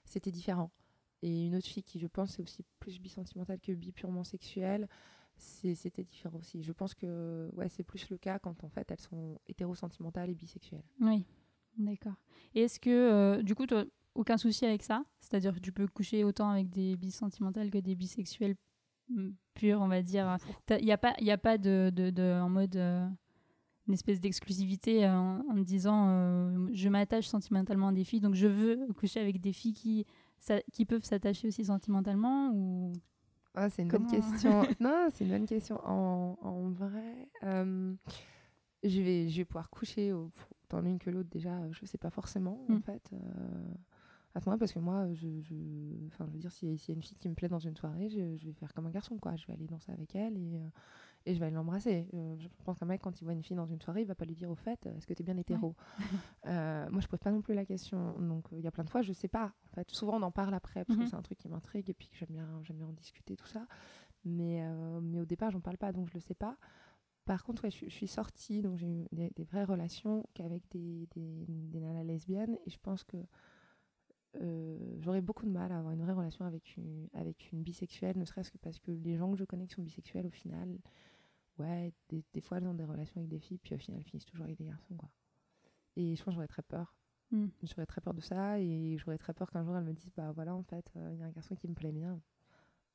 c'était 0.04 0.32
différent. 0.32 0.72
Et 1.22 1.48
une 1.48 1.56
autre 1.56 1.68
fille 1.68 1.84
qui, 1.84 2.00
je 2.00 2.08
pense, 2.08 2.38
est 2.40 2.42
aussi 2.44 2.64
plus 2.80 3.00
bisentimentale 3.00 3.60
que 3.60 3.72
bi 3.74 3.92
purement 3.92 4.24
sexuelle, 4.24 4.88
c'est- 5.36 5.76
c'était 5.76 6.04
différent 6.04 6.38
aussi. 6.40 6.62
Je 6.64 6.72
pense 6.72 6.94
que 6.94 7.50
ouais, 7.54 7.70
c'est 7.70 7.84
plus 7.84 8.10
le 8.10 8.18
cas 8.18 8.40
quand 8.40 8.64
en 8.64 8.70
fait 8.70 8.90
elles 8.92 9.02
sont 9.02 9.40
hétérosentimentales 9.48 10.30
et 10.30 10.36
bisexuelles. 10.36 10.84
Oui, 11.02 11.26
d'accord. 11.78 12.16
Et 12.56 12.62
est-ce 12.62 12.80
que, 12.80 12.90
euh, 12.90 13.42
du 13.44 13.56
coup, 13.56 13.66
toi, 13.66 13.86
aucun 14.16 14.38
souci 14.38 14.66
avec 14.66 14.84
ça? 14.84 15.04
C'est-à-dire 15.20 15.54
que 15.54 15.60
tu 15.60 15.72
peux 15.72 15.88
coucher 15.88 16.24
autant 16.24 16.50
avec 16.50 16.70
des 16.70 16.96
bisentimentales 16.98 17.70
que 17.70 17.78
des 17.78 17.96
bisexuels 17.96 18.56
purs, 19.54 19.82
on 19.82 19.88
va 19.88 20.02
dire. 20.02 20.38
Il 20.70 20.86
n'y 20.86 20.92
a 20.92 20.98
pas, 20.98 21.14
y 21.20 21.32
a 21.32 21.38
pas 21.38 21.58
de, 21.58 21.92
de, 21.94 22.10
de- 22.10 22.40
en 22.42 22.50
mode 22.50 22.76
euh, 22.76 23.08
une 23.88 23.94
espèce 23.94 24.20
d'exclusivité 24.22 25.06
euh, 25.06 25.12
en, 25.14 25.40
en 25.50 25.54
me 25.54 25.64
disant 25.64 26.08
euh, 26.10 26.68
je 26.74 26.90
m'attache 26.90 27.28
sentimentalement 27.28 27.88
à 27.90 27.92
des 27.92 28.04
filles, 28.04 28.22
donc 28.22 28.36
je 28.36 28.48
veux 28.48 28.88
coucher 28.94 29.20
avec 29.20 29.40
des 29.42 29.52
filles 29.54 29.74
qui, 29.74 30.06
ça- 30.40 30.62
qui 30.72 30.86
peuvent 30.86 31.04
s'attacher 31.04 31.48
aussi 31.48 31.66
sentimentalement 31.66 32.52
ou... 32.54 32.94
Ah, 33.56 33.70
c'est 33.70 33.82
une 33.82 33.88
Comment- 33.90 34.06
bonne 34.08 34.22
question. 34.22 34.64
non, 34.80 35.08
c'est 35.12 35.26
une 35.26 35.32
bonne 35.32 35.46
question. 35.48 35.80
En, 35.84 36.38
en 36.42 36.70
vrai, 36.70 37.28
je, 38.84 39.02
vais, 39.02 39.28
je 39.28 39.38
vais 39.38 39.46
pouvoir 39.46 39.70
coucher 39.70 40.14
au- 40.14 40.32
dans 40.70 40.82
l'une 40.82 41.00
que 41.00 41.10
l'autre. 41.10 41.30
Déjà, 41.32 41.52
je 41.72 41.86
sais 41.86 41.98
pas 41.98 42.12
forcément, 42.12 42.64
en 42.70 42.74
Mm. 42.76 42.82
fait. 42.82 43.10
Euh, 44.36 44.38
à 44.38 44.42
ce 44.42 44.48
moment 44.50 44.58
parce 44.60 44.72
que 44.74 44.80
moi, 44.80 45.12
je, 45.14 45.42
je, 45.42 45.56
enfin, 46.08 46.26
je 46.28 46.32
veux 46.34 46.40
dire, 46.40 46.52
si- 46.52 46.78
s'il 46.78 46.90
y 46.94 46.96
a 46.96 46.98
une 46.98 47.04
fille 47.04 47.18
qui 47.18 47.30
me 47.30 47.36
plaît 47.36 47.50
dans 47.50 47.60
une 47.60 47.76
soirée, 47.76 48.10
je, 48.10 48.36
je 48.38 48.46
vais 48.48 48.54
faire 48.54 48.74
comme 48.74 48.86
un 48.88 48.92
garçon, 48.92 49.18
quoi. 49.18 49.36
Je 49.36 49.46
vais 49.48 49.54
aller 49.54 49.68
danser 49.68 49.92
avec 49.92 50.16
elle 50.16 50.38
et, 50.38 50.58
euh, 50.58 50.70
et 51.26 51.34
je 51.34 51.40
vais 51.40 51.48
aller 51.48 51.56
l'embrasser. 51.56 52.08
Euh, 52.14 52.36
je 52.38 52.48
pense 52.64 52.80
qu'un 52.80 52.86
mec, 52.86 53.02
quand 53.02 53.20
il 53.20 53.24
voit 53.24 53.34
une 53.34 53.44
fille 53.44 53.58
dans 53.58 53.66
une 53.68 53.82
soirée, 53.82 54.02
il 54.02 54.08
va 54.08 54.16
pas 54.16 54.26
lui 54.26 54.36
dire 54.36 54.50
au 54.50 54.56
fait, 54.56 54.86
est-ce 54.86 55.06
que 55.08 55.14
tu 55.14 55.22
es 55.22 55.26
bien 55.26 55.38
hétéro 55.38 55.76
Euh, 56.46 56.90
Moi, 56.90 57.02
je 57.02 57.08
pose 57.08 57.20
pas 57.20 57.32
non 57.32 57.42
plus 57.42 57.54
la 57.54 57.66
question. 57.66 58.14
Donc, 58.20 58.52
euh, 58.54 58.58
il 58.60 58.64
y 58.64 58.68
a 58.68 58.72
plein 58.72 58.84
de 58.86 58.90
fois, 58.90 59.02
je 59.02 59.12
sais 59.12 59.28
pas. 59.28 59.54
En 59.72 59.76
fait, 59.76 59.90
souvent, 59.92 60.18
on 60.18 60.22
en 60.22 60.32
parle 60.32 60.54
après 60.54 60.86
parce 60.86 60.98
Mhm. 60.98 61.06
que 61.06 61.10
c'est 61.10 61.16
un 61.18 61.22
truc 61.22 61.38
qui 61.38 61.50
m'intrigue 61.50 61.90
et 61.90 61.94
puis 61.94 62.08
que 62.08 62.16
j'aime 62.16 62.30
bien, 62.32 62.62
j'aime 62.64 62.78
bien 62.78 62.88
en 62.88 62.94
discuter, 62.94 63.36
tout 63.36 63.48
ça. 63.48 63.66
Mais, 64.26 64.62
euh, 64.64 65.00
mais 65.02 65.20
au 65.20 65.26
départ, 65.26 65.52
j'en 65.52 65.60
parle 65.62 65.78
pas, 65.78 65.92
donc 65.92 66.08
je 66.10 66.14
le 66.14 66.20
sais 66.20 66.34
pas. 66.36 66.58
Par 67.26 67.44
contre, 67.44 67.64
ouais, 67.66 67.72
je, 67.72 67.86
je 67.86 67.90
suis 67.94 68.08
sortie, 68.08 68.62
donc 68.62 68.78
j'ai 68.78 68.88
eu 68.88 69.06
des, 69.12 69.30
des 69.36 69.44
vraies 69.44 69.64
relations 69.66 70.26
qu'avec 70.34 70.64
des, 70.72 71.08
des, 71.16 71.46
des 71.48 71.80
nanas 71.80 72.04
lesbiennes 72.04 72.58
et 72.66 72.70
je 72.70 72.78
pense 72.82 73.04
que 73.04 73.18
euh, 74.42 74.78
j'aurais 75.00 75.22
beaucoup 75.22 75.46
de 75.46 75.52
mal 75.52 75.72
à 75.72 75.80
avoir 75.80 75.94
une 75.94 76.02
vraie 76.02 76.14
relation 76.14 76.46
avec 76.46 76.76
une, 76.78 77.08
avec 77.14 77.52
une 77.52 77.64
bisexuelle, 77.64 78.18
ne 78.18 78.26
serait-ce 78.26 78.52
que 78.52 78.58
parce 78.58 78.80
que 78.80 78.92
les 78.92 79.18
gens 79.18 79.32
que 79.32 79.38
je 79.38 79.44
connais 79.46 79.68
qui 79.68 79.74
sont 79.76 79.82
bisexuels, 79.82 80.28
au 80.28 80.32
final, 80.32 80.78
ouais, 81.58 81.94
des, 82.10 82.24
des 82.34 82.42
fois, 82.42 82.58
elles 82.58 82.68
ont 82.68 82.74
des 82.74 82.84
relations 82.84 83.18
avec 83.18 83.30
des 83.30 83.40
filles, 83.40 83.58
puis 83.58 83.76
au 83.76 83.78
final, 83.78 84.00
elles 84.00 84.06
finissent 84.08 84.26
toujours 84.26 84.46
avec 84.46 84.58
des 84.58 84.66
garçons, 84.66 84.96
quoi. 84.96 85.10
Et 85.96 86.16
je 86.16 86.24
pense 86.24 86.32
que 86.34 86.36
j'aurais 86.36 86.48
très 86.48 86.62
peur. 86.62 86.96
Mm. 87.32 87.48
J'aurais 87.64 87.86
très 87.86 88.02
peur 88.02 88.14
de 88.14 88.22
ça 88.22 88.60
et 88.60 88.98
j'aurais 88.98 89.18
très 89.18 89.34
peur 89.34 89.52
qu'un 89.52 89.64
jour, 89.64 89.76
elles 89.78 89.84
me 89.84 89.94
disent, 89.94 90.12
bah 90.16 90.32
voilà, 90.32 90.56
en 90.56 90.64
fait, 90.64 90.90
euh, 90.96 91.10
il 91.14 91.20
y 91.20 91.24
a 91.24 91.26
un 91.26 91.32
garçon 91.32 91.56
qui 91.56 91.68
me 91.68 91.74
plaît 91.74 91.92
bien. 91.92 92.22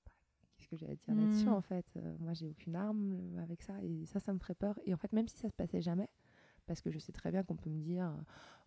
Bah, 0.06 0.12
Qu'est-ce 0.56 0.68
que 0.68 0.76
j'ai 0.76 0.86
à 0.88 0.94
dire 0.94 1.14
là-dessus, 1.14 1.46
Mm. 1.48 1.52
en 1.52 1.60
fait? 1.60 1.86
Euh, 1.96 2.16
Moi, 2.20 2.32
j'ai 2.32 2.48
aucune 2.48 2.74
arme 2.76 3.36
avec 3.42 3.60
ça 3.62 3.74
et 3.82 4.06
ça, 4.06 4.20
ça 4.20 4.32
me 4.32 4.38
ferait 4.38 4.54
peur. 4.54 4.78
Et 4.86 4.94
en 4.94 4.96
fait, 4.96 5.12
même 5.12 5.28
si 5.28 5.36
ça 5.36 5.48
se 5.48 5.54
passait 5.54 5.82
jamais, 5.82 6.08
parce 6.66 6.80
que 6.80 6.90
je 6.90 6.98
sais 6.98 7.12
très 7.12 7.30
bien 7.30 7.42
qu'on 7.42 7.56
peut 7.56 7.70
me 7.70 7.80
dire 7.82 8.06
euh, 8.06 8.22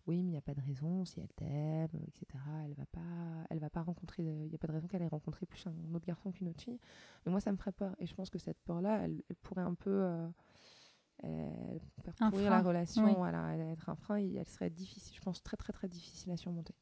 oui 0.06 0.22
mais 0.22 0.28
il 0.28 0.32
n'y 0.32 0.38
a 0.38 0.42
pas 0.42 0.54
de 0.54 0.60
raison 0.60 1.04
si 1.04 1.20
elle 1.20 1.32
t'aime 1.34 1.88
euh, 1.94 2.06
etc 2.06 2.26
elle 2.64 2.74
va 2.74 2.86
pas 2.86 3.44
elle 3.50 3.58
va 3.58 3.70
pas 3.70 3.82
rencontrer 3.82 4.22
il 4.24 4.48
n'y 4.48 4.54
a 4.54 4.58
pas 4.58 4.66
de 4.68 4.72
raison 4.72 4.86
qu'elle 4.88 5.02
ait 5.02 5.06
rencontré 5.08 5.46
plus 5.46 5.66
un 5.66 5.94
autre 5.94 6.06
garçon 6.06 6.30
qu'une 6.32 6.48
autre 6.48 6.62
fille. 6.62 6.80
Mais 7.26 7.32
moi 7.32 7.40
ça 7.40 7.50
me 7.52 7.56
ferait 7.56 7.72
peur. 7.72 7.94
Et 7.98 8.06
je 8.06 8.14
pense 8.14 8.30
que 8.30 8.38
cette 8.38 8.58
peur 8.60 8.80
là 8.80 9.00
elle, 9.04 9.22
elle 9.28 9.36
pourrait 9.36 9.62
un 9.62 9.74
peu 9.74 9.90
euh, 9.90 10.28
elle- 11.22 11.80
faire 12.02 12.14
Un 12.20 12.30
pourrir 12.30 12.50
la 12.50 12.62
relation 12.62 13.04
oui. 13.04 13.14
voilà 13.16 13.54
elle 13.54 13.60
être 13.60 13.88
un 13.88 13.96
frein. 13.96 14.18
Et 14.18 14.34
elle 14.34 14.48
serait 14.48 14.70
difficile 14.70 15.16
je 15.16 15.20
pense 15.20 15.42
très 15.42 15.56
très 15.56 15.72
très 15.72 15.88
difficile 15.88 16.30
à 16.32 16.36
surmonter 16.36 16.74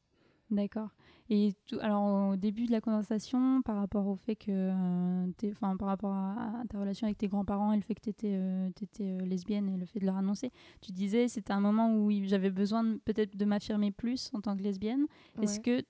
D'accord. 0.49 0.89
Et 1.29 1.53
tout, 1.67 1.77
alors 1.81 2.29
au 2.31 2.35
début 2.37 2.65
de 2.67 2.71
la 2.71 2.79
conversation, 2.79 3.61
par 3.61 3.75
rapport 3.75 4.07
au 4.07 4.15
fait 4.15 4.35
que, 4.37 4.45
euh, 4.49 5.27
enfin 5.51 5.75
par 5.75 5.89
rapport 5.89 6.13
à, 6.13 6.61
à 6.61 6.65
ta 6.69 6.79
relation 6.79 7.05
avec 7.05 7.17
tes 7.17 7.27
grands-parents 7.27 7.73
et 7.73 7.75
le 7.75 7.81
fait 7.81 7.95
que 7.95 7.99
tu 8.01 8.09
étais, 8.11 9.17
lesbienne 9.25 9.67
et 9.67 9.75
le 9.77 9.85
fait 9.85 9.99
de 9.99 10.05
leur 10.05 10.15
annoncer, 10.15 10.51
tu 10.81 10.93
disais 10.93 11.27
c'était 11.27 11.51
un 11.51 11.59
moment 11.59 11.93
où 11.97 12.09
j'avais 12.23 12.49
besoin 12.49 12.97
peut-être 13.03 13.35
de 13.35 13.43
m'affirmer 13.45 13.91
plus 13.91 14.31
en 14.33 14.39
tant 14.39 14.55
que 14.55 14.63
lesbienne. 14.63 15.05
Est-ce 15.41 15.59
que 15.59 15.81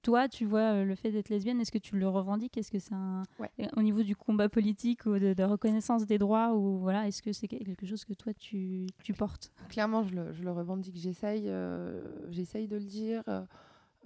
toi, 0.00 0.26
tu 0.26 0.46
vois 0.46 0.72
euh, 0.72 0.84
le 0.84 0.94
fait 0.96 1.12
d'être 1.12 1.28
lesbienne, 1.28 1.60
est-ce 1.60 1.70
que 1.70 1.78
tu 1.78 1.96
le 1.96 2.08
revendiques? 2.08 2.56
Est-ce 2.56 2.72
que 2.72 2.78
c'est 2.80 2.94
un 2.94 3.22
Ouais. 3.38 3.50
au 3.76 3.82
niveau 3.82 4.02
du 4.02 4.16
combat 4.16 4.48
politique 4.48 5.06
ou 5.06 5.16
de, 5.18 5.32
de 5.34 5.42
reconnaissance 5.44 6.06
des 6.06 6.18
droits 6.18 6.54
ou 6.56 6.78
voilà, 6.78 7.06
est-ce 7.06 7.22
que 7.22 7.32
c'est 7.32 7.46
quelque 7.46 7.86
chose 7.86 8.04
que 8.04 8.14
toi 8.14 8.32
tu, 8.34 8.86
tu 9.04 9.12
portes? 9.12 9.52
clairement 9.68 10.02
je 10.02 10.14
le, 10.16 10.32
je 10.32 10.42
le 10.42 10.50
revendique 10.50 10.96
j'essaye 10.96 11.44
euh, 11.46 12.00
j'essaye 12.30 12.66
de 12.66 12.76
le 12.78 12.84
dire 12.84 13.22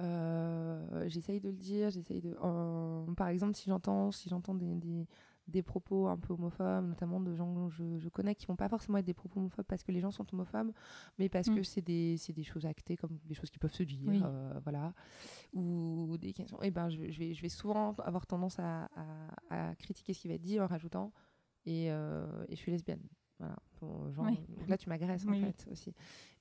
euh, 0.00 1.08
j'essaye 1.08 1.40
de 1.40 1.48
le 1.48 1.56
dire 1.56 1.90
j'essaye 1.90 2.20
de 2.20 2.36
euh, 2.42 3.06
par 3.14 3.28
exemple 3.28 3.54
si 3.54 3.68
j'entends 3.70 4.10
si 4.12 4.28
j'entends 4.28 4.54
des, 4.54 4.74
des, 4.74 5.06
des 5.48 5.62
propos 5.62 6.08
un 6.08 6.18
peu 6.18 6.34
homophobes 6.34 6.84
notamment 6.86 7.18
de 7.20 7.34
gens 7.34 7.68
que 7.68 7.74
je, 7.74 7.98
je 7.98 8.08
connais 8.10 8.34
qui 8.34 8.44
vont 8.46 8.56
pas 8.56 8.68
forcément 8.68 8.98
être 8.98 9.06
des 9.06 9.14
propos 9.14 9.40
homophobes 9.40 9.64
parce 9.66 9.82
que 9.84 9.92
les 9.92 10.00
gens 10.00 10.10
sont 10.10 10.26
homophobes 10.34 10.72
mais 11.18 11.28
parce 11.30 11.48
Mm. 11.48 11.54
que 11.54 11.62
c'est 11.62 11.80
des, 11.80 12.16
des 12.28 12.42
choses 12.44 12.66
actées 12.66 12.96
comme 12.98 13.18
des 13.24 13.34
choses 13.34 13.48
qui 13.50 13.58
peuvent 13.58 13.72
se 13.72 13.84
dire 13.84 14.10
Oui. 14.10 14.20
euh, 14.24 14.60
voilà 14.64 14.92
ou 15.54 16.16
des 16.18 16.32
questions 16.32 16.60
et 16.62 16.70
ben 16.70 16.88
je, 16.90 17.10
je 17.10 17.18
vais 17.18 17.32
je 17.34 17.40
vais 17.42 17.48
souvent 17.48 17.92
avoir 17.94 18.26
tendance 18.26 18.58
à, 18.58 18.90
à, 19.48 19.70
à 19.70 19.74
critiquer 19.76 20.12
ce 20.12 20.20
qui 20.20 20.28
va 20.28 20.34
être 20.34 20.42
dit 20.42 20.60
en 20.60 20.66
rajoutant 20.66 21.12
et, 21.64 21.90
euh, 21.90 22.26
et 22.48 22.56
je 22.56 22.60
suis 22.60 22.70
lesbienne 22.72 23.02
voilà 23.38 23.56
Pour- 23.78 24.10
genre, 24.12 24.26
Oui. 24.26 24.38
là 24.68 24.76
tu 24.78 24.88
m'agresses 24.88 25.26
en 25.26 25.30
Oui, 25.32 25.40
fait 25.40 25.66
aussi 25.70 25.94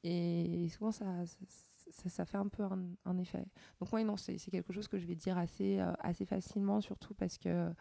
et 0.03 0.67
souvent 0.69 0.91
ça 0.91 1.25
ça, 1.25 1.37
ça- 1.91 2.09
ça 2.09 2.25
fait 2.25 2.37
un 2.37 2.47
peu 2.47 2.63
un, 2.63 2.79
un 3.05 3.17
effet. 3.17 3.45
Donc 3.79 3.91
oui 3.93 4.03
non 4.03 4.17
c'est 4.17 4.37
quelque 4.37 4.73
chose 4.73 4.87
que 4.87 4.97
je 4.97 5.05
vais 5.05 5.15
dire 5.15 5.37
assez 5.37 5.79
euh, 5.79 5.91
assez 5.99 6.25
facilement 6.25 6.81
surtout 6.81 7.13
parce 7.13 7.37
que 7.37 7.71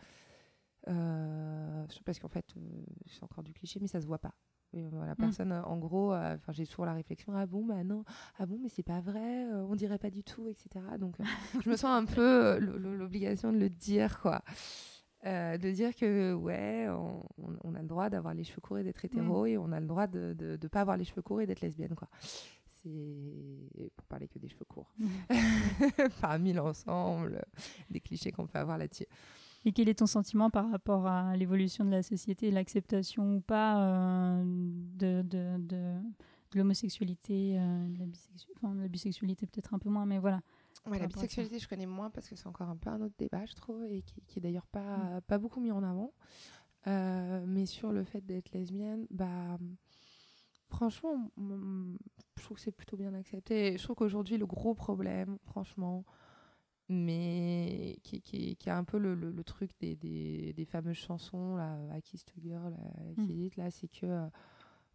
euh, 0.89 1.87
parce 2.05 2.19
qu'en 2.19 2.29
fait 2.29 2.47
euh, 2.57 2.61
c'est 3.07 3.23
encore 3.23 3.43
du 3.43 3.53
cliché 3.53 3.79
mais 3.81 3.87
ça 3.89 4.01
se 4.01 4.07
voit 4.07 4.19
pas. 4.19 4.35
Et, 4.73 4.85
euh, 4.85 5.07
la 5.07 5.15
personne 5.15 5.53
euh, 5.53 5.63
en 5.63 5.79
gros 5.79 6.13
enfin 6.13 6.53
j'ai 6.53 6.67
toujours 6.67 6.85
la 6.85 6.95
réflexion 6.95 7.33
ah 7.37 7.47
bon 7.47 7.65
bah 7.65 7.85
non 7.85 8.05
ah 8.39 8.47
bon 8.47 8.59
mais 8.61 8.69
c'est 8.69 8.83
pas 8.83 9.01
vrai 9.01 9.45
on 9.53 9.77
dirait 9.77 9.99
pas 9.99 10.11
du 10.11 10.25
tout 10.25 10.49
etc 10.49 10.85
donc 10.99 11.17
je 11.65 11.71
me 11.71 11.77
sens 11.77 11.91
un 11.91 12.05
peu 12.05 12.59
l'obligation 12.59 13.53
de 13.53 13.59
le 13.59 13.71
dire 13.71 14.21
quoi. 14.21 14.43
Euh, 15.27 15.57
de 15.57 15.71
dire 15.71 15.97
que 15.97 16.35
ouais 16.35 16.87
on, 17.63 17.75
a 17.75 17.81
le 17.81 17.89
droit 17.89 18.11
d'avoir 18.11 18.35
les 18.35 18.45
cheveux 18.45 18.61
courts 18.61 18.79
et 18.79 18.85
d'être 18.85 19.03
hétéro 19.07 19.47
et 19.47 19.57
on 19.57 19.73
a 19.73 19.81
le 19.81 19.87
droit 19.87 20.07
de, 20.07 20.35
de 20.35 20.69
pas 20.69 20.83
avoir 20.83 20.99
les 20.99 21.05
cheveux 21.05 21.23
courts 21.23 21.41
et 21.41 21.47
d'être 21.47 21.63
lesbienne 21.63 21.95
quoi 21.95 22.09
c'est 22.85 23.91
pour 23.97 24.07
parler 24.07 24.29
que 24.29 24.39
des 24.39 24.49
cheveux 24.49 24.65
courts 24.67 24.93
parmi 26.21 26.53
l'ensemble 26.53 27.45
des 27.91 28.01
clichés 28.01 28.31
qu'on 28.33 28.47
peut 28.47 28.59
avoir 28.59 28.79
là-dessus 28.79 29.07
Et 29.65 29.73
quel 29.73 29.89
est 29.89 29.99
ton 29.99 30.07
sentiment 30.07 30.51
par 30.51 30.71
rapport 30.71 31.07
à 31.07 31.37
l'évolution 31.37 31.85
de 31.85 31.91
la 31.91 32.03
société, 32.03 32.51
l'acceptation 32.51 33.37
ou 33.37 33.41
pas 33.41 33.81
euh, 33.89 34.43
de, 34.45 35.23
de, 35.23 35.57
de, 35.59 35.95
de 36.53 36.59
l'homosexualité, 36.59 37.57
euh, 37.59 37.89
de 37.89 37.99
la, 37.99 38.07
bisexu- 38.07 38.49
enfin, 38.57 38.75
de 38.75 38.83
la 38.83 38.89
bisexualité 38.89 39.47
peut-être 39.47 39.73
un 39.75 39.79
peu 39.79 39.89
moins, 39.89 40.07
mais 40.07 40.19
voilà. 40.19 40.41
Ouais, 40.87 40.99
la 40.99 41.07
bisexualité, 41.07 41.59
je 41.59 41.67
connais 41.67 41.87
moins 41.87 42.11
parce 42.11 42.29
que 42.29 42.37
c'est 42.37 42.47
encore 42.47 42.69
un 42.69 42.77
peu 42.77 42.91
un 42.91 43.01
autre 43.01 43.15
débat, 43.19 43.47
je 43.47 43.55
trouve, 43.55 43.83
et 43.87 44.03
qui, 44.03 44.21
qui 44.27 44.39
est 44.39 44.43
d'ailleurs 44.43 44.67
pas, 44.67 44.99
Mm. 44.99 45.21
pas 45.27 45.39
beaucoup 45.39 45.61
mis 45.61 45.73
en 45.73 45.83
avant. 45.83 46.13
Euh, 46.87 47.43
mais 47.49 47.65
sur 47.65 47.91
le 47.93 48.05
fait 48.05 48.21
d'être 48.21 48.53
lesbienne, 48.53 49.07
bah, 49.11 49.57
franchement, 50.75 51.31
je 51.39 52.43
trouve 52.43 52.57
que 52.57 52.63
c'est 52.63 52.73
plutôt 52.73 52.97
bien 52.97 53.15
accepté. 53.15 53.77
Je 53.79 53.83
trouve 53.83 53.97
qu'aujourd'hui, 53.97 54.37
le 54.39 54.47
gros 54.47 54.75
problème, 54.75 55.39
franchement, 55.45 56.05
mais 56.89 57.99
qui, 58.03 58.21
qui, 58.21 58.57
qui 58.57 58.71
a 58.71 58.77
un 58.77 58.85
peu 58.85 58.99
le, 58.99 59.15
le, 59.15 59.31
le 59.31 59.45
truc 59.45 59.71
des, 59.81 59.97
des, 59.97 60.53
des 60.53 60.65
fameuses 60.65 60.97
chansons, 60.97 61.57
là, 61.57 61.77
I 61.91 61.97
a 61.97 62.01
Girl, 62.43 62.75
euh, 62.75 63.13
Mm. 63.17 63.27
qui 63.27 63.47
est 63.47 63.57
là, 63.57 63.71
c'est 63.71 63.89
que, 63.89 64.27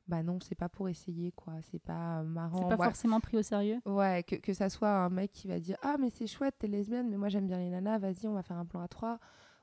bah 0.07 0.21
non, 0.23 0.39
c'est 0.39 0.55
pas 0.55 0.69
pour 0.69 0.87
essayer, 0.89 1.31
quoi. 1.31 1.53
C'est 1.71 1.81
pas 1.81 2.21
marrant. 2.23 2.59
C'est 2.69 2.77
pas 2.77 2.83
forcément 2.83 3.19
pris 3.19 3.37
au 3.37 3.41
sérieux. 3.41 3.79
Ouais, 3.85 4.23
que, 4.23 4.35
que 4.35 4.53
ça 4.53 4.69
soit 4.69 4.91
un 5.05 5.09
mec 5.09 5.31
qui 5.31 5.47
va 5.47 5.59
dire 5.59 5.77
Ah, 5.81 5.95
mais 5.99 6.09
c'est 6.09 6.27
chouette, 6.27 6.55
t'es 6.59 6.67
lesbienne, 6.67 7.09
mais 7.09 7.17
moi 7.17 7.29
j'aime 7.29 7.47
bien 7.47 7.57
les 7.57 7.69
nanas, 7.69 7.97
vas-y, 7.99 8.27
on 8.27 8.33
va 8.33 8.43
faire 8.43 8.57
un 8.57 8.65
plan 8.65 8.81
à 8.81 8.87
trois. 8.87 9.19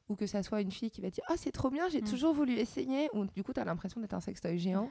Ou 0.09 0.15
que 0.17 0.27
ça 0.27 0.43
soit 0.43 0.61
une 0.61 0.71
fille 0.71 0.91
qui 0.91 1.01
va 1.01 1.11
dire 1.11 1.25
Ah, 1.29 1.35
c'est 1.37 1.51
trop 1.51 1.69
bien, 1.71 1.89
j'ai 1.89 2.01
Mm. 2.01 2.05
toujours 2.09 2.33
voulu 2.35 2.53
essayer. 2.55 3.09
Ou 3.13 3.25
du 3.27 3.43
coup, 3.43 3.53
t'as 3.53 3.65
l'impression 3.65 4.01
d'être 4.01 4.15
un 4.15 4.21
sextoy 4.21 4.57
géant. 4.59 4.91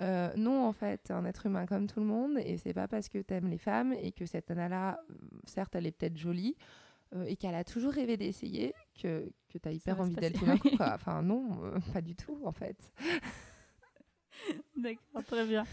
Euh, 0.00 0.32
non, 0.36 0.64
en 0.66 0.72
fait, 0.72 0.98
t'es 0.98 1.12
un 1.12 1.24
être 1.24 1.46
humain 1.46 1.66
comme 1.66 1.86
tout 1.86 2.00
le 2.00 2.06
monde, 2.06 2.38
et 2.38 2.56
c'est 2.56 2.72
pas 2.74 2.86
parce 2.88 3.08
que 3.08 3.18
t'aimes 3.18 3.48
les 3.48 3.58
femmes 3.58 3.92
et 3.92 4.12
que 4.12 4.26
cette 4.26 4.48
nana-là, 4.48 4.98
euh, 5.10 5.14
certes, 5.44 5.74
elle 5.76 5.86
est 5.86 5.92
peut-être 5.92 6.16
jolie. 6.16 6.56
euh, 7.14 7.24
et 7.24 7.36
qu'elle 7.36 7.54
a 7.54 7.64
toujours 7.64 7.92
rêvé 7.92 8.16
d'essayer, 8.18 8.74
que, 9.00 9.32
que 9.48 9.56
t'as 9.58 9.72
hyper 9.72 9.98
envie 9.98 10.14
d'elle 10.14 10.34
tout 10.34 10.44
d'un 10.44 10.58
coup. 10.58 10.68
quoi. 10.76 10.92
Enfin, 10.94 11.22
non, 11.22 11.58
euh, 11.64 11.78
pas 11.94 12.02
du 12.02 12.14
tout, 12.14 12.38
en 12.44 12.52
fait. 12.52 12.76
D'accord, 14.76 15.24
très 15.26 15.46
bien. 15.46 15.64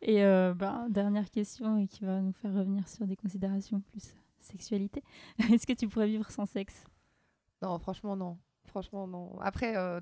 Et 0.00 0.22
ben, 0.22 0.86
dernière 0.88 1.28
question 1.30 1.76
et 1.78 1.86
qui 1.86 2.04
va 2.04 2.20
nous 2.20 2.32
faire 2.32 2.54
revenir 2.54 2.86
sur 2.88 3.06
des 3.06 3.16
considérations 3.16 3.80
plus 3.80 4.14
sexualité. 4.40 5.02
Est-ce 5.52 5.66
que 5.66 5.72
tu 5.72 5.88
pourrais 5.88 6.06
vivre 6.06 6.30
sans 6.30 6.46
sexe? 6.46 6.84
Non, 7.62 7.78
franchement, 7.78 8.16
non. 8.16 8.38
Franchement, 8.66 9.06
non. 9.06 9.38
Après, 9.40 9.76
euh, 9.76 10.00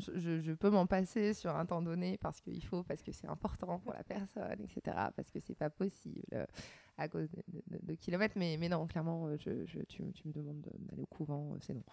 je, 0.00 0.52
peux 0.52 0.70
m'en 0.70 0.86
passer 0.86 1.34
sur 1.34 1.54
un 1.54 1.66
temps 1.66 1.82
donné 1.82 2.18
parce 2.18 2.40
qu'il 2.40 2.64
faut, 2.64 2.82
parce 2.82 3.02
que 3.02 3.12
c'est 3.12 3.28
important 3.28 3.78
pour 3.78 3.92
la 3.92 4.02
personne, 4.02 4.60
etc. 4.60 4.96
Parce 5.14 5.30
que 5.30 5.38
c'est 5.38 5.54
pas 5.54 5.70
possible 5.70 6.22
euh, 6.32 6.46
à 6.96 7.08
cause 7.08 7.28
de, 7.68 7.94
kilomètres. 7.94 8.34
Mais, 8.36 8.56
non, 8.68 8.86
clairement, 8.86 9.26
euh, 9.26 9.36
je, 9.38 9.80
tu, 9.82 10.02
me 10.02 10.32
demandes 10.32 10.60
de- 10.62 10.72
d'aller 10.78 11.02
au 11.02 11.06
couvent, 11.06 11.56
c'est 11.60 11.74
non. 11.74 11.84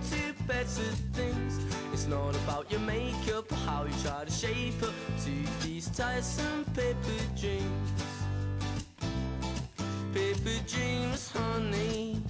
So 0.00 0.25
better 0.46 0.88
things. 1.12 1.58
It's 1.92 2.06
not 2.06 2.34
about 2.36 2.70
your 2.70 2.80
makeup 2.80 3.50
or 3.50 3.56
how 3.66 3.84
you 3.84 3.92
try 4.02 4.24
to 4.24 4.30
shape 4.30 4.80
up 4.82 4.94
to 5.24 5.66
these 5.66 5.88
tiresome 5.88 6.64
paper 6.74 7.22
dreams. 7.36 8.02
Paper 10.14 10.58
dreams, 10.68 11.30
honey. 11.32 12.22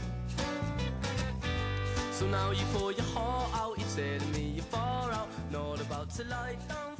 So 2.12 2.26
now 2.26 2.50
you 2.50 2.64
pour 2.72 2.92
your 2.92 3.06
heart 3.14 3.50
out, 3.54 3.78
you're 3.78 3.88
telling 3.94 4.32
me 4.32 4.52
you're 4.56 4.64
far 4.64 5.12
out, 5.12 5.28
not 5.52 5.80
about 5.80 6.10
to 6.10 6.24
lie 6.24 6.56
down 6.68 6.96